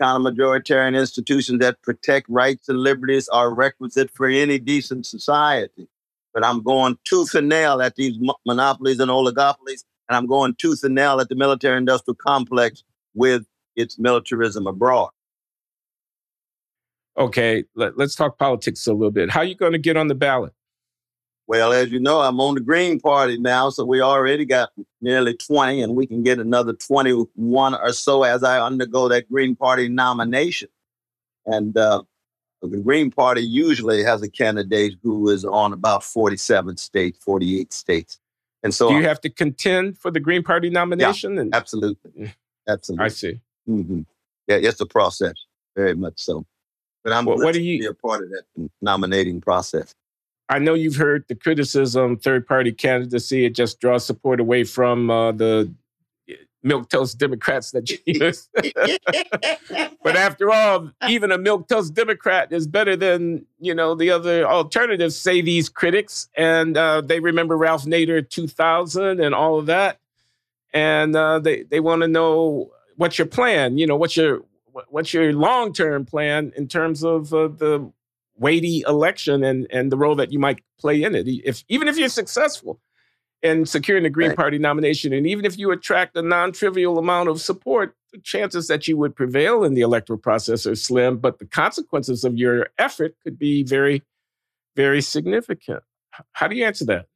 kind 0.00 0.26
of 0.26 0.32
majoritarian 0.32 0.98
institutions 0.98 1.60
that 1.60 1.82
protect 1.82 2.28
rights 2.28 2.68
and 2.68 2.78
liberties 2.78 3.28
are 3.28 3.54
requisite 3.54 4.10
for 4.10 4.26
any 4.26 4.58
decent 4.58 5.06
society. 5.06 5.88
But 6.32 6.44
I'm 6.44 6.62
going 6.62 6.98
tooth 7.04 7.34
and 7.34 7.48
nail 7.48 7.82
at 7.82 7.96
these 7.96 8.16
monopolies 8.46 9.00
and 9.00 9.10
oligopolies, 9.10 9.84
and 10.08 10.16
I'm 10.16 10.26
going 10.26 10.54
tooth 10.54 10.84
and 10.84 10.94
nail 10.94 11.20
at 11.20 11.28
the 11.28 11.34
military 11.34 11.76
industrial 11.76 12.16
complex 12.16 12.84
with 13.14 13.46
its 13.76 13.98
militarism 13.98 14.66
abroad. 14.66 15.10
Okay, 17.16 17.64
let, 17.74 17.98
us 17.98 18.14
talk 18.14 18.38
politics 18.38 18.86
a 18.86 18.92
little 18.92 19.10
bit. 19.10 19.30
How 19.30 19.40
are 19.40 19.44
you 19.44 19.56
going 19.56 19.72
to 19.72 19.78
get 19.78 19.96
on 19.96 20.08
the 20.08 20.14
ballot? 20.14 20.52
Well, 21.50 21.72
as 21.72 21.90
you 21.90 21.98
know, 21.98 22.20
I'm 22.20 22.38
on 22.38 22.54
the 22.54 22.60
Green 22.60 23.00
Party 23.00 23.36
now, 23.36 23.70
so 23.70 23.84
we 23.84 24.00
already 24.00 24.44
got 24.44 24.70
nearly 25.00 25.34
20, 25.34 25.82
and 25.82 25.96
we 25.96 26.06
can 26.06 26.22
get 26.22 26.38
another 26.38 26.74
21 26.74 27.74
or 27.74 27.92
so 27.92 28.22
as 28.22 28.44
I 28.44 28.64
undergo 28.64 29.08
that 29.08 29.28
Green 29.28 29.56
Party 29.56 29.88
nomination. 29.88 30.68
And 31.46 31.76
uh, 31.76 32.04
the 32.62 32.76
Green 32.76 33.10
Party 33.10 33.40
usually 33.40 34.04
has 34.04 34.22
a 34.22 34.30
candidate 34.30 34.94
who 35.02 35.28
is 35.28 35.44
on 35.44 35.72
about 35.72 36.04
47 36.04 36.76
states, 36.76 37.18
48 37.24 37.72
states. 37.72 38.20
And 38.62 38.72
so, 38.72 38.90
do 38.90 38.94
you 38.94 39.08
have 39.08 39.20
to 39.22 39.28
contend 39.28 39.98
for 39.98 40.12
the 40.12 40.20
Green 40.20 40.44
Party 40.44 40.70
nomination? 40.70 41.34
Yeah, 41.34 41.40
and, 41.40 41.52
absolutely, 41.52 42.12
mm. 42.12 42.34
absolutely. 42.68 43.04
I 43.04 43.08
see. 43.08 43.40
Mm-hmm. 43.68 44.02
Yeah, 44.46 44.58
it's 44.62 44.80
a 44.80 44.86
process, 44.86 45.34
very 45.74 45.96
much 45.96 46.20
so. 46.20 46.46
But 47.02 47.12
I'm 47.12 47.24
well, 47.24 47.38
what 47.38 47.54
do 47.54 47.60
you 47.60 47.80
be 47.80 47.86
a 47.86 47.94
part 47.94 48.22
of 48.22 48.30
that 48.30 48.70
nominating 48.80 49.40
process. 49.40 49.96
I 50.50 50.58
know 50.58 50.74
you've 50.74 50.96
heard 50.96 51.24
the 51.28 51.36
criticism, 51.36 52.16
third 52.18 52.44
party 52.44 52.72
candidacy, 52.72 53.44
it 53.44 53.54
just 53.54 53.80
draws 53.80 54.04
support 54.04 54.40
away 54.40 54.64
from 54.64 55.08
uh, 55.08 55.30
the 55.30 55.72
milk 56.64 56.88
toast 56.90 57.18
Democrats 57.18 57.70
that 57.70 57.88
you 57.88 57.98
use. 58.06 58.48
but 60.02 60.16
after 60.16 60.50
all, 60.50 60.90
even 61.08 61.30
a 61.30 61.38
milk 61.38 61.68
toast 61.68 61.94
Democrat 61.94 62.52
is 62.52 62.66
better 62.66 62.96
than 62.96 63.46
you 63.60 63.74
know 63.74 63.94
the 63.94 64.10
other 64.10 64.44
alternatives. 64.44 65.16
Say 65.16 65.40
these 65.40 65.68
critics, 65.68 66.28
and 66.36 66.76
uh, 66.76 67.00
they 67.00 67.20
remember 67.20 67.56
Ralph 67.56 67.84
Nader 67.84 68.28
2000 68.28 69.20
and 69.20 69.34
all 69.34 69.58
of 69.58 69.66
that, 69.66 69.98
and 70.74 71.14
uh, 71.14 71.38
they 71.38 71.62
they 71.62 71.78
want 71.78 72.02
to 72.02 72.08
know 72.08 72.72
what's 72.96 73.18
your 73.18 73.26
plan. 73.28 73.78
You 73.78 73.86
know, 73.86 73.96
what's 73.96 74.16
your 74.16 74.42
what's 74.88 75.14
your 75.14 75.32
long 75.32 75.72
term 75.72 76.04
plan 76.04 76.52
in 76.56 76.68
terms 76.68 77.04
of 77.04 77.32
uh, 77.32 77.48
the 77.48 77.92
weighty 78.40 78.82
election 78.88 79.44
and 79.44 79.68
and 79.70 79.92
the 79.92 79.96
role 79.96 80.16
that 80.16 80.32
you 80.32 80.40
might 80.40 80.60
play 80.80 81.02
in 81.02 81.14
it. 81.14 81.28
If 81.28 81.62
even 81.68 81.86
if 81.86 81.96
you're 81.96 82.08
successful 82.08 82.80
in 83.42 83.64
securing 83.64 84.02
the 84.02 84.10
Green 84.10 84.30
right. 84.30 84.36
Party 84.36 84.58
nomination, 84.58 85.12
and 85.12 85.26
even 85.26 85.44
if 85.44 85.56
you 85.56 85.70
attract 85.70 86.16
a 86.16 86.22
non-trivial 86.22 86.98
amount 86.98 87.28
of 87.28 87.40
support, 87.40 87.94
the 88.12 88.18
chances 88.18 88.66
that 88.66 88.88
you 88.88 88.96
would 88.96 89.14
prevail 89.14 89.62
in 89.64 89.74
the 89.74 89.80
electoral 89.82 90.18
process 90.18 90.66
are 90.66 90.74
slim. 90.74 91.18
But 91.18 91.38
the 91.38 91.46
consequences 91.46 92.24
of 92.24 92.36
your 92.36 92.68
effort 92.78 93.14
could 93.22 93.38
be 93.38 93.62
very, 93.62 94.02
very 94.76 95.00
significant. 95.00 95.82
How 96.32 96.48
do 96.48 96.56
you 96.56 96.64
answer 96.64 96.84
that? 96.86 97.06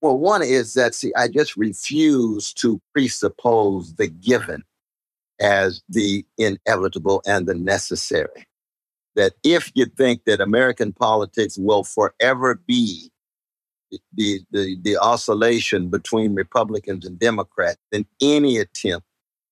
Well, 0.00 0.18
one 0.18 0.42
is 0.42 0.74
that 0.74 0.94
see, 0.94 1.12
I 1.16 1.28
just 1.28 1.56
refuse 1.56 2.52
to 2.54 2.80
presuppose 2.94 3.94
the 3.94 4.06
given 4.06 4.62
as 5.40 5.82
the 5.88 6.24
inevitable 6.38 7.22
and 7.26 7.46
the 7.46 7.54
necessary 7.54 8.46
that 9.16 9.32
if 9.42 9.72
you 9.74 9.86
think 9.86 10.24
that 10.24 10.40
American 10.40 10.92
politics 10.92 11.58
will 11.58 11.82
forever 11.82 12.60
be 12.66 13.10
the, 14.14 14.40
the, 14.50 14.76
the 14.82 14.96
oscillation 14.98 15.88
between 15.88 16.34
Republicans 16.34 17.06
and 17.06 17.18
Democrats, 17.18 17.78
then 17.90 18.06
any 18.20 18.58
attempt 18.58 19.06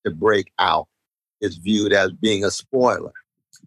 to 0.04 0.12
break 0.12 0.52
out 0.58 0.86
is 1.40 1.56
viewed 1.56 1.92
as 1.92 2.12
being 2.12 2.44
a 2.44 2.50
spoiler. 2.50 3.12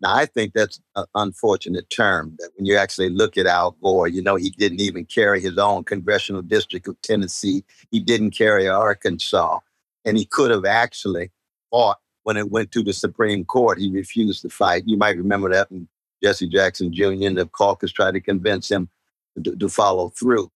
Now, 0.02 0.16
I 0.16 0.26
think 0.26 0.54
that's 0.54 0.80
an 0.96 1.06
unfortunate 1.16 1.90
term 1.90 2.36
that 2.40 2.52
when 2.56 2.66
you 2.66 2.78
actually 2.78 3.10
look 3.10 3.38
at 3.38 3.48
Al 3.48 3.72
Gore, 3.82 4.08
you 4.08 4.22
know, 4.22 4.36
he 4.36 4.52
didn't 4.52 4.82
even 4.82 5.06
carry 5.06 5.42
his 5.42 5.58
own 5.58 5.84
congressional 5.84 6.42
district 6.42 6.88
of 6.88 7.02
Tennessee. 7.02 7.64
He 7.90 8.00
didn't 8.00 8.32
carry 8.32 8.68
Arkansas. 8.68 9.60
And 10.06 10.18
he 10.18 10.26
could 10.26 10.52
have 10.52 10.66
actually 10.66 11.32
fought 11.72 11.98
when 12.28 12.36
it 12.36 12.52
went 12.52 12.74
to 12.74 12.84
the 12.84 12.92
Supreme 12.92 13.46
Court, 13.46 13.80
he 13.80 13.90
refused 13.90 14.42
to 14.42 14.50
fight. 14.50 14.84
You 14.86 14.98
might 14.98 15.16
remember 15.16 15.50
that 15.54 15.72
when 15.72 15.88
Jesse 16.22 16.50
Jackson 16.50 16.92
Jr. 16.92 17.14
and 17.26 17.38
the 17.38 17.46
caucus 17.46 17.90
tried 17.90 18.16
to 18.16 18.20
convince 18.20 18.70
him 18.70 18.90
to, 19.42 19.56
to 19.56 19.70
follow 19.70 20.10
through. 20.10 20.52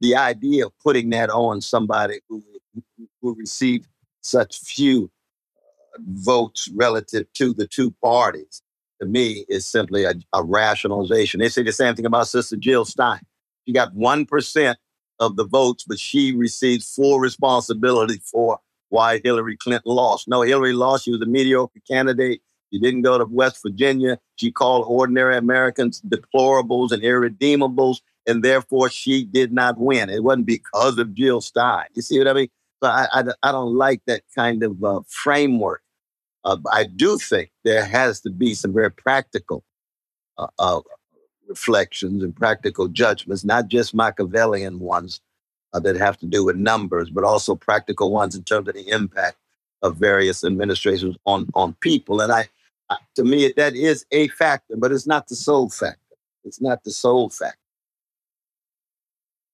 The 0.00 0.14
idea 0.14 0.66
of 0.66 0.78
putting 0.78 1.10
that 1.10 1.28
on 1.28 1.60
somebody 1.60 2.20
who, 2.28 2.44
who 3.20 3.34
received 3.34 3.88
such 4.20 4.60
few 4.60 5.10
uh, 5.56 5.98
votes 6.06 6.70
relative 6.72 7.26
to 7.32 7.52
the 7.52 7.66
two 7.66 7.90
parties, 8.00 8.62
to 9.00 9.08
me, 9.08 9.44
is 9.48 9.66
simply 9.66 10.04
a, 10.04 10.14
a 10.32 10.44
rationalization. 10.44 11.40
They 11.40 11.48
say 11.48 11.64
the 11.64 11.72
same 11.72 11.96
thing 11.96 12.06
about 12.06 12.28
Sister 12.28 12.54
Jill 12.54 12.84
Stein. 12.84 13.22
She 13.66 13.72
got 13.72 13.92
1% 13.92 14.76
of 15.18 15.34
the 15.34 15.46
votes, 15.48 15.82
but 15.82 15.98
she 15.98 16.30
receives 16.36 16.94
full 16.94 17.18
responsibility 17.18 18.22
for 18.24 18.60
why 18.88 19.20
Hillary 19.22 19.56
Clinton 19.56 19.92
lost. 19.92 20.28
No, 20.28 20.42
Hillary 20.42 20.72
lost. 20.72 21.04
She 21.04 21.10
was 21.10 21.20
a 21.22 21.26
mediocre 21.26 21.80
candidate. 21.88 22.40
She 22.72 22.78
didn't 22.78 23.02
go 23.02 23.18
to 23.18 23.24
West 23.24 23.62
Virginia. 23.62 24.18
She 24.36 24.52
called 24.52 24.84
ordinary 24.86 25.36
Americans 25.36 26.02
deplorables 26.02 26.92
and 26.92 27.02
irredeemables, 27.02 27.98
and 28.26 28.42
therefore 28.42 28.90
she 28.90 29.24
did 29.24 29.52
not 29.52 29.78
win. 29.78 30.10
It 30.10 30.22
wasn't 30.22 30.46
because 30.46 30.98
of 30.98 31.14
Jill 31.14 31.40
Stein. 31.40 31.86
You 31.94 32.02
see 32.02 32.18
what 32.18 32.28
I 32.28 32.32
mean? 32.34 32.48
So 32.82 32.90
I, 32.90 33.06
I, 33.12 33.24
I 33.42 33.52
don't 33.52 33.74
like 33.74 34.02
that 34.06 34.22
kind 34.34 34.62
of 34.62 34.82
uh, 34.84 35.00
framework. 35.08 35.82
Uh, 36.44 36.58
I 36.70 36.84
do 36.84 37.18
think 37.18 37.50
there 37.64 37.84
has 37.84 38.20
to 38.20 38.30
be 38.30 38.54
some 38.54 38.72
very 38.72 38.90
practical 38.90 39.64
uh, 40.36 40.46
uh 40.58 40.80
reflections 41.48 42.22
and 42.22 42.36
practical 42.36 42.88
judgments, 42.88 43.44
not 43.44 43.68
just 43.68 43.94
Machiavellian 43.94 44.78
ones 44.78 45.20
uh, 45.72 45.80
that 45.80 45.96
have 45.96 46.18
to 46.18 46.26
do 46.26 46.44
with 46.44 46.56
numbers, 46.56 47.10
but 47.10 47.24
also 47.24 47.54
practical 47.54 48.10
ones 48.10 48.34
in 48.34 48.42
terms 48.44 48.68
of 48.68 48.74
the 48.74 48.88
impact 48.88 49.36
of 49.82 49.96
various 49.96 50.44
administrations 50.44 51.16
on 51.26 51.48
on 51.54 51.74
people. 51.74 52.20
And 52.20 52.32
I, 52.32 52.48
I, 52.90 52.96
to 53.16 53.24
me, 53.24 53.52
that 53.56 53.74
is 53.74 54.06
a 54.10 54.28
factor, 54.28 54.76
but 54.76 54.92
it's 54.92 55.06
not 55.06 55.28
the 55.28 55.36
sole 55.36 55.68
factor. 55.68 55.98
It's 56.44 56.60
not 56.60 56.82
the 56.84 56.90
sole 56.90 57.28
factor. 57.30 57.58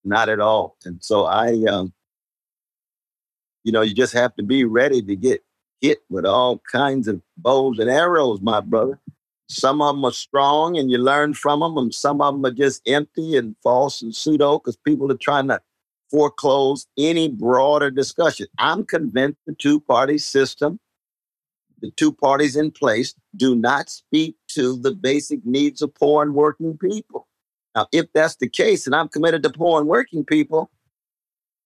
Not 0.05 0.29
at 0.29 0.41
all. 0.41 0.77
And 0.85 1.03
so 1.03 1.25
I, 1.25 1.65
um, 1.69 1.93
you 3.65 3.73
know, 3.73 3.81
you 3.81 3.95
just 3.95 4.13
have 4.13 4.35
to 4.37 4.43
be 4.43 4.65
ready 4.65 5.03
to 5.03 5.17
get 5.17 5.43
hit 5.81 5.99
with 6.11 6.25
all 6.25 6.63
kinds 6.71 7.09
of 7.09 7.21
bows 7.37 7.79
and 7.79 7.91
arrows, 7.91 8.41
my 8.41 8.61
brother. 8.61 9.01
Some 9.49 9.83
of 9.83 9.95
them 9.95 10.05
are 10.05 10.13
strong 10.13 10.79
and 10.79 10.91
you 10.91 10.99
learn 10.99 11.35
from 11.35 11.61
them, 11.61 11.77
and 11.77 11.95
some 11.95 12.21
of 12.21 12.35
them 12.35 12.45
are 12.47 12.55
just 12.55 12.83
empty 12.87 13.37
and 13.37 13.57
false 13.63 14.01
and 14.01 14.15
pseudo 14.15 14.59
because 14.59 14.77
people 14.77 15.11
are 15.13 15.17
trying 15.17 15.49
to 15.49 15.61
foreclose 16.15 16.87
any 16.97 17.27
broader 17.29 17.91
discussion. 17.91 18.47
I'm 18.57 18.85
convinced 18.85 19.41
the 19.49 19.55
two 19.55 19.81
party 19.81 20.17
system, 20.19 20.79
the 21.81 21.91
two 21.91 22.13
parties 22.13 22.55
in 22.55 22.71
place, 22.71 23.17
do 23.35 23.57
not 23.57 23.91
speak 23.91 24.37
to 24.51 24.77
the 24.81 24.93
basic 24.93 25.45
needs 25.45 25.83
of 25.83 25.93
poor 25.93 26.23
and 26.23 26.33
working 26.33 26.79
people. 26.79 27.27
Now, 27.75 27.89
if 27.91 28.07
that's 28.15 28.37
the 28.37 28.49
case, 28.49 28.87
and 28.87 28.95
I'm 28.95 29.09
committed 29.09 29.43
to 29.43 29.51
poor 29.51 29.81
and 29.81 29.89
working 29.89 30.25
people, 30.25 30.71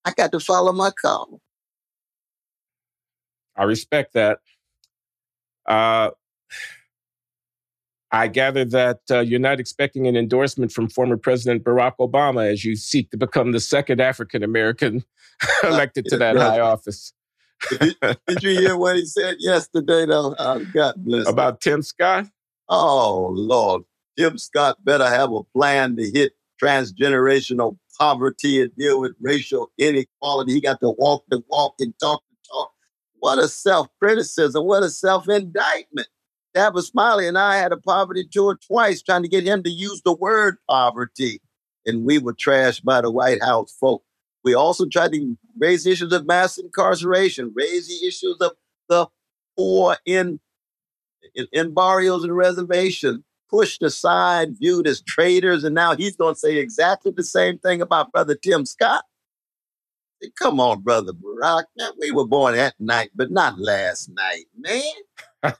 I 0.06 0.12
got 0.12 0.32
to 0.32 0.40
follow 0.40 0.72
my 0.72 0.92
call. 0.92 1.42
I 3.54 3.64
respect 3.64 4.14
that. 4.14 4.38
Uh, 5.66 6.12
I 8.10 8.28
gather 8.28 8.64
that 8.64 9.00
uh, 9.10 9.20
you're 9.20 9.38
not 9.38 9.60
expecting 9.60 10.06
an 10.06 10.16
endorsement 10.16 10.72
from 10.72 10.88
former 10.88 11.16
President 11.16 11.62
Barack 11.62 11.96
Obama 12.00 12.50
as 12.50 12.64
you 12.64 12.74
seek 12.74 13.10
to 13.10 13.16
become 13.16 13.52
the 13.52 13.60
second 13.60 14.00
African 14.00 14.42
American 14.42 15.04
elected 15.62 16.06
to 16.06 16.16
that 16.16 16.36
high 16.36 16.60
office. 16.60 17.12
did, 17.70 17.82
you, 17.82 18.14
did, 18.26 18.42
you, 18.42 18.50
hear 18.60 18.76
what 18.76 18.96
he 18.96 19.04
said 19.04 19.36
yesterday, 19.40 20.06
though? 20.06 20.34
Oh, 20.38 20.64
God 20.72 20.94
bless. 20.96 21.28
About 21.28 21.54
him. 21.54 21.58
Tim 21.60 21.82
Scott? 21.82 22.26
Oh, 22.68 23.30
Lord. 23.34 23.82
Tim 24.16 24.38
Scott 24.38 24.82
better 24.84 25.06
have 25.06 25.32
a 25.32 25.42
plan 25.44 25.96
to 25.96 26.10
hit 26.10 26.32
transgenerational 26.62 27.78
poverty 27.98 28.62
and 28.62 28.74
deal 28.76 29.00
with 29.00 29.12
racial 29.20 29.70
inequality. 29.78 30.52
He 30.52 30.60
got 30.60 30.80
to 30.80 30.90
walk 30.90 31.24
the 31.28 31.42
walk 31.48 31.74
and 31.80 31.92
talk 32.00 32.22
the 32.30 32.36
talk. 32.50 32.72
What 33.18 33.38
a 33.38 33.48
self 33.48 33.88
criticism. 33.98 34.64
What 34.64 34.82
a 34.82 34.90
self 34.90 35.28
indictment. 35.28 36.08
Tavis 36.58 36.90
Smiley 36.90 37.28
and 37.28 37.38
I 37.38 37.56
had 37.56 37.72
a 37.72 37.76
poverty 37.76 38.26
tour 38.28 38.58
twice 38.66 39.00
trying 39.00 39.22
to 39.22 39.28
get 39.28 39.44
him 39.44 39.62
to 39.62 39.70
use 39.70 40.02
the 40.02 40.12
word 40.12 40.56
poverty. 40.68 41.40
And 41.86 42.04
we 42.04 42.18
were 42.18 42.34
trashed 42.34 42.82
by 42.82 43.00
the 43.00 43.12
White 43.12 43.40
House 43.42 43.72
folk. 43.78 44.02
We 44.42 44.54
also 44.54 44.86
tried 44.86 45.12
to 45.12 45.38
raise 45.56 45.86
issues 45.86 46.12
of 46.12 46.26
mass 46.26 46.58
incarceration, 46.58 47.52
raise 47.54 47.86
the 47.86 48.06
issues 48.06 48.38
of 48.40 48.52
the 48.88 49.06
poor 49.56 49.96
in, 50.04 50.40
in, 51.36 51.46
in 51.52 51.74
barrios 51.74 52.24
and 52.24 52.36
reservations, 52.36 53.22
pushed 53.48 53.82
aside, 53.84 54.58
viewed 54.58 54.88
as 54.88 55.00
traitors. 55.00 55.62
And 55.62 55.76
now 55.76 55.94
he's 55.94 56.16
going 56.16 56.34
to 56.34 56.40
say 56.40 56.56
exactly 56.56 57.12
the 57.14 57.22
same 57.22 57.58
thing 57.58 57.80
about 57.80 58.10
Brother 58.10 58.34
Tim 58.34 58.66
Scott. 58.66 59.04
Come 60.38 60.60
on, 60.60 60.82
Brother 60.82 61.12
Barack. 61.12 61.64
Man, 61.76 61.92
we 61.98 62.10
were 62.10 62.26
born 62.26 62.54
that 62.56 62.74
night, 62.78 63.10
but 63.14 63.30
not 63.30 63.58
last 63.58 64.10
night, 64.10 64.46
man. 64.58 64.82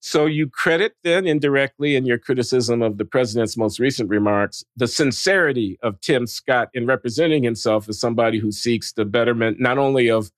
so 0.00 0.26
you 0.26 0.48
credit 0.48 0.94
then 1.04 1.26
indirectly 1.26 1.94
in 1.94 2.04
your 2.04 2.18
criticism 2.18 2.82
of 2.82 2.98
the 2.98 3.04
president's 3.04 3.56
most 3.56 3.78
recent 3.78 4.10
remarks 4.10 4.64
the 4.76 4.88
sincerity 4.88 5.78
of 5.82 6.00
Tim 6.00 6.26
Scott 6.26 6.70
in 6.74 6.86
representing 6.86 7.44
himself 7.44 7.88
as 7.88 8.00
somebody 8.00 8.40
who 8.40 8.50
seeks 8.50 8.92
the 8.92 9.04
betterment 9.04 9.60
not 9.60 9.78
only 9.78 10.10
of 10.10 10.32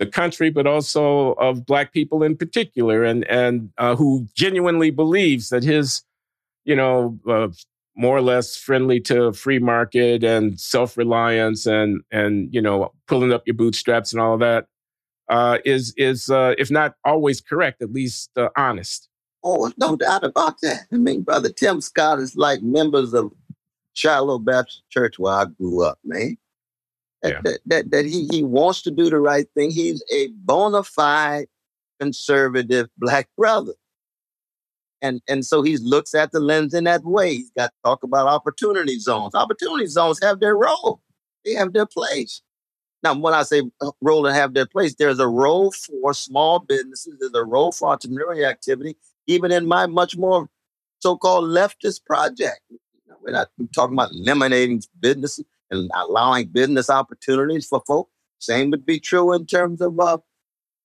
the 0.00 0.06
country 0.06 0.50
but 0.50 0.66
also 0.66 1.32
of 1.34 1.64
black 1.64 1.92
people 1.92 2.24
in 2.24 2.36
particular 2.36 3.04
and 3.04 3.24
and 3.28 3.70
uh, 3.78 3.94
who 3.94 4.26
genuinely 4.34 4.90
believes 4.90 5.50
that 5.50 5.62
his 5.62 6.02
you 6.64 6.74
know 6.74 7.16
uh, 7.28 7.48
more 7.96 8.16
or 8.16 8.20
less 8.20 8.56
friendly 8.56 9.00
to 9.00 9.32
free 9.32 9.58
market 9.58 10.22
and 10.22 10.60
self-reliance 10.60 11.66
and 11.66 12.02
and 12.10 12.52
you 12.52 12.60
know 12.60 12.92
pulling 13.06 13.32
up 13.32 13.42
your 13.46 13.54
bootstraps 13.54 14.12
and 14.12 14.20
all 14.20 14.34
of 14.34 14.40
that 14.40 14.66
uh, 15.28 15.58
is 15.64 15.92
is 15.96 16.30
uh, 16.30 16.54
if 16.58 16.70
not 16.70 16.94
always 17.04 17.40
correct, 17.40 17.82
at 17.82 17.92
least 17.92 18.30
uh, 18.36 18.48
honest. 18.56 19.08
Oh, 19.44 19.70
no 19.78 19.96
doubt 19.96 20.24
about 20.24 20.60
that. 20.62 20.86
I 20.92 20.96
mean, 20.96 21.22
brother 21.22 21.50
Tim 21.50 21.80
Scott 21.80 22.18
is 22.18 22.36
like 22.36 22.62
members 22.62 23.14
of 23.14 23.32
Shiloh 23.94 24.38
Baptist 24.38 24.82
Church 24.90 25.18
where 25.18 25.34
I 25.34 25.44
grew 25.44 25.84
up, 25.84 25.98
man. 26.04 26.36
That, 27.22 27.32
yeah. 27.32 27.40
that, 27.44 27.60
that, 27.66 27.90
that 27.90 28.04
he, 28.04 28.28
he 28.30 28.42
wants 28.42 28.82
to 28.82 28.90
do 28.90 29.08
the 29.08 29.18
right 29.18 29.46
thing. 29.54 29.70
He's 29.70 30.02
a 30.12 30.28
bona 30.44 30.82
fide 30.82 31.46
conservative 31.98 32.88
black 32.98 33.28
brother. 33.36 33.72
And, 35.02 35.20
and 35.28 35.44
so 35.44 35.62
he 35.62 35.76
looks 35.76 36.14
at 36.14 36.32
the 36.32 36.40
lens 36.40 36.74
in 36.74 36.84
that 36.84 37.04
way. 37.04 37.34
He's 37.34 37.50
got 37.56 37.66
to 37.66 37.72
talk 37.84 38.02
about 38.02 38.26
opportunity 38.26 38.98
zones. 38.98 39.34
Opportunity 39.34 39.86
zones 39.86 40.18
have 40.22 40.40
their 40.40 40.56
role, 40.56 41.00
they 41.44 41.52
have 41.52 41.72
their 41.72 41.86
place. 41.86 42.42
Now, 43.02 43.14
when 43.14 43.34
I 43.34 43.42
say 43.42 43.62
uh, 43.80 43.92
role 44.00 44.26
and 44.26 44.34
have 44.34 44.54
their 44.54 44.66
place, 44.66 44.94
there's 44.94 45.20
a 45.20 45.28
role 45.28 45.70
for 45.70 46.14
small 46.14 46.58
businesses, 46.60 47.16
there's 47.20 47.34
a 47.34 47.44
role 47.44 47.70
for 47.70 47.94
entrepreneurial 47.94 48.48
activity, 48.48 48.96
even 49.26 49.52
in 49.52 49.66
my 49.66 49.86
much 49.86 50.16
more 50.16 50.48
so-called 51.00 51.44
leftist 51.44 52.04
project. 52.04 52.60
We're 53.22 53.32
not 53.32 53.48
talking 53.74 53.94
about 53.94 54.12
eliminating 54.12 54.82
businesses 54.98 55.44
and 55.70 55.90
allowing 55.94 56.48
business 56.48 56.88
opportunities 56.88 57.66
for 57.66 57.82
folks. 57.86 58.10
Same 58.38 58.70
would 58.70 58.86
be 58.86 58.98
true 58.98 59.32
in 59.32 59.46
terms 59.46 59.80
of 59.80 59.98
uh, 59.98 60.18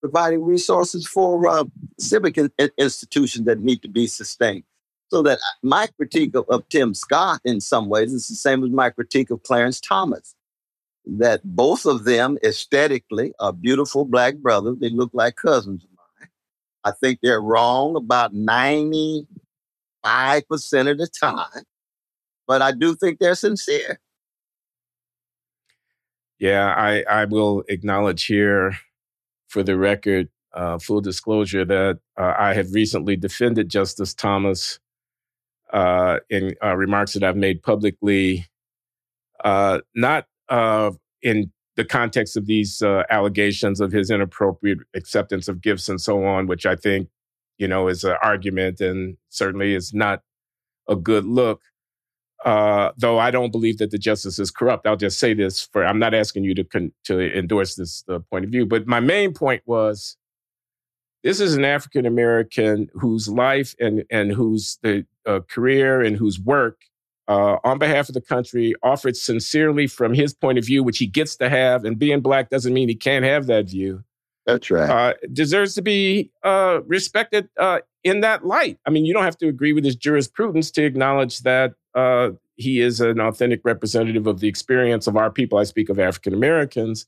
providing 0.01 0.43
resources 0.43 1.07
for 1.07 1.47
uh, 1.47 1.63
civic 1.99 2.37
in- 2.37 2.51
institutions 2.77 3.45
that 3.45 3.59
need 3.59 3.81
to 3.83 3.87
be 3.87 4.07
sustained. 4.07 4.63
So 5.09 5.21
that 5.23 5.37
uh, 5.37 5.57
my 5.61 5.87
critique 5.97 6.35
of, 6.35 6.45
of 6.49 6.67
Tim 6.69 6.93
Scott, 6.93 7.41
in 7.45 7.61
some 7.61 7.87
ways, 7.87 8.11
is 8.13 8.27
the 8.27 8.35
same 8.35 8.63
as 8.63 8.71
my 8.71 8.89
critique 8.89 9.29
of 9.29 9.43
Clarence 9.43 9.79
Thomas 9.79 10.35
that 11.05 11.41
both 11.43 11.85
of 11.85 12.03
them 12.03 12.37
aesthetically 12.43 13.33
are 13.39 13.53
beautiful 13.53 14.05
black 14.05 14.37
brothers. 14.37 14.77
They 14.79 14.89
look 14.89 15.11
like 15.13 15.35
cousins 15.35 15.83
of 15.83 15.89
mine. 15.91 16.29
I 16.83 16.91
think 16.91 17.19
they're 17.21 17.41
wrong 17.41 17.95
about 17.95 18.33
95% 18.33 19.25
of 20.05 20.97
the 20.97 21.07
time, 21.19 21.63
but 22.47 22.61
I 22.61 22.71
do 22.71 22.95
think 22.95 23.19
they're 23.19 23.35
sincere. 23.35 23.99
Yeah, 26.39 26.73
I, 26.75 27.03
I 27.03 27.25
will 27.25 27.63
acknowledge 27.69 28.25
here 28.25 28.75
for 29.51 29.63
the 29.63 29.77
record, 29.77 30.29
uh, 30.53 30.79
full 30.79 31.01
disclosure, 31.01 31.65
that 31.65 31.99
uh, 32.17 32.33
I 32.37 32.53
have 32.53 32.71
recently 32.71 33.17
defended 33.17 33.69
Justice 33.69 34.13
Thomas 34.13 34.79
uh, 35.73 36.19
in 36.29 36.55
uh, 36.63 36.75
remarks 36.75 37.13
that 37.13 37.23
I've 37.23 37.35
made 37.35 37.61
publicly, 37.61 38.47
uh, 39.43 39.81
not 39.93 40.25
uh, 40.47 40.91
in 41.21 41.51
the 41.75 41.85
context 41.85 42.37
of 42.37 42.45
these 42.45 42.81
allegations 42.81 43.81
of 43.81 43.91
his 43.91 44.09
inappropriate 44.09 44.79
acceptance 44.93 45.47
of 45.47 45.61
gifts 45.61 45.89
and 45.89 45.99
so 45.99 46.23
on, 46.25 46.47
which 46.47 46.65
I 46.65 46.75
think, 46.75 47.09
you 47.57 47.67
know, 47.67 47.87
is 47.87 48.03
an 48.03 48.15
argument 48.23 48.79
and 48.81 49.17
certainly 49.29 49.73
is 49.73 49.93
not 49.93 50.21
a 50.87 50.95
good 50.95 51.25
look. 51.25 51.61
Uh, 52.45 52.91
though 52.97 53.19
I 53.19 53.29
don't 53.29 53.51
believe 53.51 53.77
that 53.77 53.91
the 53.91 53.99
justice 53.99 54.39
is 54.39 54.49
corrupt. 54.49 54.87
I'll 54.87 54.95
just 54.95 55.19
say 55.19 55.33
this 55.33 55.69
for 55.71 55.85
I'm 55.85 55.99
not 55.99 56.13
asking 56.13 56.43
you 56.43 56.55
to 56.55 56.63
con- 56.63 56.91
to 57.03 57.37
endorse 57.37 57.75
this 57.75 58.03
uh, 58.09 58.19
point 58.31 58.45
of 58.45 58.51
view, 58.51 58.65
but 58.65 58.87
my 58.87 58.99
main 58.99 59.33
point 59.33 59.61
was 59.65 60.17
this 61.23 61.39
is 61.39 61.53
an 61.53 61.65
African 61.65 62.05
American 62.05 62.89
whose 62.93 63.27
life 63.27 63.75
and 63.79 64.03
and 64.09 64.31
whose 64.31 64.79
the 64.81 65.05
uh, 65.25 65.41
career 65.47 66.01
and 66.01 66.17
whose 66.17 66.39
work 66.39 66.81
uh, 67.27 67.57
on 67.63 67.77
behalf 67.77 68.09
of 68.09 68.13
the 68.13 68.21
country, 68.21 68.73
offered 68.83 69.15
sincerely 69.15 69.87
from 69.87 70.13
his 70.13 70.33
point 70.33 70.57
of 70.57 70.65
view, 70.65 70.83
which 70.83 70.97
he 70.97 71.07
gets 71.07 71.35
to 71.37 71.49
have. 71.49 71.85
And 71.85 71.97
being 71.97 72.19
black 72.19 72.49
doesn't 72.49 72.73
mean 72.73 72.89
he 72.89 72.95
can't 72.95 73.23
have 73.23 73.47
that 73.47 73.69
view. 73.69 74.03
That's 74.45 74.69
right. 74.69 74.89
Uh, 74.89 75.13
deserves 75.31 75.75
to 75.75 75.81
be 75.81 76.31
uh, 76.43 76.79
respected 76.87 77.47
uh, 77.57 77.79
in 78.03 78.21
that 78.21 78.45
light. 78.45 78.79
I 78.85 78.89
mean, 78.89 79.05
you 79.05 79.13
don't 79.13 79.23
have 79.23 79.37
to 79.37 79.47
agree 79.47 79.71
with 79.71 79.85
his 79.85 79.95
jurisprudence 79.95 80.71
to 80.71 80.83
acknowledge 80.83 81.39
that 81.41 81.73
uh, 81.95 82.31
he 82.55 82.81
is 82.81 83.01
an 83.01 83.19
authentic 83.19 83.61
representative 83.63 84.27
of 84.27 84.39
the 84.39 84.47
experience 84.47 85.07
of 85.07 85.17
our 85.17 85.31
people. 85.31 85.57
I 85.57 85.63
speak 85.63 85.89
of 85.89 85.99
African 85.99 86.33
Americans 86.33 87.05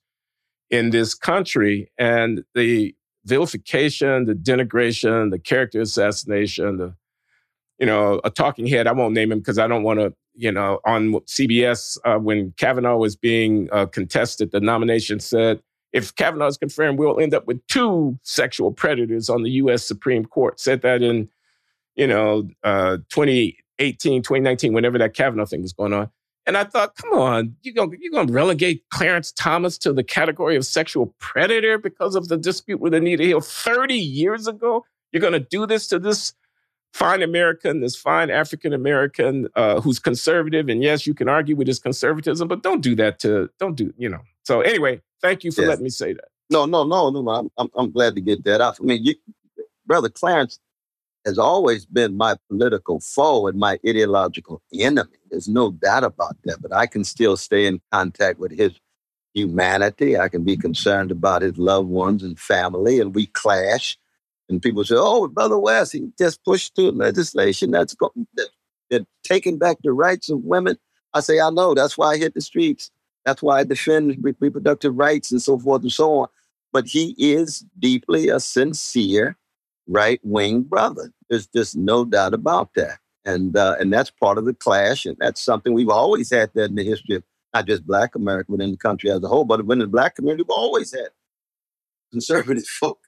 in 0.70 0.90
this 0.90 1.14
country. 1.14 1.92
And 1.98 2.44
the 2.56 2.96
vilification, 3.26 4.26
the 4.26 4.34
denigration, 4.34 5.32
the 5.32 5.40
character 5.40 5.82
assassination, 5.82 6.78
the 6.78 6.96
you 7.80 7.86
know, 7.86 8.22
a 8.24 8.30
talking 8.30 8.68
head. 8.68 8.88
I 8.88 8.92
won't 8.92 9.14
name 9.14 9.32
him 9.32 9.40
because 9.40 9.60
I 9.60 9.68
don't 9.68 9.84
want 9.84 10.00
to, 10.00 10.14
you 10.36 10.52
know, 10.52 10.80
on 10.86 11.14
CBS 11.22 11.98
uh, 12.06 12.18
when 12.18 12.54
Kavanaugh 12.58 12.98
was 12.98 13.16
being 13.16 13.68
uh, 13.72 13.88
contested, 13.88 14.52
the 14.52 14.62
nomination 14.62 15.20
said, 15.20 15.62
if 15.92 16.16
Kavanaugh 16.16 16.48
is 16.48 16.58
confirmed, 16.58 16.98
we'll 16.98 17.20
end 17.20 17.34
up 17.34 17.46
with 17.46 17.66
two 17.68 18.18
sexual 18.24 18.72
predators 18.72 19.30
on 19.30 19.44
the 19.44 19.52
U.S. 19.52 19.84
Supreme 19.84 20.26
Court. 20.26 20.60
Said 20.60 20.82
that 20.82 21.02
in, 21.02 21.30
you 21.96 22.08
know, 22.08 22.48
uh, 22.64 23.00
2018, 23.80 24.21
2019, 24.21 24.74
whenever 24.74 24.97
that 24.97 25.13
Kavanaugh 25.13 25.45
thing 25.45 25.61
was 25.61 25.74
going 25.74 25.93
on. 25.93 26.09
And 26.45 26.57
I 26.57 26.65
thought, 26.65 26.95
come 26.95 27.13
on, 27.13 27.55
you're 27.61 27.74
going 27.74 27.97
you're 28.01 28.11
gonna 28.11 28.32
relegate 28.32 28.84
Clarence 28.89 29.32
Thomas 29.32 29.78
to 29.80 29.93
the 29.93 30.03
category 30.03 30.57
of 30.57 30.65
sexual 30.65 31.15
predator 31.19 31.78
because 31.78 32.15
of 32.15 32.28
the 32.28 32.38
dispute 32.38 32.82
with 32.82 32.93
Anita 32.93 33.24
Hill 33.24 33.39
30 33.39 33.95
years 33.95 34.47
ago? 34.47 34.86
You're 35.11 35.21
going 35.21 35.34
to 35.34 35.39
do 35.39 35.65
this 35.65 35.88
to 35.88 35.99
this 35.99 36.34
fine 36.91 37.21
American, 37.21 37.80
this 37.80 37.95
fine 37.95 38.30
African 38.30 38.74
American 38.74 39.47
uh, 39.55 39.80
who's 39.80 39.99
conservative. 39.99 40.67
And 40.67 40.84
yes, 40.84 41.07
you 41.07 41.13
can 41.13 41.30
argue 41.30 41.55
with 41.55 41.67
his 41.67 41.80
conservatism, 41.80 42.47
but 42.47 42.61
don't 42.61 42.82
do 42.82 42.95
that 42.95 43.19
to, 43.19 43.49
don't 43.59 43.76
do, 43.76 43.93
you 43.97 44.09
know. 44.09 44.21
So 44.43 44.61
anyway, 44.61 45.01
thank 45.21 45.43
you 45.43 45.51
for 45.51 45.61
yes. 45.61 45.69
letting 45.69 45.84
me 45.84 45.89
say 45.89 46.13
that. 46.13 46.26
No, 46.49 46.65
no, 46.65 46.84
no, 46.84 47.09
no. 47.09 47.30
I'm, 47.30 47.49
I'm, 47.57 47.69
I'm 47.76 47.91
glad 47.91 48.15
to 48.15 48.21
get 48.21 48.43
that 48.43 48.59
out. 48.59 48.78
I 48.82 48.84
mean, 48.84 49.03
you, 49.03 49.15
Brother 49.86 50.09
Clarence 50.09 50.59
has 51.26 51.38
always 51.38 51.86
been 51.86 52.17
my 52.17 52.36
political 52.49 52.99
foe 52.99 53.47
and 53.47 53.57
my 53.57 53.80
ideological 53.88 54.61
enemy. 54.74 55.17
There's 55.30 55.47
no 55.47 55.71
doubt 55.71 56.03
about 56.03 56.36
that. 56.45 56.61
But 56.61 56.74
I 56.74 56.86
can 56.86 57.03
still 57.03 57.38
stay 57.38 57.65
in 57.65 57.82
contact 57.91 58.39
with 58.39 58.51
his 58.51 58.74
humanity. 59.34 60.17
I 60.17 60.30
can 60.30 60.43
be 60.43 60.57
concerned 60.57 61.11
about 61.11 61.41
his 61.41 61.57
loved 61.57 61.89
ones 61.89 62.24
and 62.24 62.39
family, 62.39 62.99
and 62.99 63.15
we 63.15 63.28
clash. 63.28 63.97
And 64.49 64.61
people 64.61 64.84
say, 64.84 64.95
"Oh, 64.97 65.28
Brother 65.28 65.57
West, 65.57 65.93
he 65.93 66.11
just 66.17 66.43
pushed 66.43 66.76
through 66.76 66.91
legislation 66.91 67.71
that's 67.71 67.95
go- 67.95 68.13
that, 68.36 68.49
that 68.89 69.07
taking 69.24 69.57
back 69.57 69.78
the 69.84 69.93
rights 69.93 70.30
of 70.30 70.43
women." 70.43 70.78
I 71.13 71.21
say, 71.21 71.39
"I 71.39 71.49
know. 71.49 71.74
That's 71.74 71.97
why 71.97 72.11
I 72.13 72.17
hit 72.17 72.34
the 72.34 72.41
streets. 72.41 72.91
That's 73.26 73.41
why 73.41 73.59
I 73.59 73.63
defend 73.63 74.17
re- 74.21 74.36
reproductive 74.39 74.95
rights 74.97 75.32
and 75.32 75.41
so 75.41 75.57
forth 75.57 75.84
and 75.84 75.91
so 75.91 76.19
on." 76.19 76.28
But 76.74 76.88
he 76.88 77.15
is 77.17 77.65
deeply 77.80 78.30
a 78.30 78.39
sincere 78.39 79.38
right 79.88 80.20
wing 80.24 80.64
brother. 80.64 81.12
There's 81.30 81.48
just 81.48 81.76
no 81.76 82.06
doubt 82.06 82.34
about 82.34 82.74
that. 82.76 83.00
And 83.26 83.56
uh, 83.56 83.78
and 83.80 83.92
that's 83.92 84.10
part 84.10 84.38
of 84.38 84.46
the 84.46 84.54
clash, 84.54 85.06
and 85.06 85.16
that's 85.20 85.42
something 85.42 85.74
we've 85.74 85.90
always 85.90 86.30
had 86.30 86.52
that 86.56 86.70
in 86.70 86.76
the 86.76 86.84
history 86.84 87.16
of 87.16 87.24
not 87.54 87.68
just 87.68 87.88
Black 87.88 88.16
America, 88.16 88.52
but 88.52 88.62
in 88.62 88.72
the 88.72 88.78
country 88.78 89.10
as 89.10 89.24
a 89.24 89.28
whole. 89.30 89.46
But 89.46 89.66
within 89.66 89.80
the 89.80 89.88
Black 89.88 90.16
community, 90.16 90.44
we've 90.44 90.58
always 90.58 90.92
had 90.94 91.10
conservative 92.12 92.66
folk 92.80 93.00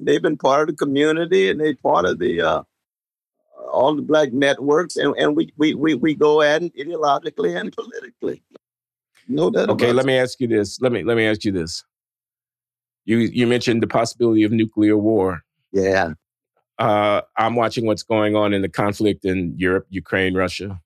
they've 0.00 0.22
been 0.22 0.36
part 0.36 0.62
of 0.62 0.76
the 0.76 0.84
community 0.84 1.50
and 1.50 1.60
they're 1.60 1.74
part 1.76 2.04
of 2.04 2.18
the 2.18 2.40
uh, 2.40 2.62
all 3.72 3.94
the 3.94 4.02
black 4.02 4.32
networks, 4.32 4.96
and, 4.96 5.14
and 5.18 5.36
we, 5.36 5.52
we 5.56 5.74
we 5.74 5.94
we 5.94 6.14
go 6.14 6.40
at 6.40 6.62
it 6.62 6.74
ideologically 6.76 7.58
and 7.58 7.72
politically. 7.72 8.42
No 9.28 9.50
doubt. 9.50 9.68
Okay, 9.70 9.92
let 9.92 10.06
me 10.06 10.16
ask 10.16 10.40
you 10.40 10.48
this. 10.48 10.80
Let 10.80 10.92
me 10.92 11.02
let 11.02 11.16
me 11.16 11.26
ask 11.26 11.44
you 11.44 11.52
this. 11.52 11.84
You 13.04 13.18
you 13.18 13.46
mentioned 13.46 13.82
the 13.82 13.86
possibility 13.86 14.42
of 14.44 14.52
nuclear 14.52 14.96
war. 14.96 15.42
Yeah. 15.72 16.12
Uh, 16.78 17.22
I'm 17.36 17.56
watching 17.56 17.86
what's 17.86 18.02
going 18.04 18.36
on 18.36 18.52
in 18.52 18.62
the 18.62 18.68
conflict 18.68 19.24
in 19.24 19.54
Europe, 19.56 19.86
Ukraine, 19.90 20.34
Russia, 20.34 20.80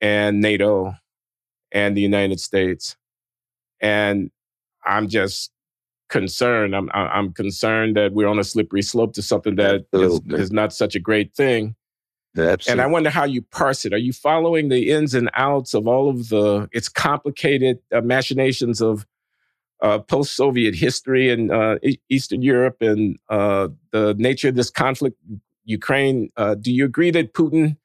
and 0.00 0.40
NATO, 0.40 0.94
and 1.72 1.96
the 1.96 2.02
United 2.02 2.40
States, 2.40 2.96
and 3.80 4.30
I'm 4.84 5.08
just 5.08 5.50
concerned. 6.08 6.76
I'm 6.76 6.90
I'm 6.92 7.32
concerned 7.32 7.96
that 7.96 8.12
we're 8.12 8.28
on 8.28 8.38
a 8.38 8.44
slippery 8.44 8.82
slope 8.82 9.14
to 9.14 9.22
something 9.22 9.56
that 9.56 9.86
is, 9.94 10.20
is, 10.28 10.52
not 10.52 10.72
such 10.72 10.94
a 10.94 11.00
great 11.00 11.34
thing. 11.34 11.74
Absolutely. 12.36 12.72
And 12.72 12.80
I 12.82 12.86
wonder 12.86 13.08
how 13.08 13.24
you 13.24 13.42
parse 13.42 13.86
it. 13.86 13.94
Are 13.94 13.98
you 13.98 14.12
following 14.12 14.68
the 14.68 14.90
ins 14.90 15.14
and 15.14 15.30
outs 15.34 15.72
of 15.72 15.88
all 15.88 16.10
of 16.10 16.28
the 16.28 16.68
its 16.72 16.88
complicated 16.88 17.78
uh, 17.92 18.02
machinations 18.02 18.82
of 18.82 19.06
uh, 19.82 19.98
post-Soviet 19.98 20.74
history 20.74 21.30
in 21.30 21.50
uh, 21.50 21.76
Eastern 22.08 22.42
Europe 22.42 22.76
and 22.80 23.18
uh, 23.28 23.68
the 23.92 24.14
nature 24.18 24.48
of 24.48 24.54
this 24.54 24.70
conflict, 24.70 25.16
Ukraine? 25.64 26.30
Uh, 26.36 26.54
do 26.54 26.72
you 26.72 26.84
agree 26.84 27.10
that 27.10 27.34
Putin 27.34 27.76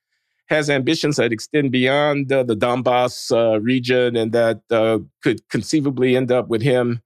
has 0.48 0.70
ambitions 0.70 1.16
that 1.16 1.32
extend 1.32 1.72
beyond 1.72 2.28
the 2.30 2.44
Donbass 2.44 3.32
uh, 3.32 3.60
region 3.62 4.16
and 4.16 4.32
that 4.34 4.62
could 5.24 5.48
conceivably 5.50 6.16
end 6.16 6.32
up 6.32 6.50
with 6.50 6.62
him? 6.62 7.02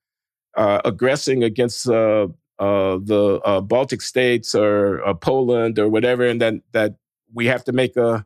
uh, 0.55 0.81
aggressing 0.85 1.43
against 1.43 1.87
uh, 1.87 2.27
uh, 2.59 2.97
the 3.03 3.39
uh, 3.43 3.61
Baltic 3.61 4.01
states 4.01 4.55
or 4.55 5.05
uh, 5.05 5.13
Poland 5.13 5.77
or 5.77 5.89
whatever, 5.89 6.25
and 6.25 6.41
then 6.41 6.61
that 6.71 6.95
we 7.33 7.45
have 7.47 7.63
to 7.65 7.71
make 7.71 7.95
a 7.97 8.25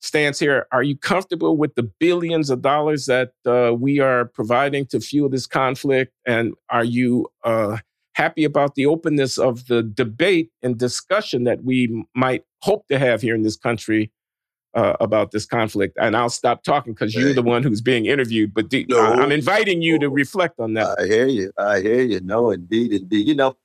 stance 0.00 0.38
here. 0.38 0.66
Are 0.72 0.82
you 0.82 0.96
comfortable 0.96 1.56
with 1.56 1.74
the 1.74 1.82
billions 1.82 2.50
of 2.50 2.62
dollars 2.62 3.06
that 3.06 3.32
uh, 3.46 3.74
we 3.74 4.00
are 4.00 4.26
providing 4.26 4.86
to 4.86 5.00
fuel 5.00 5.28
this 5.28 5.46
conflict? 5.46 6.12
And 6.26 6.54
are 6.70 6.84
you 6.84 7.26
happy 8.14 8.44
about 8.44 8.74
the 8.74 8.86
openness 8.86 9.38
of 9.38 9.66
the 9.66 9.82
debate 9.82 10.50
and 10.62 10.76
discussion 10.76 11.44
that 11.44 11.64
we 11.64 12.04
might 12.14 12.44
hope 12.60 12.86
to 12.88 12.98
have 12.98 13.22
here 13.22 13.34
in 13.34 13.42
this 13.42 13.56
country 13.56 14.10
uh, 14.74 14.94
about 15.00 15.30
this 15.30 15.46
conflict. 15.46 15.96
And 16.00 16.16
I'll 16.16 16.28
stop 16.28 16.62
talking 16.62 16.92
because 16.92 17.14
you're 17.14 17.32
the 17.32 17.42
one 17.42 17.62
who's 17.62 17.80
being 17.80 18.06
interviewed. 18.06 18.54
But 18.54 18.68
do, 18.68 18.84
no, 18.88 18.98
I, 18.98 19.22
am 19.22 19.32
inviting 19.32 19.82
you 19.82 19.98
to 19.98 20.08
reflect 20.10 20.60
on 20.60 20.74
that. 20.74 20.98
I 20.98 21.06
hear 21.06 21.26
you. 21.26 21.50
I 21.58 21.80
hear 21.80 22.02
you. 22.02 22.20
No, 22.20 22.50
indeed, 22.50 22.92
indeed. 22.92 23.26
You 23.26 23.34
know, 23.34 23.56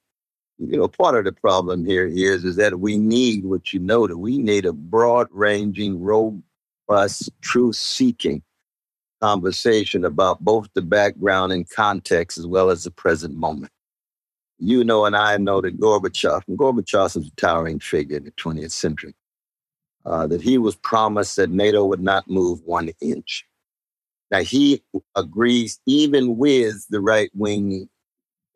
you 0.58 0.78
know, 0.78 0.88
part 0.88 1.18
of 1.18 1.26
the 1.26 1.32
problem 1.32 1.86
here 1.86 2.08
is 2.08 2.45
is 2.45 2.56
that 2.56 2.80
we 2.80 2.97
need 2.97 3.45
what 3.45 3.74
you 3.74 3.80
know 3.80 4.08
that 4.08 4.18
we 4.18 4.38
need 4.38 4.66
a 4.66 4.74
broad-ranging, 4.74 6.01
robust, 6.01 7.30
truth-seeking 7.41 8.41
conversation 9.22 10.06
about 10.06 10.39
both 10.41 10.68
the 10.74 10.82
background 10.82 11.51
and 11.51 11.70
context 11.70 12.38
as 12.38 12.47
well 12.47 12.70
as 12.70 12.84
the 12.84 12.91
present 12.91 13.36
moment. 13.36 13.72
You 14.58 14.84
know, 14.84 15.06
and 15.06 15.16
I 15.16 15.38
know 15.38 15.60
that 15.62 15.80
Gorbachev, 15.80 16.43
and 16.47 16.58
Gorbachev 16.58 17.18
is 17.18 17.28
a 17.28 17.32
towering 17.36 17.80
figure 17.80 18.18
in 18.18 18.24
the 18.24 18.32
20th 18.32 18.72
century 18.72 19.14
uh, 20.06 20.28
that 20.28 20.41
he 20.41 20.58
was 20.58 20.76
promised 20.76 21.36
that 21.36 21.49
NATO 21.49 21.84
would 21.86 22.01
not 22.01 22.30
move 22.30 22.62
one 22.64 22.91
inch. 23.01 23.45
Now, 24.32 24.41
he 24.41 24.84
agrees 25.16 25.80
even 25.86 26.38
with 26.38 26.86
the 26.89 27.01
right 27.01 27.30
wing 27.34 27.89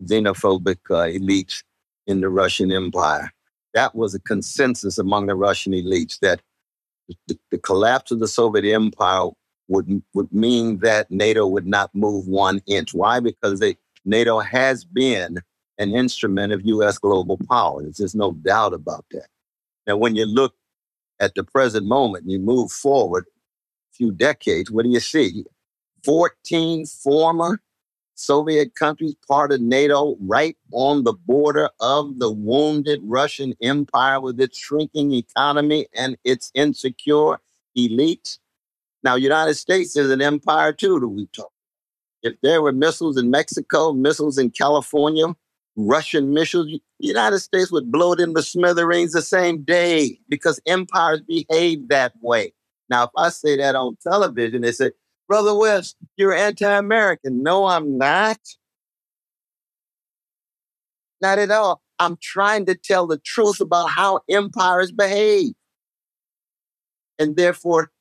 xenophobic 0.04 0.78
uh, 0.90 1.12
elites 1.20 1.64
in 2.10 2.22
the 2.22 2.30
Russian 2.30 2.72
Empire. 2.72 3.32
That 3.74 3.96
was 3.96 4.16
a 4.16 4.20
consensus 4.20 4.98
among 4.98 5.28
the 5.28 5.36
Russian 5.36 5.74
elites 5.74 6.20
that 6.20 6.42
the, 7.28 7.38
the 7.52 7.60
collapse 7.60 8.12
of 8.12 8.20
the 8.20 8.28
Soviet 8.28 8.74
Empire 8.74 9.30
would, 9.68 10.02
would 10.16 10.34
mean 10.34 10.80
that 10.80 11.10
NATO 11.12 11.46
would 11.46 11.68
not 11.68 11.94
move 11.94 12.28
one 12.28 12.62
inch. 12.66 12.94
Why? 12.94 13.20
Because 13.20 13.60
they, 13.60 13.78
NATO 14.06 14.40
has 14.40 14.84
been 14.84 15.38
an 15.78 15.94
instrument 15.94 16.52
of 16.52 16.66
U.S. 16.66 16.98
global 16.98 17.40
power. 17.50 17.84
There's 17.84 17.98
just 17.98 18.16
no 18.16 18.32
doubt 18.32 18.74
about 18.74 19.06
that. 19.12 19.28
Now, 19.86 19.98
when 19.98 20.16
you 20.16 20.26
look 20.26 20.56
at 21.20 21.36
the 21.36 21.44
present 21.44 21.86
moment, 21.86 22.24
and 22.24 22.32
you 22.32 22.40
move 22.40 22.72
forward 22.72 23.26
a 23.28 23.96
few 23.96 24.12
decades, 24.12 24.72
what 24.72 24.84
do 24.84 24.90
you 24.90 25.00
see? 25.00 25.46
14 26.04 26.86
former 26.86 27.62
Soviet 28.20 28.76
countries, 28.76 29.16
part 29.28 29.52
of 29.52 29.62
NATO, 29.62 30.18
right 30.20 30.58
on 30.72 31.04
the 31.04 31.14
border 31.14 31.70
of 31.80 32.20
the 32.20 32.32
wounded 32.32 33.00
Russian 33.04 33.54
Empire 33.62 34.20
with 34.20 34.40
its 34.40 34.58
shrinking 34.58 35.14
economy 35.14 35.88
and 35.96 36.18
its 36.24 36.52
insecure 36.54 37.40
elites. 37.78 38.40
Now, 39.04 39.16
United 39.16 39.56
States 39.56 39.96
is 39.96 40.12
an 40.12 40.22
empire 40.22 40.74
too, 40.74 41.00
that 41.00 41.08
we 41.08 41.28
talk. 41.28 41.52
If 42.22 42.34
there 42.44 42.62
were 42.62 42.74
missiles 42.74 43.18
in 43.18 43.32
Mexico, 43.32 43.94
missiles 43.94 44.38
in 44.38 44.50
California, 44.50 45.28
Russian 45.78 46.34
missiles, 46.34 46.68
the 46.68 46.82
United 47.00 47.40
States 47.40 47.72
would 47.72 47.92
blow 47.92 48.16
them 48.16 48.36
to 48.36 48.44
smithereens 48.44 49.14
the 49.14 49.22
same 49.22 49.62
day 49.62 50.20
because 50.28 50.60
empires 50.66 51.22
behave 51.22 51.88
that 51.88 52.14
way. 52.22 52.54
Now, 52.90 53.04
if 53.04 53.12
I 53.16 53.30
say 53.30 53.56
that 53.58 53.76
on 53.76 53.96
television, 54.04 54.62
they 54.64 54.74
say, 54.74 54.92
Brother 55.30 55.54
West, 55.54 55.96
you're 56.18 56.34
anti 56.34 56.68
American. 56.68 57.44
No, 57.44 57.66
I'm 57.66 58.00
not. 58.00 58.40
Not 61.22 61.38
at 61.38 61.52
all. 61.52 61.82
I'm 62.00 62.18
trying 62.20 62.66
to 62.66 62.76
tell 62.76 63.06
the 63.06 63.20
truth 63.20 63.62
about 63.62 63.92
how 63.92 64.22
empires 64.28 64.92
behave. 64.92 65.54
And 67.20 67.36
therefore, 67.36 67.92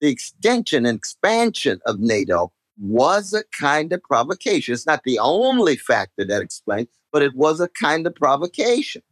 the 0.00 0.08
extension 0.08 0.86
and 0.86 0.96
expansion 0.96 1.80
of 1.84 2.00
NATO 2.00 2.50
was 2.78 3.34
a 3.34 3.44
kind 3.60 3.92
of 3.92 4.02
provocation. 4.02 4.72
It's 4.72 4.86
not 4.86 5.02
the 5.04 5.18
only 5.18 5.76
factor 5.76 6.24
that 6.24 6.40
explains, 6.40 6.88
but 7.12 7.22
it 7.22 7.34
was 7.34 7.60
a 7.60 7.68
kind 7.68 8.06
of 8.06 8.14
provocation. 8.14 9.02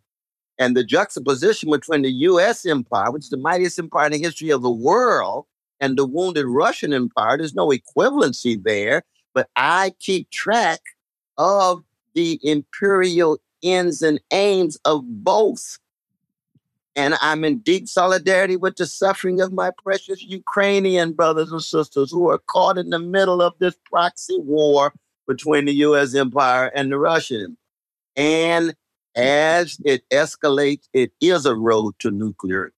And 0.58 0.74
the 0.74 0.84
juxtaposition 0.84 1.70
between 1.70 2.02
the 2.02 2.12
US 2.12 2.64
empire, 2.64 3.10
which 3.10 3.24
is 3.24 3.30
the 3.30 3.36
mightiest 3.36 3.78
empire 3.78 4.06
in 4.06 4.12
the 4.12 4.18
history 4.18 4.50
of 4.50 4.62
the 4.62 4.70
world, 4.70 5.46
and 5.80 5.96
the 5.98 6.06
wounded 6.06 6.46
Russian 6.46 6.92
empire, 6.92 7.38
there's 7.38 7.54
no 7.54 7.68
equivalency 7.68 8.62
there. 8.62 9.02
but 9.34 9.48
I 9.56 9.94
keep 9.98 10.30
track 10.30 10.80
of 11.38 11.82
the 12.14 12.38
imperial 12.42 13.38
ends 13.62 14.02
and 14.02 14.20
aims 14.32 14.78
of 14.84 15.02
both. 15.24 15.78
And 16.96 17.16
I'm 17.20 17.44
in 17.44 17.58
deep 17.58 17.88
solidarity 17.88 18.56
with 18.56 18.76
the 18.76 18.86
suffering 18.86 19.40
of 19.40 19.52
my 19.52 19.72
precious 19.82 20.22
Ukrainian 20.22 21.12
brothers 21.12 21.50
and 21.50 21.62
sisters 21.62 22.12
who 22.12 22.30
are 22.30 22.38
caught 22.38 22.78
in 22.78 22.90
the 22.90 23.00
middle 23.00 23.42
of 23.42 23.54
this 23.58 23.74
proxy 23.90 24.38
war 24.38 24.94
between 25.26 25.64
the 25.64 25.74
US 25.86 26.14
empire 26.14 26.70
and 26.74 26.92
the 26.92 26.98
Russian. 26.98 27.56
empire. 28.16 28.66
And 28.66 28.74
as 29.16 29.80
it 29.84 30.08
escalates, 30.10 30.88
it 30.92 31.12
is 31.20 31.46
a 31.46 31.54
road 31.54 31.94
to 32.00 32.10
nuclear 32.12 32.72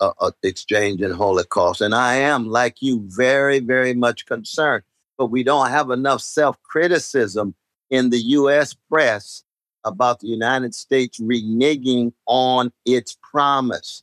uh, 0.00 0.12
uh, 0.20 0.30
exchange 0.42 1.02
and 1.02 1.14
Holocaust. 1.14 1.80
And 1.80 1.94
I 1.94 2.14
am, 2.16 2.46
like 2.46 2.76
you, 2.80 3.04
very, 3.08 3.60
very 3.60 3.94
much 3.94 4.26
concerned. 4.26 4.84
But 5.18 5.26
we 5.26 5.42
don't 5.42 5.70
have 5.70 5.90
enough 5.90 6.20
self 6.20 6.60
criticism 6.62 7.54
in 7.90 8.10
the 8.10 8.18
US 8.18 8.74
press 8.90 9.44
about 9.84 10.20
the 10.20 10.28
United 10.28 10.74
States 10.74 11.20
reneging 11.20 12.12
on 12.26 12.72
its 12.84 13.16
promise. 13.22 14.02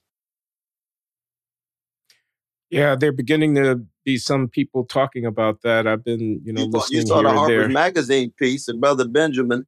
Yeah, 2.69 2.95
they're 2.95 3.11
beginning 3.11 3.55
to 3.55 3.85
be 4.03 4.17
some 4.17 4.47
people 4.47 4.85
talking 4.85 5.25
about 5.25 5.61
that. 5.61 5.85
I've 5.85 6.03
been, 6.03 6.41
you 6.43 6.53
know, 6.53 6.63
you, 6.63 6.71
listening 6.71 7.01
you 7.01 7.07
saw 7.07 7.15
here 7.15 7.23
the 7.23 7.29
Harper's 7.29 7.57
there. 7.57 7.69
Magazine 7.69 8.33
piece, 8.37 8.67
and 8.67 8.81
Brother 8.81 9.07
Benjamin 9.07 9.67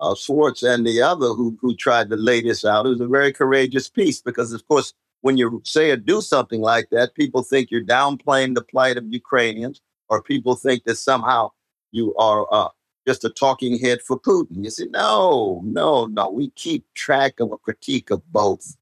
uh, 0.00 0.14
Schwarz 0.16 0.62
and 0.62 0.84
the 0.84 1.00
other 1.00 1.28
who 1.28 1.56
who 1.60 1.74
tried 1.76 2.10
to 2.10 2.16
lay 2.16 2.42
this 2.42 2.64
out. 2.64 2.86
It 2.86 2.90
was 2.90 3.00
a 3.00 3.06
very 3.06 3.32
courageous 3.32 3.88
piece 3.88 4.20
because, 4.20 4.52
of 4.52 4.66
course, 4.66 4.92
when 5.22 5.36
you 5.38 5.62
say 5.64 5.90
or 5.90 5.96
do 5.96 6.20
something 6.20 6.60
like 6.60 6.90
that, 6.90 7.14
people 7.14 7.42
think 7.42 7.70
you're 7.70 7.82
downplaying 7.82 8.54
the 8.54 8.62
plight 8.62 8.96
of 8.96 9.12
Ukrainians, 9.12 9.80
or 10.08 10.22
people 10.22 10.54
think 10.54 10.84
that 10.84 10.96
somehow 10.96 11.50
you 11.92 12.14
are 12.16 12.46
uh, 12.52 12.68
just 13.06 13.24
a 13.24 13.30
talking 13.30 13.78
head 13.78 14.02
for 14.02 14.18
Putin. 14.20 14.64
You 14.64 14.70
say, 14.70 14.86
no, 14.90 15.62
no, 15.64 16.06
no. 16.06 16.30
We 16.30 16.50
keep 16.50 16.84
track 16.94 17.40
of 17.40 17.52
a 17.52 17.56
critique 17.56 18.10
of 18.10 18.20
both. 18.32 18.76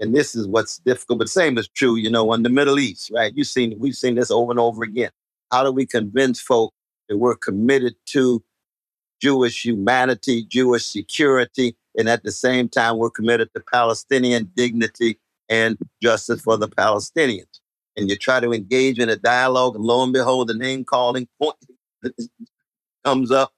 And 0.00 0.14
this 0.14 0.34
is 0.34 0.46
what's 0.46 0.78
difficult, 0.78 1.20
but 1.20 1.28
same 1.28 1.56
is 1.56 1.68
true, 1.68 1.96
you 1.96 2.10
know, 2.10 2.32
in 2.32 2.42
the 2.42 2.50
Middle 2.50 2.78
East, 2.78 3.10
right? 3.14 3.32
You've 3.34 3.46
seen, 3.46 3.78
we've 3.78 3.94
seen 3.94 4.16
this 4.16 4.30
over 4.30 4.50
and 4.50 4.60
over 4.60 4.82
again. 4.82 5.10
How 5.50 5.62
do 5.62 5.72
we 5.72 5.86
convince 5.86 6.40
folk 6.40 6.74
that 7.08 7.16
we're 7.16 7.36
committed 7.36 7.94
to 8.06 8.42
Jewish 9.22 9.64
humanity, 9.64 10.44
Jewish 10.44 10.84
security, 10.84 11.76
and 11.96 12.08
at 12.10 12.24
the 12.24 12.32
same 12.32 12.68
time, 12.68 12.98
we're 12.98 13.10
committed 13.10 13.48
to 13.54 13.60
Palestinian 13.60 14.50
dignity 14.54 15.18
and 15.48 15.78
justice 16.02 16.40
for 16.40 16.56
the 16.56 16.68
Palestinians? 16.68 17.60
And 17.96 18.10
you 18.10 18.16
try 18.16 18.40
to 18.40 18.52
engage 18.52 18.98
in 18.98 19.08
a 19.08 19.16
dialogue, 19.16 19.74
and 19.74 19.84
lo 19.84 20.02
and 20.02 20.12
behold, 20.12 20.48
the 20.48 20.54
name 20.54 20.84
calling 20.84 21.28
comes 23.04 23.30
up, 23.30 23.52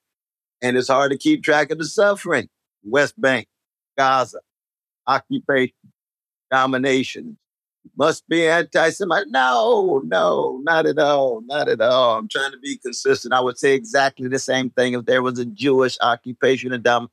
and 0.62 0.76
it's 0.76 0.89
hard 0.89 1.11
to 1.11 1.18
keep 1.18 1.43
track 1.43 1.70
of 1.70 1.78
the 1.78 1.84
suffering. 1.84 2.49
West 2.84 3.20
Bank, 3.20 3.49
Gaza, 3.97 4.41
occupation, 5.07 5.74
domination. 6.51 7.36
Must 7.97 8.28
be 8.28 8.47
anti-Semitic. 8.47 9.28
No, 9.30 10.03
no, 10.05 10.61
not 10.62 10.86
at 10.86 10.99
all, 10.99 11.43
not 11.47 11.68
at 11.68 11.80
all. 11.80 12.18
I'm 12.18 12.28
trying 12.28 12.53
to 12.53 12.59
be 12.59 12.76
consistent. 12.76 13.34
I 13.34 13.41
would 13.41 13.59
say 13.59 13.74
exactly 13.74 14.28
the 14.28 14.39
same 14.39 14.70
thing 14.70 14.95
if 14.95 15.07
there 15.07 15.22
was 15.22 15.39
a 15.39 15.45
Jewish 15.45 15.97
occupation 16.01 16.72
and 16.72 16.82
dom- 16.82 17.11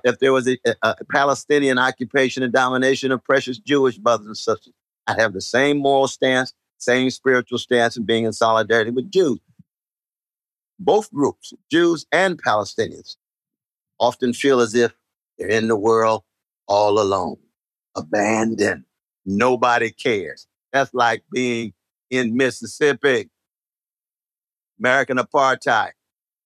if 0.04 0.18
there 0.18 0.32
was 0.32 0.48
a, 0.48 0.58
a, 0.66 0.74
a 0.82 1.04
Palestinian 1.12 1.78
occupation 1.78 2.42
and 2.42 2.52
domination 2.52 3.12
of 3.12 3.22
precious 3.24 3.58
Jewish 3.58 3.98
brothers 3.98 4.26
and 4.26 4.36
sisters. 4.36 4.72
I'd 5.06 5.20
have 5.20 5.34
the 5.34 5.40
same 5.40 5.78
moral 5.78 6.08
stance, 6.08 6.54
same 6.78 7.10
spiritual 7.10 7.58
stance, 7.58 7.96
and 7.96 8.06
being 8.06 8.24
in 8.24 8.32
solidarity 8.32 8.90
with 8.90 9.10
Jews. 9.10 9.38
Both 10.78 11.12
groups, 11.12 11.52
Jews 11.70 12.06
and 12.10 12.42
Palestinians, 12.42 13.16
often 14.00 14.32
feel 14.32 14.60
as 14.60 14.74
if 14.74 14.92
they're 15.38 15.48
in 15.48 15.68
the 15.68 15.76
world 15.76 16.24
all 16.66 16.98
alone 16.98 17.36
abandoned. 17.94 18.84
Nobody 19.24 19.90
cares. 19.90 20.46
That's 20.72 20.92
like 20.92 21.22
being 21.32 21.72
in 22.10 22.36
Mississippi. 22.36 23.30
American 24.78 25.18
apartheid, 25.18 25.92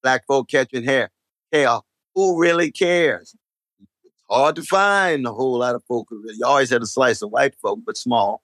black 0.03 0.27
folk 0.27 0.49
catching 0.51 0.85
hair. 0.85 1.11
Chaos. 1.53 1.83
Who 2.19 2.37
really 2.37 2.73
cares? 2.73 3.37
It's 3.81 4.25
hard 4.29 4.57
to 4.57 4.63
find 4.65 5.25
a 5.25 5.33
whole 5.33 5.57
lot 5.57 5.77
of 5.77 5.85
folk. 5.85 6.09
You 6.11 6.45
always 6.45 6.69
had 6.69 6.83
a 6.83 6.87
slice 6.87 7.23
of 7.23 7.31
white 7.31 7.55
folk, 7.63 7.79
but 7.87 7.97
small. 7.97 8.43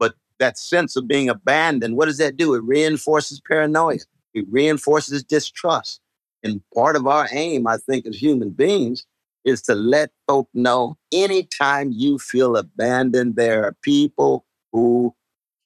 But 0.00 0.14
that 0.40 0.58
sense 0.58 0.96
of 0.96 1.06
being 1.06 1.28
abandoned, 1.28 1.96
what 1.96 2.06
does 2.06 2.18
that 2.18 2.36
do? 2.36 2.52
It 2.54 2.64
reinforces 2.64 3.40
paranoia. 3.40 3.98
It 4.34 4.44
reinforces 4.50 5.22
distrust. 5.22 6.00
And 6.42 6.62
part 6.74 6.96
of 6.96 7.06
our 7.06 7.28
aim, 7.30 7.68
I 7.68 7.76
think, 7.76 8.06
as 8.06 8.16
human 8.16 8.50
beings, 8.50 9.06
is 9.44 9.62
to 9.62 9.76
let 9.76 10.10
folk 10.26 10.48
know 10.52 10.98
anytime 11.12 11.92
you 11.92 12.18
feel 12.18 12.56
abandoned, 12.56 13.36
there 13.36 13.62
are 13.62 13.76
people 13.82 14.46
who 14.72 15.14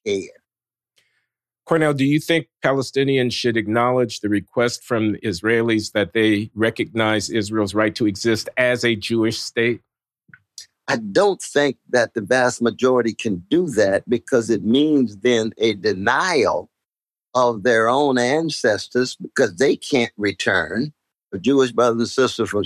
care. 0.05 0.43
Cornel, 1.67 1.93
do 1.93 2.05
you 2.05 2.21
think 2.21 2.47
Palestinians 2.63 3.33
should 3.33 3.57
acknowledge 3.57 4.21
the 4.21 4.29
request 4.29 4.85
from 4.85 5.15
Israelis 5.15 5.91
that 5.91 6.13
they 6.13 6.49
recognize 6.55 7.29
Israel's 7.29 7.75
right 7.75 7.93
to 7.95 8.07
exist 8.07 8.47
as 8.55 8.85
a 8.85 8.95
Jewish 8.95 9.37
state? 9.39 9.81
I 10.87 10.95
don't 10.95 11.41
think 11.41 11.77
that 11.89 12.13
the 12.13 12.21
vast 12.21 12.61
majority 12.61 13.13
can 13.13 13.43
do 13.49 13.67
that 13.71 14.09
because 14.09 14.49
it 14.49 14.63
means 14.63 15.17
then 15.17 15.51
a 15.57 15.73
denial 15.73 16.69
of 17.35 17.63
their 17.63 17.89
own 17.89 18.17
ancestors 18.17 19.17
because 19.17 19.57
they 19.57 19.75
can't 19.75 20.13
return 20.15 20.93
a 21.33 21.37
Jewish 21.37 21.73
brother 21.73 21.99
and 21.99 22.07
sister 22.07 22.45
from, 22.45 22.63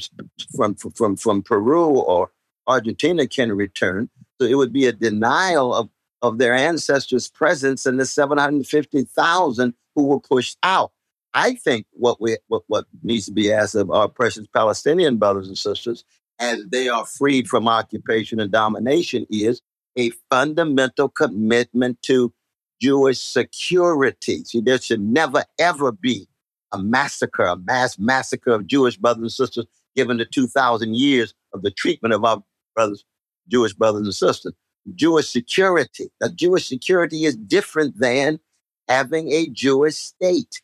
from, 0.56 0.76
from, 0.76 1.16
from 1.16 1.41
Peru 1.41 1.88
or 1.88 2.30
Argentina 2.68 3.26
can 3.26 3.52
return. 3.52 4.12
So 4.39 4.45
it 4.45 4.54
would 4.54 4.72
be 4.72 4.86
a 4.86 4.91
denial 4.91 5.74
of, 5.74 5.89
of 6.22 6.38
their 6.38 6.54
ancestors' 6.54 7.28
presence 7.28 7.86
and 7.86 8.00
the 8.00 8.06
750,000 8.06 9.74
who 9.96 10.08
were 10.08 10.20
pushed 10.20 10.58
out. 10.64 10.92
I 11.34 11.56
think 11.56 11.86
what, 11.92 12.22
we, 12.22 12.38
what, 12.48 12.64
what 12.68 12.86
needs 13.04 13.26
to 13.28 13.32
be 13.32 13.52
asked 13.52 13.76
of 13.76 13.90
our 13.90 14.08
precious 14.08 14.48
Palestinian 14.48 15.18
brothers 15.18 15.48
and 15.48 15.58
sisters 15.58 16.04
as 16.40 16.66
they 16.72 16.90
are 16.90 17.06
freed 17.06 17.48
from 17.48 17.68
occupation 17.68 18.40
and 18.40 18.52
domination 18.52 19.26
is 19.30 19.62
a 19.98 20.10
fundamental 20.30 21.08
commitment 21.10 22.02
to 22.04 22.34
Jewish 22.82 23.20
security. 23.20 24.44
See, 24.44 24.60
there 24.60 24.80
should 24.80 25.02
never, 25.02 25.44
ever 25.60 25.92
be 25.92 26.28
a 26.72 26.82
massacre, 26.82 27.44
a 27.44 27.58
mass 27.58 28.00
massacre 28.00 28.52
of 28.52 28.66
Jewish 28.66 28.98
brothers 28.98 29.22
and 29.22 29.32
sisters, 29.32 29.66
given 29.96 30.18
the 30.18 30.26
2,000 30.26 30.96
years 30.96 31.34
of 31.54 31.62
the 31.62 31.72
treatment 31.72 32.14
of 32.14 32.26
our 32.26 32.44
brothers, 32.76 33.06
Jewish 33.48 33.74
brothers 33.74 34.02
and 34.02 34.14
sisters. 34.14 34.54
Jewish 34.96 35.30
security. 35.30 36.12
Now, 36.20 36.30
Jewish 36.30 36.68
security 36.68 37.26
is 37.26 37.36
different 37.36 38.00
than 38.00 38.40
having 38.88 39.32
a 39.32 39.48
Jewish 39.48 39.96
state. 39.96 40.62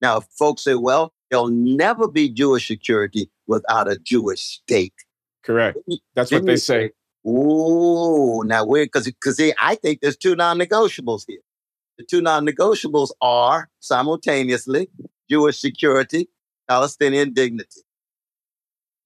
Now, 0.00 0.20
folks 0.20 0.64
say, 0.64 0.74
well, 0.74 1.12
there'll 1.30 1.48
never 1.48 2.08
be 2.08 2.28
Jewish 2.28 2.68
security 2.68 3.30
without 3.46 3.88
a 3.88 3.98
Jewish 3.98 4.40
state. 4.40 4.94
Correct. 5.42 5.78
That's 6.14 6.30
what 6.30 6.46
they 6.46 6.56
say. 6.56 6.90
Ooh, 7.26 8.42
now 8.44 8.66
we're 8.66 8.84
because 8.84 9.06
because 9.06 9.40
I 9.58 9.76
think 9.76 10.00
there's 10.00 10.16
two 10.16 10.36
non-negotiables 10.36 11.24
here. 11.26 11.40
The 11.96 12.04
two 12.04 12.20
non-negotiables 12.20 13.10
are 13.22 13.70
simultaneously 13.80 14.90
Jewish 15.30 15.58
security, 15.58 16.28
Palestinian 16.68 17.32
dignity. 17.32 17.80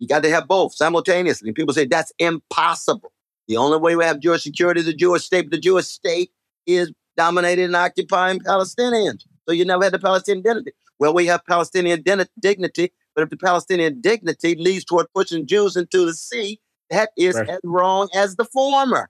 You 0.01 0.09
got 0.09 0.23
to 0.25 0.31
have 0.31 0.49
both 0.49 0.75
simultaneously. 0.75 1.53
People 1.53 1.75
say 1.75 1.87
that's 1.87 2.13
impossible. 2.19 3.13
The 3.49 3.57
only 3.57 3.79
way 3.79 3.97
we 3.97 4.05
have 4.05 4.21
Jewish 4.21 4.43
security 4.43 4.81
is 4.81 4.87
a 4.87 4.93
Jewish 4.95 5.25
state, 5.25 5.43
but 5.43 5.53
the 5.53 5.61
Jewish 5.61 5.87
state 5.87 6.31
is 6.67 6.93
dominated 7.17 7.65
and 7.65 7.77
occupying 7.77 8.41
Palestinians. 8.41 9.25
So 9.49 9.55
you 9.55 9.65
never 9.65 9.85
had 9.85 9.95
the 9.95 9.99
Palestinian 9.99 10.43
dignity. 10.43 10.73
Well, 10.99 11.15
we 11.15 11.27
have 11.27 11.45
Palestinian 11.47 12.03
dignity, 12.03 12.93
but 13.15 13.23
if 13.23 13.31
the 13.31 13.37
Palestinian 13.37 14.01
dignity 14.01 14.55
leads 14.57 14.85
toward 14.85 15.07
pushing 15.15 15.47
Jews 15.47 15.77
into 15.77 16.05
the 16.05 16.15
sea, 16.15 16.61
that 16.91 17.11
is 17.17 17.37
right. 17.37 17.49
as 17.49 17.61
wrong 17.65 18.09
as 18.15 18.37
the 18.37 18.45
former. 18.45 19.09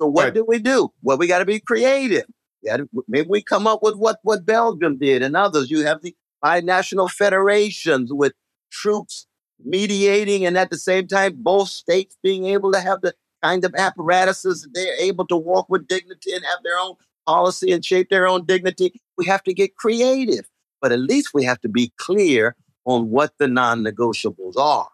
So 0.00 0.06
what 0.06 0.24
right. 0.24 0.34
do 0.34 0.44
we 0.46 0.58
do? 0.58 0.92
Well, 1.02 1.18
we 1.18 1.26
got 1.26 1.40
to 1.40 1.44
be 1.44 1.60
creative. 1.60 2.24
Yeah, 2.62 2.78
maybe 3.06 3.28
we 3.28 3.42
come 3.42 3.66
up 3.66 3.82
with 3.82 3.96
what, 3.96 4.18
what 4.22 4.46
Belgium 4.46 4.98
did 4.98 5.22
and 5.22 5.36
others. 5.36 5.70
You 5.70 5.84
have 5.84 6.02
the 6.02 6.16
binational 6.44 7.10
federations 7.10 8.12
with 8.12 8.32
troops 8.70 9.26
mediating 9.64 10.44
and 10.44 10.56
at 10.56 10.70
the 10.70 10.78
same 10.78 11.06
time 11.06 11.34
both 11.36 11.68
states 11.68 12.16
being 12.22 12.46
able 12.46 12.70
to 12.72 12.80
have 12.80 13.00
the 13.00 13.14
kind 13.42 13.64
of 13.64 13.74
apparatuses 13.74 14.62
that 14.62 14.74
they're 14.74 15.00
able 15.00 15.26
to 15.26 15.36
walk 15.36 15.68
with 15.68 15.86
dignity 15.86 16.32
and 16.32 16.44
have 16.44 16.62
their 16.62 16.78
own 16.78 16.94
policy 17.26 17.72
and 17.72 17.84
shape 17.84 18.08
their 18.08 18.26
own 18.26 18.44
dignity. 18.44 19.00
We 19.16 19.26
have 19.26 19.42
to 19.44 19.54
get 19.54 19.76
creative, 19.76 20.48
but 20.80 20.92
at 20.92 21.00
least 21.00 21.34
we 21.34 21.44
have 21.44 21.60
to 21.62 21.68
be 21.68 21.92
clear 21.96 22.56
on 22.84 23.10
what 23.10 23.32
the 23.38 23.48
non-negotiables 23.48 24.56
are. 24.56 24.88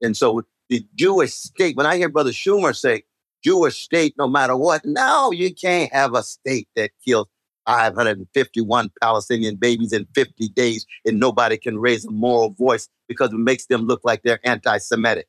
And 0.00 0.16
so 0.16 0.42
the 0.68 0.86
Jewish 0.94 1.34
state, 1.34 1.76
when 1.76 1.86
I 1.86 1.96
hear 1.96 2.08
Brother 2.08 2.30
Schumer 2.30 2.74
say, 2.74 3.04
Jewish 3.44 3.78
state 3.78 4.14
no 4.18 4.28
matter 4.28 4.56
what. 4.56 4.84
No, 4.84 5.30
you 5.30 5.54
can't 5.54 5.92
have 5.92 6.14
a 6.14 6.22
state 6.22 6.68
that 6.76 6.90
kills 7.04 7.28
551 7.68 8.90
Palestinian 9.02 9.56
babies 9.56 9.92
in 9.92 10.06
50 10.14 10.48
days, 10.50 10.86
and 11.04 11.20
nobody 11.20 11.58
can 11.58 11.78
raise 11.78 12.04
a 12.06 12.10
moral 12.10 12.50
voice 12.50 12.88
because 13.08 13.30
it 13.30 13.36
makes 13.38 13.66
them 13.66 13.82
look 13.82 14.00
like 14.04 14.22
they're 14.22 14.40
anti 14.42 14.78
Semitic. 14.78 15.28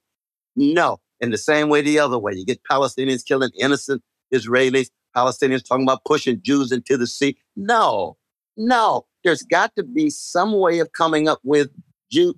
No. 0.56 1.00
In 1.20 1.32
the 1.32 1.38
same 1.38 1.68
way, 1.68 1.82
the 1.82 2.00
other 2.00 2.18
way, 2.18 2.34
you 2.34 2.46
get 2.46 2.62
Palestinians 2.64 3.26
killing 3.26 3.52
innocent 3.60 4.02
Israelis, 4.34 4.90
Palestinians 5.16 5.68
talking 5.68 5.84
about 5.84 6.06
pushing 6.06 6.42
Jews 6.42 6.72
into 6.72 6.96
the 6.96 7.08
sea. 7.08 7.38
No, 7.58 8.18
no. 8.56 9.06
There's 9.26 9.44
got 9.44 9.76
to 9.76 9.84
be 9.84 10.10
some 10.10 10.54
way 10.54 10.80
of 10.80 10.94
coming 10.94 11.28
up 11.28 11.40
with 11.44 11.70
Jew, 12.10 12.36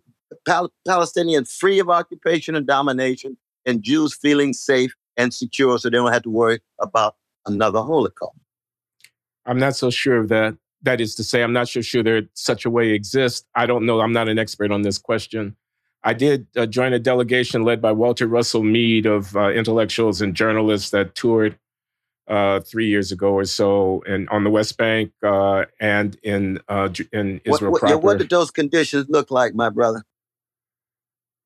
Pal- 0.47 0.73
Palestinian 0.87 1.45
free 1.45 1.77
of 1.77 1.91
occupation 1.91 2.55
and 2.55 2.65
domination, 2.65 3.37
and 3.67 3.83
Jews 3.83 4.15
feeling 4.15 4.53
safe 4.53 4.95
and 5.15 5.31
secure 5.31 5.77
so 5.77 5.89
they 5.89 5.97
don't 5.97 6.11
have 6.11 6.23
to 6.23 6.31
worry 6.31 6.59
about 6.79 7.17
another 7.45 7.79
Holocaust. 7.83 8.35
I'm 9.45 9.59
not 9.59 9.75
so 9.75 9.89
sure 9.89 10.17
of 10.17 10.29
that. 10.29 10.55
That 10.83 10.99
is 10.99 11.15
to 11.15 11.23
say, 11.23 11.43
I'm 11.43 11.53
not 11.53 11.69
so 11.69 11.81
sure 11.81 12.01
there 12.01 12.23
such 12.33 12.65
a 12.65 12.69
way 12.69 12.89
exists. 12.89 13.45
I 13.55 13.65
don't 13.65 13.85
know. 13.85 14.01
I'm 14.01 14.13
not 14.13 14.27
an 14.27 14.39
expert 14.39 14.71
on 14.71 14.81
this 14.81 14.97
question. 14.97 15.55
I 16.03 16.13
did 16.13 16.47
uh, 16.57 16.65
join 16.65 16.93
a 16.93 16.99
delegation 16.99 17.63
led 17.63 17.81
by 17.81 17.91
Walter 17.91 18.25
Russell 18.25 18.63
Mead 18.63 19.05
of 19.05 19.35
uh, 19.35 19.51
intellectuals 19.51 20.21
and 20.21 20.35
journalists 20.35 20.89
that 20.89 21.13
toured 21.13 21.59
uh, 22.27 22.61
three 22.61 22.87
years 22.87 23.11
ago 23.11 23.33
or 23.33 23.45
so, 23.45 24.03
and 24.07 24.27
on 24.29 24.43
the 24.43 24.49
West 24.49 24.77
Bank 24.77 25.11
uh, 25.21 25.65
and 25.79 26.17
in 26.23 26.59
uh, 26.67 26.89
in 27.11 27.41
Israel 27.45 27.73
what, 27.73 27.81
proper. 27.81 27.97
What 27.97 28.17
did 28.17 28.29
those 28.29 28.49
conditions 28.49 29.07
look 29.09 29.29
like, 29.29 29.53
my 29.53 29.69
brother? 29.69 30.03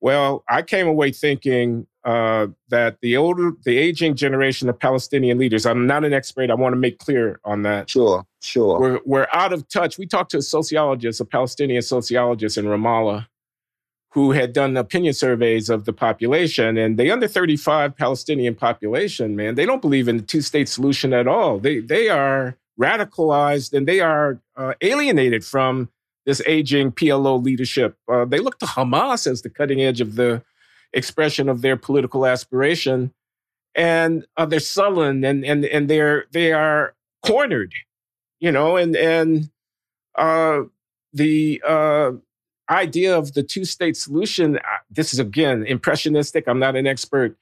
Well, 0.00 0.44
I 0.48 0.62
came 0.62 0.86
away 0.86 1.10
thinking 1.10 1.86
uh, 2.06 2.46
that 2.68 2.98
the 3.02 3.16
older, 3.16 3.50
the 3.64 3.76
aging 3.76 4.14
generation 4.14 4.68
of 4.68 4.78
Palestinian 4.78 5.38
leaders, 5.38 5.66
I'm 5.66 5.88
not 5.88 6.04
an 6.04 6.12
expert. 6.12 6.50
I 6.50 6.54
want 6.54 6.72
to 6.72 6.78
make 6.78 7.00
clear 7.00 7.40
on 7.44 7.62
that. 7.62 7.90
Sure, 7.90 8.24
sure. 8.40 8.78
We're, 8.80 9.00
we're 9.04 9.26
out 9.32 9.52
of 9.52 9.68
touch. 9.68 9.98
We 9.98 10.06
talked 10.06 10.30
to 10.30 10.38
a 10.38 10.42
sociologist, 10.42 11.20
a 11.20 11.24
Palestinian 11.24 11.82
sociologist 11.82 12.58
in 12.58 12.66
Ramallah, 12.66 13.26
who 14.12 14.30
had 14.30 14.52
done 14.52 14.76
opinion 14.76 15.14
surveys 15.14 15.68
of 15.68 15.84
the 15.84 15.92
population. 15.92 16.78
And 16.78 16.96
the 16.96 17.10
under 17.10 17.26
35 17.26 17.96
Palestinian 17.96 18.54
population, 18.54 19.34
man, 19.34 19.56
they 19.56 19.66
don't 19.66 19.82
believe 19.82 20.06
in 20.06 20.18
the 20.18 20.22
two 20.22 20.42
state 20.42 20.68
solution 20.68 21.12
at 21.12 21.26
all. 21.26 21.58
They, 21.58 21.80
they 21.80 22.08
are 22.08 22.56
radicalized 22.80 23.72
and 23.72 23.88
they 23.88 23.98
are 23.98 24.40
uh, 24.56 24.74
alienated 24.80 25.44
from 25.44 25.88
this 26.24 26.40
aging 26.46 26.92
PLO 26.92 27.42
leadership. 27.42 27.96
Uh, 28.08 28.24
they 28.24 28.38
look 28.38 28.60
to 28.60 28.66
Hamas 28.66 29.26
as 29.26 29.42
the 29.42 29.50
cutting 29.50 29.82
edge 29.82 30.00
of 30.00 30.14
the 30.14 30.44
expression 30.96 31.48
of 31.48 31.62
their 31.62 31.76
political 31.76 32.26
aspiration, 32.26 33.12
and 33.74 34.26
uh, 34.36 34.46
they're 34.46 34.58
sullen 34.58 35.24
and 35.24 35.44
and 35.44 35.64
and 35.64 35.88
they're 35.88 36.24
they 36.32 36.52
are 36.52 36.94
cornered, 37.24 37.72
you 38.40 38.50
know, 38.50 38.76
and 38.76 38.96
and 38.96 39.50
uh, 40.16 40.62
the 41.12 41.62
uh, 41.66 42.12
idea 42.70 43.16
of 43.16 43.34
the 43.34 43.42
two 43.42 43.64
state 43.64 43.96
solution. 43.96 44.56
Uh, 44.56 44.60
this 44.90 45.12
is 45.12 45.20
again 45.20 45.64
impressionistic. 45.64 46.48
I'm 46.48 46.58
not 46.58 46.74
an 46.74 46.86
expert. 46.86 47.36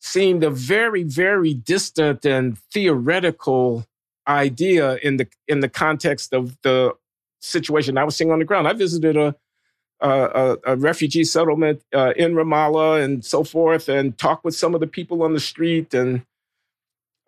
Seemed 0.00 0.44
a 0.44 0.50
very 0.50 1.02
very 1.02 1.52
distant 1.52 2.24
and 2.24 2.56
theoretical 2.72 3.84
idea 4.26 4.96
in 4.96 5.16
the 5.16 5.26
in 5.48 5.60
the 5.60 5.68
context 5.68 6.32
of 6.32 6.56
the 6.62 6.94
situation 7.40 7.98
I 7.98 8.04
was 8.04 8.16
seeing 8.16 8.30
on 8.30 8.38
the 8.38 8.44
ground. 8.44 8.68
I 8.68 8.72
visited 8.72 9.16
a 9.16 9.34
a, 10.00 10.56
a, 10.64 10.76
refugee 10.76 11.24
settlement 11.24 11.82
uh, 11.94 12.12
in 12.16 12.34
Ramallah 12.34 13.02
and 13.02 13.24
so 13.24 13.44
forth, 13.44 13.88
and 13.88 14.16
talk 14.16 14.44
with 14.44 14.54
some 14.54 14.74
of 14.74 14.80
the 14.80 14.86
people 14.86 15.22
on 15.22 15.34
the 15.34 15.40
street. 15.40 15.92
And 15.94 16.22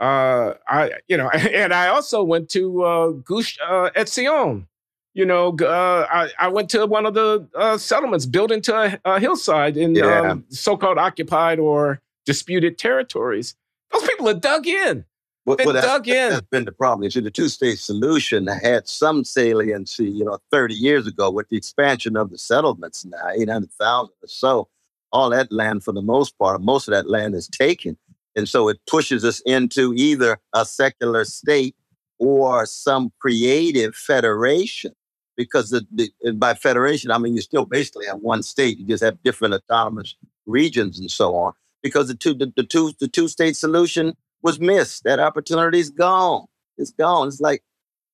uh, 0.00 0.54
I, 0.66 0.92
you 1.08 1.16
know, 1.16 1.28
and 1.34 1.72
I 1.72 1.88
also 1.88 2.22
went 2.22 2.48
to 2.50 2.82
uh, 2.84 3.08
Gush 3.10 3.58
uh, 3.66 3.90
Etzion. 3.96 4.66
You 5.14 5.26
know, 5.26 5.54
uh, 5.60 6.06
I, 6.10 6.30
I, 6.38 6.48
went 6.48 6.70
to 6.70 6.86
one 6.86 7.04
of 7.04 7.12
the 7.12 7.46
uh, 7.54 7.76
settlements 7.76 8.24
built 8.24 8.50
into 8.50 8.74
a, 8.74 8.98
a 9.04 9.20
hillside 9.20 9.76
in 9.76 9.94
yeah. 9.94 10.30
um, 10.30 10.46
so-called 10.48 10.96
occupied 10.96 11.58
or 11.58 12.00
disputed 12.24 12.78
territories. 12.78 13.54
Those 13.92 14.08
people 14.08 14.30
are 14.30 14.34
dug 14.34 14.66
in. 14.66 15.04
Well, 15.44 15.56
well 15.64 15.72
that's, 15.72 15.86
dug 15.86 16.08
in. 16.08 16.30
That's 16.30 16.46
been 16.46 16.64
the 16.64 16.72
problem. 16.72 17.02
You 17.04 17.10
see, 17.10 17.20
the 17.20 17.30
two-state 17.30 17.78
solution 17.78 18.46
had 18.46 18.86
some 18.86 19.24
saliency, 19.24 20.08
you 20.08 20.24
know, 20.24 20.38
30 20.52 20.74
years 20.74 21.06
ago 21.06 21.30
with 21.30 21.48
the 21.48 21.56
expansion 21.56 22.16
of 22.16 22.30
the 22.30 22.38
settlements 22.38 23.04
now, 23.04 23.28
800,000 23.34 24.12
or 24.22 24.28
so. 24.28 24.68
All 25.10 25.30
that 25.30 25.50
land, 25.52 25.84
for 25.84 25.92
the 25.92 26.02
most 26.02 26.38
part, 26.38 26.62
most 26.62 26.88
of 26.88 26.92
that 26.92 27.10
land 27.10 27.34
is 27.34 27.48
taken. 27.48 27.96
And 28.34 28.48
so 28.48 28.68
it 28.68 28.80
pushes 28.86 29.24
us 29.24 29.40
into 29.40 29.92
either 29.94 30.38
a 30.54 30.64
secular 30.64 31.24
state 31.24 31.76
or 32.18 32.64
some 32.66 33.12
creative 33.18 33.94
federation. 33.94 34.92
Because 35.36 35.70
the, 35.70 35.86
the, 35.90 36.32
by 36.32 36.54
federation, 36.54 37.10
I 37.10 37.18
mean 37.18 37.34
you 37.34 37.40
still 37.40 37.64
basically 37.64 38.06
have 38.06 38.18
one 38.18 38.42
state. 38.42 38.78
You 38.78 38.86
just 38.86 39.02
have 39.02 39.22
different 39.22 39.54
autonomous 39.54 40.14
regions 40.46 40.98
and 40.98 41.10
so 41.10 41.34
on. 41.34 41.52
Because 41.82 42.08
the 42.08 42.14
two 42.14 42.34
the, 42.34 42.52
the 42.54 42.62
two 42.62 42.92
the 43.00 43.08
two 43.08 43.28
state 43.28 43.56
solution 43.56 44.14
was 44.42 44.60
missed. 44.60 45.04
That 45.04 45.20
opportunity's 45.20 45.90
gone. 45.90 46.46
It's 46.78 46.92
gone. 46.92 47.28
It's 47.28 47.40
like, 47.40 47.62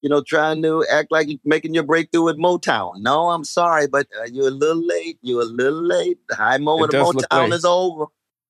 you 0.02 0.08
know, 0.08 0.22
trying 0.22 0.62
to 0.62 0.84
act 0.90 1.10
like 1.10 1.28
you're 1.28 1.38
making 1.44 1.74
your 1.74 1.82
breakthrough 1.82 2.22
with 2.22 2.38
Motown. 2.38 3.00
No, 3.00 3.30
I'm 3.30 3.44
sorry, 3.44 3.86
but 3.86 4.06
uh, 4.20 4.24
you're 4.30 4.48
a 4.48 4.52
little 4.52 4.84
late. 4.86 5.18
You're 5.22 5.42
a 5.42 5.46
little 5.46 5.82
late. 5.82 6.18
The 6.28 6.36
high 6.36 6.58
moment 6.58 6.94
of 6.94 7.14
Motown 7.14 7.52
is 7.52 7.64
over. 7.64 8.06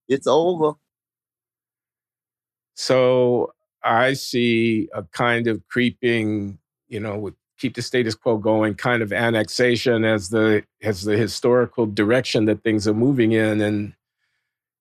It's 0.09 0.27
over. 0.27 0.73
So 2.75 3.53
I 3.83 4.13
see 4.13 4.89
a 4.95 5.03
kind 5.03 5.47
of 5.47 5.67
creeping, 5.69 6.59
you 6.89 7.01
know, 7.01 7.17
with 7.19 7.35
keep 7.59 7.75
the 7.75 7.83
status 7.83 8.15
quo 8.15 8.39
going 8.39 8.75
kind 8.75 9.03
of 9.03 9.13
annexation 9.13 10.05
as 10.05 10.29
the 10.31 10.63
as 10.83 11.03
the 11.03 11.17
historical 11.17 11.87
direction 11.87 12.45
that 12.47 12.63
things 12.63 12.87
are 12.87 12.95
moving 12.95 13.33
in 13.33 13.61
and 13.61 13.93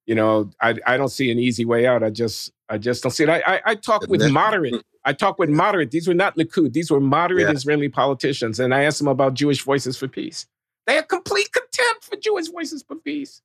you 0.05 0.15
know 0.15 0.49
i 0.61 0.75
i 0.85 0.95
don't 0.95 1.09
see 1.09 1.31
an 1.31 1.39
easy 1.39 1.65
way 1.65 1.87
out 1.87 2.03
i 2.03 2.09
just 2.09 2.51
I 2.69 2.77
just 2.77 3.03
don't 3.03 3.11
see 3.11 3.23
it. 3.23 3.29
I, 3.29 3.41
I, 3.45 3.61
I 3.65 3.75
talk 3.75 4.07
with 4.07 4.29
moderate. 4.31 4.83
I 5.05 5.13
talk 5.13 5.39
with 5.39 5.49
moderate. 5.49 5.91
These 5.91 6.07
were 6.07 6.13
not 6.13 6.35
Likud. 6.35 6.73
These 6.73 6.91
were 6.91 6.99
moderate 6.99 7.47
yeah. 7.47 7.51
Israeli 7.51 7.87
politicians. 7.89 8.59
And 8.59 8.73
I 8.73 8.83
asked 8.83 8.97
them 8.97 9.07
about 9.07 9.35
Jewish 9.35 9.63
Voices 9.63 9.97
for 9.97 10.07
Peace. 10.07 10.45
They 10.85 10.95
had 10.95 11.07
complete 11.07 11.51
contempt 11.53 12.03
for 12.03 12.17
Jewish 12.17 12.49
Voices 12.49 12.83
for 12.83 12.95
Peace. 12.95 13.41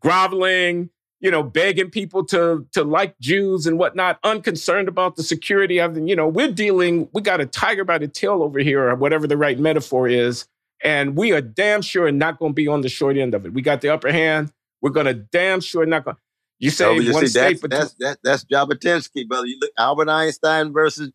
Groveling, 0.00 0.90
you 1.20 1.30
know, 1.30 1.42
begging 1.42 1.90
people 1.90 2.24
to, 2.26 2.66
to 2.72 2.84
like 2.84 3.18
Jews 3.20 3.66
and 3.66 3.78
whatnot, 3.78 4.18
unconcerned 4.24 4.88
about 4.88 5.16
the 5.16 5.22
security 5.22 5.78
of 5.78 5.94
them. 5.94 6.08
You 6.08 6.16
know, 6.16 6.26
we're 6.26 6.52
dealing, 6.52 7.08
we 7.12 7.20
got 7.22 7.40
a 7.40 7.46
tiger 7.46 7.84
by 7.84 7.98
the 7.98 8.08
tail 8.08 8.42
over 8.42 8.58
here, 8.58 8.88
or 8.88 8.94
whatever 8.94 9.26
the 9.26 9.36
right 9.36 9.58
metaphor 9.58 10.08
is. 10.08 10.46
And 10.82 11.16
we 11.16 11.32
are 11.32 11.40
damn 11.40 11.82
sure 11.82 12.10
not 12.10 12.38
going 12.38 12.52
to 12.52 12.54
be 12.54 12.66
on 12.66 12.80
the 12.80 12.88
short 12.88 13.16
end 13.16 13.34
of 13.34 13.46
it. 13.46 13.52
We 13.52 13.62
got 13.62 13.82
the 13.82 13.90
upper 13.90 14.10
hand. 14.10 14.52
We're 14.80 14.90
going 14.90 15.06
to 15.06 15.14
damn 15.14 15.60
sure 15.60 15.86
not 15.86 16.04
going 16.04 16.16
you 16.62 16.70
say 16.70 16.96
you 16.96 17.12
one 17.12 17.26
see, 17.26 17.26
state, 17.26 17.60
that's, 17.60 17.94
that's, 17.94 17.94
that, 17.98 18.18
that's 18.22 18.44
Jabotinsky, 18.44 19.26
brother. 19.26 19.46
You 19.46 19.58
look 19.60 19.72
Albert 19.76 20.08
Einstein 20.08 20.72
versus 20.72 21.10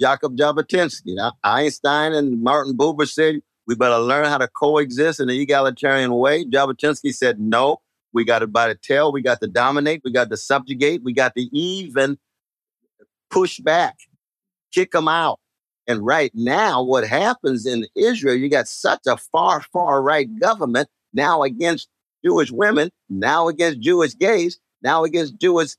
Jacob 0.00 0.36
Jabotinsky. 0.36 1.14
Now, 1.14 1.34
Einstein 1.44 2.12
and 2.12 2.42
Martin 2.42 2.76
Buber 2.76 3.08
said 3.08 3.42
we 3.68 3.76
better 3.76 3.98
learn 3.98 4.24
how 4.24 4.38
to 4.38 4.48
coexist 4.48 5.20
in 5.20 5.30
an 5.30 5.36
egalitarian 5.36 6.12
way. 6.14 6.44
Jabotinsky 6.44 7.14
said 7.14 7.38
no. 7.38 7.80
We 8.12 8.24
got 8.24 8.40
to 8.40 8.48
by 8.48 8.68
the 8.68 8.74
tail. 8.74 9.12
We 9.12 9.22
got 9.22 9.40
to 9.40 9.46
dominate. 9.46 10.02
We 10.04 10.10
got 10.10 10.30
to 10.30 10.36
subjugate. 10.36 11.04
We 11.04 11.12
got 11.12 11.36
to 11.36 11.42
even 11.56 12.18
push 13.30 13.60
back, 13.60 13.96
kick 14.72 14.90
them 14.90 15.06
out. 15.06 15.38
And 15.86 16.04
right 16.04 16.32
now, 16.34 16.82
what 16.82 17.06
happens 17.06 17.66
in 17.66 17.86
Israel, 17.94 18.34
you 18.34 18.48
got 18.48 18.66
such 18.66 19.00
a 19.06 19.16
far, 19.16 19.60
far 19.72 20.02
right 20.02 20.28
government 20.40 20.88
now 21.14 21.44
against 21.44 21.88
Jewish 22.24 22.50
women, 22.50 22.90
now 23.08 23.48
against 23.48 23.80
Jewish 23.80 24.16
gays, 24.16 24.58
now 24.82 25.04
against 25.04 25.38
Jewish 25.38 25.76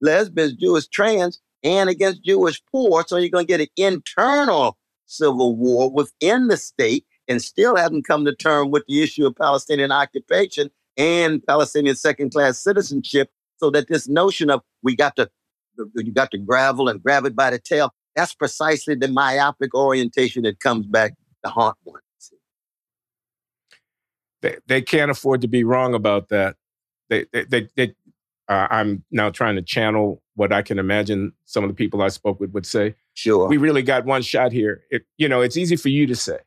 lesbians, 0.00 0.54
Jewish 0.54 0.86
trans, 0.88 1.40
and 1.62 1.88
against 1.88 2.22
Jewish 2.22 2.62
poor. 2.70 3.04
So 3.06 3.16
you're 3.16 3.30
going 3.30 3.46
to 3.46 3.52
get 3.52 3.60
an 3.60 3.68
internal 3.76 4.76
civil 5.06 5.56
war 5.56 5.90
within 5.90 6.48
the 6.48 6.56
state 6.56 7.04
and 7.28 7.40
still 7.40 7.76
haven't 7.76 8.06
come 8.06 8.24
to 8.24 8.34
terms 8.34 8.70
with 8.70 8.84
the 8.86 9.02
issue 9.02 9.26
of 9.26 9.34
Palestinian 9.36 9.92
occupation 9.92 10.70
and 10.96 11.44
Palestinian 11.46 11.96
second 11.96 12.32
class 12.32 12.58
citizenship. 12.58 13.30
So 13.58 13.70
that 13.70 13.88
this 13.88 14.08
notion 14.08 14.50
of 14.50 14.62
we 14.82 14.96
got 14.96 15.16
to 15.16 15.30
you 15.96 16.12
got 16.12 16.30
to 16.32 16.38
gravel 16.38 16.88
and 16.88 17.02
grab 17.02 17.24
it 17.24 17.34
by 17.34 17.50
the 17.50 17.58
tail, 17.58 17.92
that's 18.14 18.34
precisely 18.34 18.94
the 18.94 19.08
myopic 19.08 19.74
orientation 19.74 20.42
that 20.42 20.60
comes 20.60 20.86
back 20.86 21.14
to 21.44 21.50
haunt 21.50 21.76
one. 21.84 22.00
They, 24.42 24.58
they 24.66 24.82
can't 24.82 25.10
afford 25.10 25.40
to 25.40 25.48
be 25.48 25.64
wrong 25.64 25.94
about 25.94 26.28
that. 26.28 26.56
They, 27.08 27.24
they, 27.32 27.44
they, 27.44 27.68
they 27.76 27.94
uh, 28.48 28.66
I'm 28.70 29.04
now 29.10 29.30
trying 29.30 29.56
to 29.56 29.62
channel 29.62 30.22
what 30.36 30.52
I 30.52 30.62
can 30.62 30.78
imagine 30.78 31.32
some 31.44 31.64
of 31.64 31.70
the 31.70 31.74
people 31.74 32.02
I 32.02 32.08
spoke 32.08 32.40
with 32.40 32.50
would 32.52 32.66
say. 32.66 32.94
Sure. 33.14 33.48
We 33.48 33.56
really 33.56 33.82
got 33.82 34.04
one 34.04 34.22
shot 34.22 34.52
here. 34.52 34.82
It, 34.90 35.04
you 35.16 35.28
know, 35.28 35.40
it's 35.40 35.56
easy 35.56 35.76
for 35.76 35.88
you 35.88 36.06
to 36.06 36.16
say. 36.16 36.38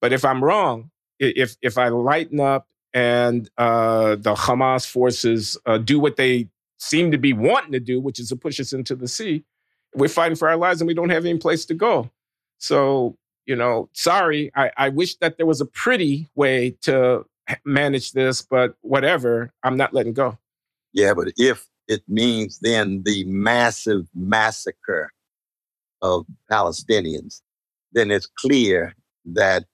But 0.00 0.12
if 0.12 0.24
I'm 0.24 0.42
wrong, 0.42 0.90
if 1.18 1.56
if 1.62 1.78
I 1.78 1.88
lighten 1.88 2.40
up 2.40 2.66
and 2.92 3.48
uh, 3.58 4.16
the 4.16 4.34
Hamas 4.34 4.86
forces 4.86 5.56
uh, 5.66 5.78
do 5.78 5.98
what 5.98 6.16
they 6.16 6.48
seem 6.78 7.10
to 7.10 7.18
be 7.18 7.32
wanting 7.32 7.72
to 7.72 7.80
do, 7.80 8.00
which 8.00 8.18
is 8.18 8.28
to 8.28 8.36
push 8.36 8.58
us 8.60 8.72
into 8.72 8.94
the 8.96 9.08
sea, 9.08 9.44
we're 9.94 10.08
fighting 10.08 10.36
for 10.36 10.48
our 10.48 10.56
lives 10.56 10.80
and 10.80 10.88
we 10.88 10.94
don't 10.94 11.10
have 11.10 11.24
any 11.24 11.38
place 11.38 11.64
to 11.66 11.74
go. 11.74 12.10
So, 12.58 13.16
you 13.46 13.56
know, 13.56 13.88
sorry, 13.92 14.50
I, 14.54 14.70
I 14.76 14.88
wish 14.88 15.16
that 15.16 15.36
there 15.36 15.46
was 15.46 15.60
a 15.60 15.66
pretty 15.66 16.28
way 16.34 16.76
to 16.82 17.24
manage 17.64 18.12
this, 18.12 18.42
but 18.42 18.76
whatever, 18.80 19.52
I'm 19.62 19.76
not 19.76 19.92
letting 19.92 20.14
go. 20.14 20.38
Yeah, 20.94 21.12
but 21.12 21.28
if 21.36 21.66
it 21.88 22.02
means 22.08 22.60
then 22.60 23.02
the 23.04 23.24
massive 23.24 24.08
massacre 24.14 25.12
of 26.00 26.24
Palestinians, 26.50 27.42
then 27.92 28.10
it's 28.10 28.26
clear 28.26 28.94
that 29.26 29.64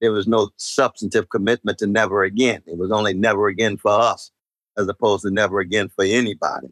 there 0.00 0.12
was 0.12 0.28
no 0.28 0.50
substantive 0.56 1.30
commitment 1.30 1.78
to 1.78 1.86
never 1.86 2.22
again. 2.22 2.62
It 2.66 2.78
was 2.78 2.92
only 2.92 3.14
never 3.14 3.48
again 3.48 3.78
for 3.78 3.90
us, 3.90 4.30
as 4.76 4.86
opposed 4.88 5.22
to 5.24 5.30
never 5.30 5.58
again 5.58 5.88
for 5.88 6.04
anybody. 6.04 6.68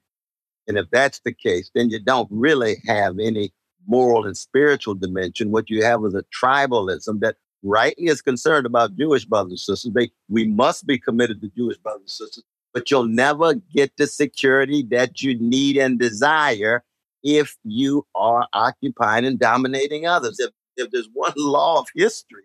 And 0.69 0.77
if 0.77 0.87
that's 0.91 1.21
the 1.25 1.33
case, 1.33 1.71
then 1.75 1.91
you 1.91 1.99
don't 1.99 2.29
really 2.31 2.77
have 2.87 3.19
any 3.19 3.53
moral 3.87 4.27
and 4.27 4.37
spiritual 4.37 4.95
dimension. 4.95 5.53
What 5.53 5.71
you 5.71 5.83
have 5.85 6.05
is 6.05 6.15
a 6.15 6.25
tribalism 6.45 7.21
that 7.21 7.37
rightly 7.63 8.07
is 8.07 8.21
concerned 8.21 8.67
about 8.67 8.97
Jewish 8.97 9.25
brothers 9.25 9.53
and 9.53 9.59
sisters. 9.61 9.93
They, 9.93 10.11
we 10.29 10.47
must 10.47 10.87
be 10.87 10.99
committed 10.99 11.41
to 11.41 11.49
Jewish 11.57 11.79
brothers 11.79 12.03
and 12.03 12.11
sisters, 12.11 12.45
but 12.77 12.91
you'll 12.91 13.07
never 13.07 13.55
get 13.55 13.91
the 13.97 14.07
security 14.07 14.83
that 14.83 15.23
you 15.23 15.35
need 15.41 15.79
and 15.79 15.99
desire 15.99 16.85
if 17.23 17.57
you 17.65 18.07
are 18.15 18.47
occupying 18.53 19.25
and 19.25 19.39
dominating 19.39 20.07
others. 20.07 20.39
If, 20.39 20.51
if 20.77 20.91
there's 20.91 21.09
one 21.15 21.33
law 21.39 21.81
of 21.81 21.87
history, 21.95 22.43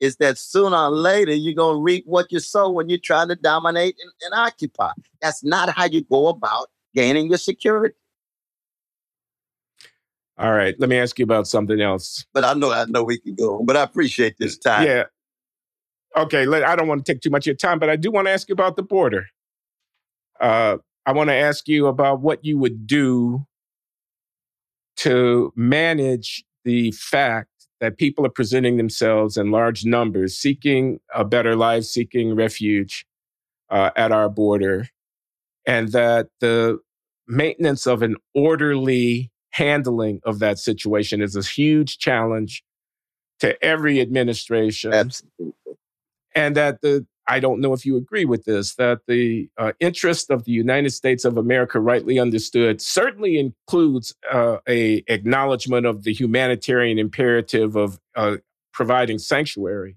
is 0.00 0.16
that 0.16 0.38
sooner 0.38 0.74
or 0.74 0.88
later 0.88 1.34
you're 1.34 1.52
going 1.52 1.76
to 1.76 1.82
reap 1.82 2.04
what 2.06 2.32
you 2.32 2.40
sow 2.40 2.70
when 2.70 2.88
you're 2.88 2.96
trying 2.98 3.28
to 3.28 3.36
dominate 3.36 3.96
and, 4.02 4.10
and 4.22 4.32
occupy. 4.40 4.92
That's 5.20 5.44
not 5.44 5.68
how 5.68 5.84
you 5.84 6.00
go 6.00 6.28
about 6.28 6.70
gaining 6.94 7.28
your 7.28 7.36
security. 7.36 7.94
All 10.38 10.52
right, 10.52 10.74
let 10.80 10.88
me 10.88 10.96
ask 10.96 11.18
you 11.18 11.24
about 11.24 11.46
something 11.46 11.82
else. 11.82 12.24
But 12.32 12.44
I 12.44 12.54
know 12.54 12.72
I 12.72 12.86
know 12.86 13.04
we 13.04 13.18
can 13.18 13.34
go 13.34 13.62
but 13.62 13.76
I 13.76 13.82
appreciate 13.82 14.36
this 14.38 14.56
time. 14.56 14.86
Yeah. 14.86 15.04
Okay, 16.16 16.46
let, 16.46 16.64
I 16.64 16.74
don't 16.74 16.88
want 16.88 17.04
to 17.04 17.12
take 17.12 17.20
too 17.20 17.28
much 17.28 17.42
of 17.42 17.48
your 17.48 17.56
time, 17.56 17.78
but 17.78 17.90
I 17.90 17.96
do 17.96 18.10
want 18.10 18.28
to 18.28 18.30
ask 18.30 18.48
you 18.48 18.54
about 18.54 18.76
the 18.76 18.82
border. 18.82 19.26
Uh, 20.40 20.78
I 21.06 21.12
want 21.12 21.28
to 21.28 21.34
ask 21.34 21.68
you 21.68 21.86
about 21.86 22.20
what 22.20 22.44
you 22.44 22.58
would 22.58 22.86
do 22.86 23.46
to 24.96 25.52
manage 25.56 26.44
the 26.64 26.92
fact 26.92 27.50
that 27.80 27.98
people 27.98 28.24
are 28.24 28.30
presenting 28.30 28.76
themselves 28.76 29.36
in 29.36 29.50
large 29.50 29.84
numbers, 29.84 30.36
seeking 30.36 31.00
a 31.14 31.24
better 31.24 31.56
life, 31.56 31.84
seeking 31.84 32.34
refuge 32.34 33.06
uh, 33.70 33.90
at 33.96 34.12
our 34.12 34.28
border, 34.28 34.88
and 35.66 35.88
that 35.92 36.28
the 36.40 36.78
maintenance 37.26 37.86
of 37.86 38.02
an 38.02 38.16
orderly 38.34 39.30
handling 39.50 40.20
of 40.24 40.38
that 40.38 40.58
situation 40.58 41.20
is 41.20 41.36
a 41.36 41.42
huge 41.42 41.98
challenge 41.98 42.62
to 43.40 43.62
every 43.64 44.00
administration. 44.00 44.92
Absolutely. 44.92 45.52
And 46.34 46.56
that 46.56 46.80
the 46.80 47.06
I 47.26 47.40
don't 47.40 47.60
know 47.60 47.72
if 47.72 47.86
you 47.86 47.96
agree 47.96 48.24
with 48.24 48.44
this, 48.44 48.74
that 48.74 49.00
the 49.06 49.48
uh, 49.56 49.72
interest 49.80 50.30
of 50.30 50.44
the 50.44 50.52
United 50.52 50.90
States 50.90 51.24
of 51.24 51.38
America, 51.38 51.80
rightly 51.80 52.18
understood, 52.18 52.82
certainly 52.82 53.38
includes 53.38 54.14
uh, 54.30 54.58
a 54.68 55.02
acknowledgement 55.06 55.86
of 55.86 56.04
the 56.04 56.12
humanitarian 56.12 56.98
imperative 56.98 57.76
of 57.76 57.98
uh, 58.14 58.36
providing 58.72 59.18
sanctuary. 59.18 59.96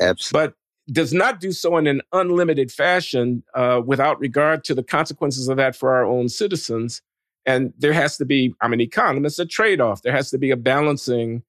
Absolutely. 0.00 0.48
But 0.48 0.54
does 0.92 1.12
not 1.12 1.40
do 1.40 1.52
so 1.52 1.76
in 1.76 1.86
an 1.86 2.00
unlimited 2.12 2.70
fashion 2.70 3.42
uh, 3.54 3.80
without 3.84 4.18
regard 4.20 4.64
to 4.64 4.74
the 4.74 4.82
consequences 4.82 5.48
of 5.48 5.56
that 5.56 5.76
for 5.76 5.94
our 5.94 6.04
own 6.04 6.28
citizens. 6.28 7.02
And 7.44 7.72
there 7.78 7.92
has 7.92 8.16
to 8.18 8.24
be, 8.24 8.54
I'm 8.60 8.72
an 8.72 8.80
economist, 8.80 9.38
a 9.38 9.46
trade 9.46 9.80
off. 9.80 10.02
There 10.02 10.12
has 10.12 10.30
to 10.30 10.38
be 10.38 10.50
a 10.50 10.56
balancing 10.56 11.42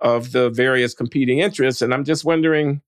of 0.00 0.32
the 0.32 0.50
various 0.50 0.94
competing 0.94 1.38
interests. 1.38 1.82
And 1.82 1.92
I'm 1.92 2.04
just 2.04 2.24
wondering, 2.24 2.82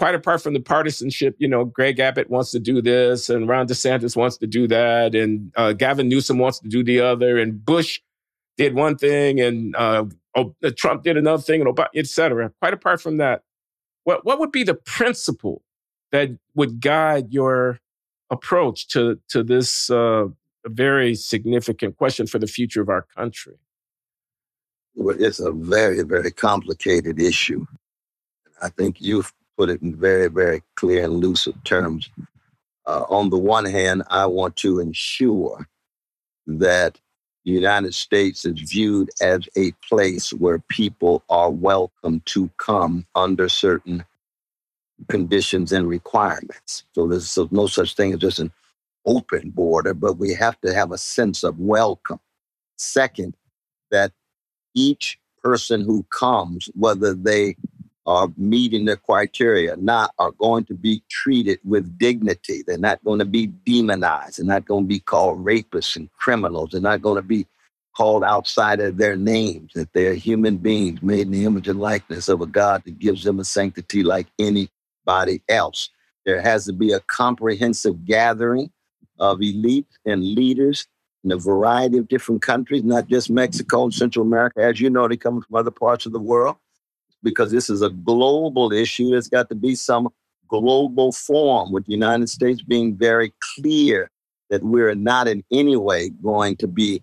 quite 0.00 0.14
apart 0.14 0.40
from 0.40 0.54
the 0.54 0.60
partisanship, 0.60 1.36
you 1.38 1.46
know, 1.46 1.62
Greg 1.62 2.00
Abbott 2.00 2.30
wants 2.30 2.50
to 2.52 2.58
do 2.58 2.80
this 2.80 3.28
and 3.28 3.46
Ron 3.46 3.66
DeSantis 3.66 4.16
wants 4.16 4.38
to 4.38 4.46
do 4.46 4.66
that 4.66 5.14
and 5.14 5.52
uh, 5.56 5.74
Gavin 5.74 6.08
Newsom 6.08 6.38
wants 6.38 6.58
to 6.60 6.68
do 6.68 6.82
the 6.82 7.00
other 7.00 7.36
and 7.36 7.62
Bush 7.62 8.00
did 8.56 8.74
one 8.74 8.96
thing 8.96 9.42
and 9.42 9.76
uh, 9.76 10.06
Trump 10.74 11.02
did 11.02 11.18
another 11.18 11.42
thing 11.42 11.60
and 11.60 11.68
Obama, 11.68 11.88
et 11.94 12.06
cetera. 12.06 12.50
Quite 12.60 12.72
apart 12.72 13.02
from 13.02 13.18
that, 13.18 13.42
what, 14.04 14.24
what 14.24 14.40
would 14.40 14.50
be 14.50 14.62
the 14.62 14.72
principle 14.72 15.60
that 16.12 16.30
would 16.54 16.80
guide 16.80 17.30
your 17.30 17.78
approach 18.30 18.88
to, 18.88 19.20
to 19.28 19.42
this 19.42 19.90
uh, 19.90 20.28
very 20.64 21.14
significant 21.14 21.98
question 21.98 22.26
for 22.26 22.38
the 22.38 22.46
future 22.46 22.80
of 22.80 22.88
our 22.88 23.02
country? 23.14 23.58
Well, 24.94 25.16
it's 25.20 25.40
a 25.40 25.52
very, 25.52 26.04
very 26.04 26.30
complicated 26.30 27.20
issue. 27.20 27.66
I 28.62 28.70
think 28.70 29.02
you've 29.02 29.30
put 29.60 29.68
it 29.68 29.82
in 29.82 29.94
very, 29.94 30.28
very 30.28 30.62
clear 30.74 31.04
and 31.04 31.18
lucid 31.18 31.54
terms. 31.66 32.08
Uh, 32.86 33.04
on 33.10 33.28
the 33.28 33.36
one 33.36 33.66
hand, 33.66 34.02
I 34.08 34.24
want 34.24 34.56
to 34.56 34.80
ensure 34.80 35.68
that 36.46 36.98
the 37.44 37.50
United 37.50 37.92
States 37.92 38.46
is 38.46 38.58
viewed 38.58 39.10
as 39.20 39.46
a 39.58 39.72
place 39.86 40.32
where 40.32 40.60
people 40.70 41.22
are 41.28 41.50
welcome 41.50 42.22
to 42.24 42.48
come 42.56 43.06
under 43.14 43.50
certain 43.50 44.02
conditions 45.10 45.72
and 45.72 45.86
requirements. 45.86 46.84
So 46.94 47.06
there's 47.06 47.38
no 47.50 47.66
such 47.66 47.94
thing 47.96 48.14
as 48.14 48.20
just 48.20 48.38
an 48.38 48.52
open 49.04 49.50
border, 49.50 49.92
but 49.92 50.14
we 50.14 50.32
have 50.32 50.58
to 50.62 50.72
have 50.72 50.90
a 50.90 50.96
sense 50.96 51.44
of 51.44 51.58
welcome. 51.58 52.20
Second, 52.78 53.36
that 53.90 54.12
each 54.74 55.18
person 55.44 55.82
who 55.82 56.04
comes, 56.04 56.70
whether 56.74 57.12
they 57.12 57.56
are 58.06 58.32
meeting 58.36 58.86
the 58.86 58.96
criteria, 58.96 59.76
not 59.76 60.12
are 60.18 60.32
going 60.32 60.64
to 60.64 60.74
be 60.74 61.02
treated 61.10 61.60
with 61.64 61.98
dignity. 61.98 62.62
They're 62.66 62.78
not 62.78 63.04
going 63.04 63.18
to 63.18 63.24
be 63.24 63.46
demonized. 63.46 64.38
They're 64.38 64.46
not 64.46 64.64
going 64.64 64.84
to 64.84 64.88
be 64.88 65.00
called 65.00 65.44
rapists 65.44 65.96
and 65.96 66.10
criminals. 66.12 66.70
They're 66.72 66.80
not 66.80 67.02
going 67.02 67.16
to 67.16 67.22
be 67.22 67.46
called 67.96 68.24
outside 68.24 68.80
of 68.80 68.96
their 68.96 69.16
names, 69.16 69.72
that 69.74 69.92
they're 69.92 70.14
human 70.14 70.56
beings 70.56 71.02
made 71.02 71.20
in 71.26 71.32
the 71.32 71.44
image 71.44 71.68
and 71.68 71.80
likeness 71.80 72.28
of 72.28 72.40
a 72.40 72.46
God 72.46 72.82
that 72.84 72.98
gives 72.98 73.24
them 73.24 73.40
a 73.40 73.44
sanctity 73.44 74.02
like 74.02 74.28
anybody 74.38 75.42
else. 75.48 75.90
There 76.24 76.40
has 76.40 76.64
to 76.66 76.72
be 76.72 76.92
a 76.92 77.00
comprehensive 77.00 78.04
gathering 78.04 78.70
of 79.18 79.38
elites 79.38 79.98
and 80.06 80.24
leaders 80.24 80.86
in 81.24 81.32
a 81.32 81.36
variety 81.36 81.98
of 81.98 82.08
different 82.08 82.40
countries, 82.42 82.84
not 82.84 83.08
just 83.08 83.28
Mexico 83.28 83.84
and 83.84 83.92
Central 83.92 84.24
America. 84.24 84.62
As 84.62 84.80
you 84.80 84.88
know, 84.88 85.06
they 85.06 85.16
come 85.16 85.42
from 85.42 85.56
other 85.56 85.70
parts 85.70 86.06
of 86.06 86.12
the 86.12 86.20
world 86.20 86.56
because 87.22 87.50
this 87.50 87.70
is 87.70 87.82
a 87.82 87.90
global 87.90 88.72
issue. 88.72 89.10
There's 89.10 89.28
got 89.28 89.48
to 89.48 89.54
be 89.54 89.74
some 89.74 90.08
global 90.48 91.12
form, 91.12 91.72
with 91.72 91.86
the 91.86 91.92
United 91.92 92.28
States 92.28 92.62
being 92.62 92.96
very 92.96 93.32
clear 93.54 94.10
that 94.48 94.64
we're 94.64 94.94
not 94.94 95.28
in 95.28 95.44
any 95.52 95.76
way 95.76 96.08
going 96.22 96.56
to 96.56 96.66
be 96.66 97.02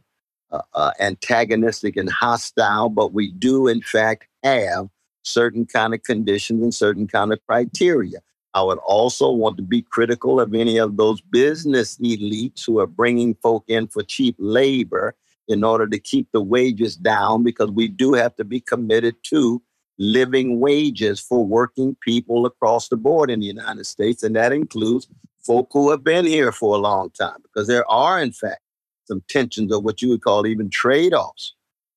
uh, 0.52 0.62
uh, 0.74 0.92
antagonistic 1.00 1.96
and 1.96 2.10
hostile, 2.10 2.90
but 2.90 3.14
we 3.14 3.32
do, 3.32 3.68
in 3.68 3.82
fact, 3.82 4.28
have 4.44 4.90
certain 5.24 5.66
kind 5.66 5.94
of 5.94 6.04
conditions 6.04 6.62
and 6.62 6.74
certain 6.74 7.08
kind 7.08 7.32
of 7.32 7.40
criteria. 7.48 8.20
I 8.54 8.64
would 8.64 8.80
also 8.80 9.32
want 9.32 9.58
to 9.58 9.64
be 9.64 9.82
critical 9.82 10.40
of 10.40 10.54
any 10.54 10.78
of 10.78 10.98
those 10.98 11.22
business 11.22 11.98
elites 11.98 12.66
who 12.66 12.80
are 12.80 12.88
bringing 12.88 13.36
folk 13.36 13.64
in 13.68 13.88
for 13.88 14.04
cheap 14.04 14.36
labor 14.40 15.16
in 15.48 15.64
order 15.64 15.88
to 15.88 16.00
keep 16.00 16.28
the 16.32 16.42
wages 16.42 16.98
down, 16.98 17.44
because 17.44 17.72
we 17.72 17.88
do 17.88 18.14
have 18.14 18.36
to 18.36 18.44
be 18.44 18.60
committed 18.60 19.16
to 19.24 19.62
living 20.00 20.60
wages 20.60 21.20
for 21.20 21.46
working 21.46 21.96
people 22.02 22.46
across 22.46 22.88
the 22.90 22.98
board 22.98 23.32
in 23.32 23.40
the 23.40 23.46
United 23.46 23.86
States. 23.86 24.24
And 24.24 24.36
that 24.36 24.52
includes 24.54 25.08
folk 25.46 25.70
who 25.72 25.90
have 25.92 26.04
been 26.04 26.26
here 26.26 26.52
for 26.52 26.76
a 26.76 26.80
long 26.80 27.10
time, 27.12 27.42
because 27.42 27.68
there 27.68 27.90
are, 27.90 28.22
in 28.22 28.32
fact, 28.32 28.62
some 29.06 29.24
tensions 29.30 29.74
of 29.74 29.84
what 29.84 30.02
you 30.02 30.10
would 30.10 30.22
call 30.22 30.46
even 30.46 30.70
trade 30.70 31.14
offs 31.14 31.54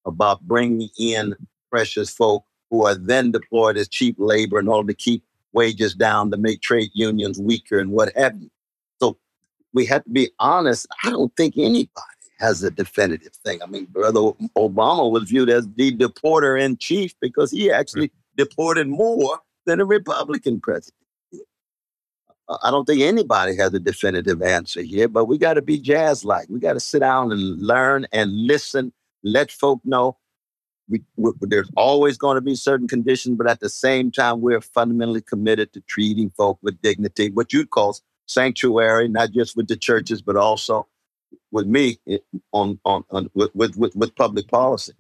about 0.07 0.41
bringing 0.43 0.89
in 0.99 1.35
precious 1.71 2.09
folk 2.09 2.45
who 2.71 2.87
are 2.87 2.95
then 2.95 3.33
deployed 3.33 3.77
as 3.77 3.89
cheap 3.89 4.15
labor 4.19 4.61
in 4.61 4.69
order 4.69 4.87
to 4.87 4.95
keep 4.95 5.25
wages 5.53 5.95
down 5.95 6.31
to 6.31 6.37
make 6.37 6.61
trade 6.61 6.91
unions 6.95 7.41
weaker 7.41 7.81
and 7.81 7.91
what 7.91 8.17
have 8.17 8.41
you. 8.41 8.49
So 9.01 9.19
we 9.75 9.85
have 9.87 10.05
to 10.05 10.11
be 10.11 10.31
honest. 10.39 10.87
I 11.03 11.11
don't 11.11 11.35
think 11.37 11.59
anybody 11.59 12.10
has 12.41 12.63
a 12.63 12.71
definitive 12.71 13.35
thing. 13.45 13.63
I 13.63 13.67
mean, 13.67 13.87
Brother 13.87 14.21
Obama 14.57 15.11
was 15.11 15.25
viewed 15.25 15.51
as 15.51 15.69
the 15.77 15.97
deporter 15.97 16.61
in 16.61 16.77
chief 16.77 17.15
because 17.21 17.51
he 17.51 17.71
actually 17.71 18.09
mm-hmm. 18.09 18.43
deported 18.45 18.89
more 18.89 19.39
than 19.67 19.81
a 19.81 19.85
Republican 19.85 20.61
president. 20.61 20.95
I 22.65 22.73
don't 22.73 22.85
think 22.85 23.03
anybody 23.03 23.55
has 23.57 23.73
a 23.75 23.79
definitive 23.79 24.43
answer 24.43 24.83
here, 24.83 25.07
but 25.07 25.27
we 25.27 25.39
got 25.39 25.55
to 25.55 25.63
be 25.63 25.79
jazz 25.79 26.25
like. 26.25 26.49
We 26.49 26.59
got 26.59 26.73
to 26.73 26.81
sit 26.81 26.99
down 26.99 27.31
and 27.31 27.61
learn 27.61 28.07
and 28.13 28.33
listen, 28.33 28.93
let 29.23 29.53
folk 29.53 29.81
know 29.85 30.17
we, 30.91 31.03
there's 31.41 31.71
always 31.77 32.19
going 32.19 32.35
to 32.35 32.41
be 32.41 32.57
certain 32.57 32.89
conditions, 32.89 33.37
but 33.37 33.47
at 33.47 33.61
the 33.61 33.69
same 33.69 34.11
time, 34.11 34.41
we're 34.41 34.61
fundamentally 34.61 35.21
committed 35.21 35.73
to 35.73 35.81
treating 35.83 36.31
folk 36.31 36.59
with 36.63 36.83
dignity, 36.83 37.31
what 37.31 37.53
you'd 37.53 37.71
call 37.71 37.97
sanctuary, 38.27 39.09
not 39.09 39.31
just 39.31 39.57
with 39.57 39.69
the 39.69 39.77
churches, 39.77 40.21
but 40.21 40.37
also 40.37 40.87
with 41.51 41.67
me 41.67 41.99
on 42.53 42.79
on, 42.85 43.05
on 43.11 43.31
with, 43.35 43.55
with 43.55 43.95
with 43.95 44.15
public 44.17 44.49
policy. 44.49 44.93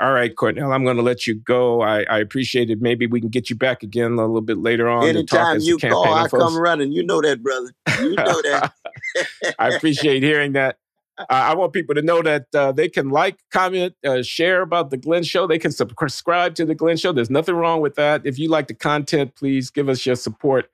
All 0.00 0.12
right, 0.12 0.34
Cornel, 0.34 0.72
I'm 0.72 0.82
going 0.82 0.96
to 0.96 1.04
let 1.04 1.24
you 1.26 1.36
go. 1.36 1.80
I, 1.80 2.02
I 2.02 2.18
appreciate 2.18 2.68
it. 2.68 2.80
Maybe 2.80 3.06
we 3.06 3.20
can 3.20 3.28
get 3.28 3.48
you 3.48 3.54
back 3.54 3.84
again 3.84 4.12
a 4.12 4.16
little 4.16 4.40
bit 4.40 4.58
later 4.58 4.88
on. 4.88 5.06
Anytime 5.06 5.60
you 5.60 5.78
call, 5.78 6.12
I 6.12 6.26
come 6.28 6.58
running. 6.58 6.90
You 6.90 7.04
know 7.04 7.20
that, 7.20 7.42
brother. 7.44 7.70
You 8.00 8.16
know 8.16 8.42
that. 8.42 8.72
I 9.58 9.68
appreciate 9.68 10.24
hearing 10.24 10.54
that. 10.54 10.78
Uh, 11.16 11.24
I 11.28 11.54
want 11.54 11.72
people 11.72 11.94
to 11.94 12.02
know 12.02 12.22
that 12.22 12.46
uh, 12.54 12.72
they 12.72 12.88
can 12.88 13.10
like, 13.10 13.38
comment, 13.52 13.94
uh, 14.04 14.22
share 14.22 14.62
about 14.62 14.90
the 14.90 14.96
Glenn 14.96 15.22
Show. 15.22 15.46
They 15.46 15.60
can 15.60 15.70
subscribe 15.70 16.56
to 16.56 16.64
the 16.64 16.74
Glenn 16.74 16.96
Show. 16.96 17.12
There's 17.12 17.30
nothing 17.30 17.54
wrong 17.54 17.80
with 17.80 17.94
that. 17.94 18.22
If 18.24 18.36
you 18.36 18.48
like 18.48 18.66
the 18.66 18.74
content, 18.74 19.36
please 19.36 19.70
give 19.70 19.88
us 19.88 20.04
your 20.04 20.16
support. 20.16 20.70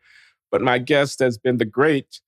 But 0.51 0.63
my 0.63 0.79
guest 0.79 1.19
has 1.19 1.37
been 1.37 1.59
the 1.59 1.67
great 1.67 2.21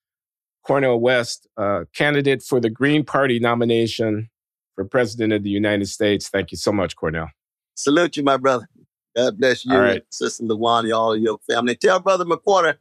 Cornel 0.63 1.01
West, 1.01 1.47
uh, 1.57 1.85
candidate 1.95 2.43
for 2.43 2.61
the 2.61 2.71
Green 2.71 3.05
Party 3.05 3.39
nomination 3.39 4.31
for 4.75 4.85
President 4.85 5.33
of 5.33 5.43
the 5.43 5.51
United 5.51 5.87
States. 5.87 6.29
Thank 6.29 6.53
you 6.53 6.57
so 6.57 6.73
much, 6.73 6.97
Cornel. 6.97 7.29
Salute 7.75 8.17
you, 8.17 8.23
my 8.23 8.37
brother. 8.37 8.69
God 9.17 9.39
bless 9.39 9.65
you, 9.65 9.75
all 9.75 9.81
right. 9.81 10.03
Sister 10.11 10.45
Lawani, 10.45 10.97
all 10.97 11.13
of 11.13 11.21
your 11.21 11.39
family. 11.47 11.77
Tell 11.77 12.01
Brother 12.01 12.25
McWhorter 12.25 12.77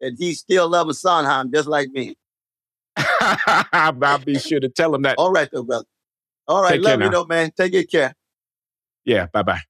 that 0.00 0.14
he 0.18 0.34
still 0.34 0.68
loves 0.68 1.00
Sondheim 1.00 1.52
just 1.52 1.68
like 1.68 1.90
me. 1.90 2.16
I'll 2.96 4.18
be 4.18 4.38
sure 4.38 4.60
to 4.60 4.68
tell 4.68 4.94
him 4.94 5.02
that. 5.02 5.18
All 5.18 5.30
right, 5.30 5.48
though, 5.52 5.62
brother. 5.62 5.86
All 6.48 6.62
right, 6.62 6.72
Take 6.72 6.82
love 6.82 7.02
you, 7.02 7.10
though, 7.10 7.24
man. 7.24 7.50
Take 7.56 7.72
good 7.72 7.90
care. 7.90 8.14
Yeah, 9.04 9.26
bye 9.26 9.42
bye. 9.42 9.60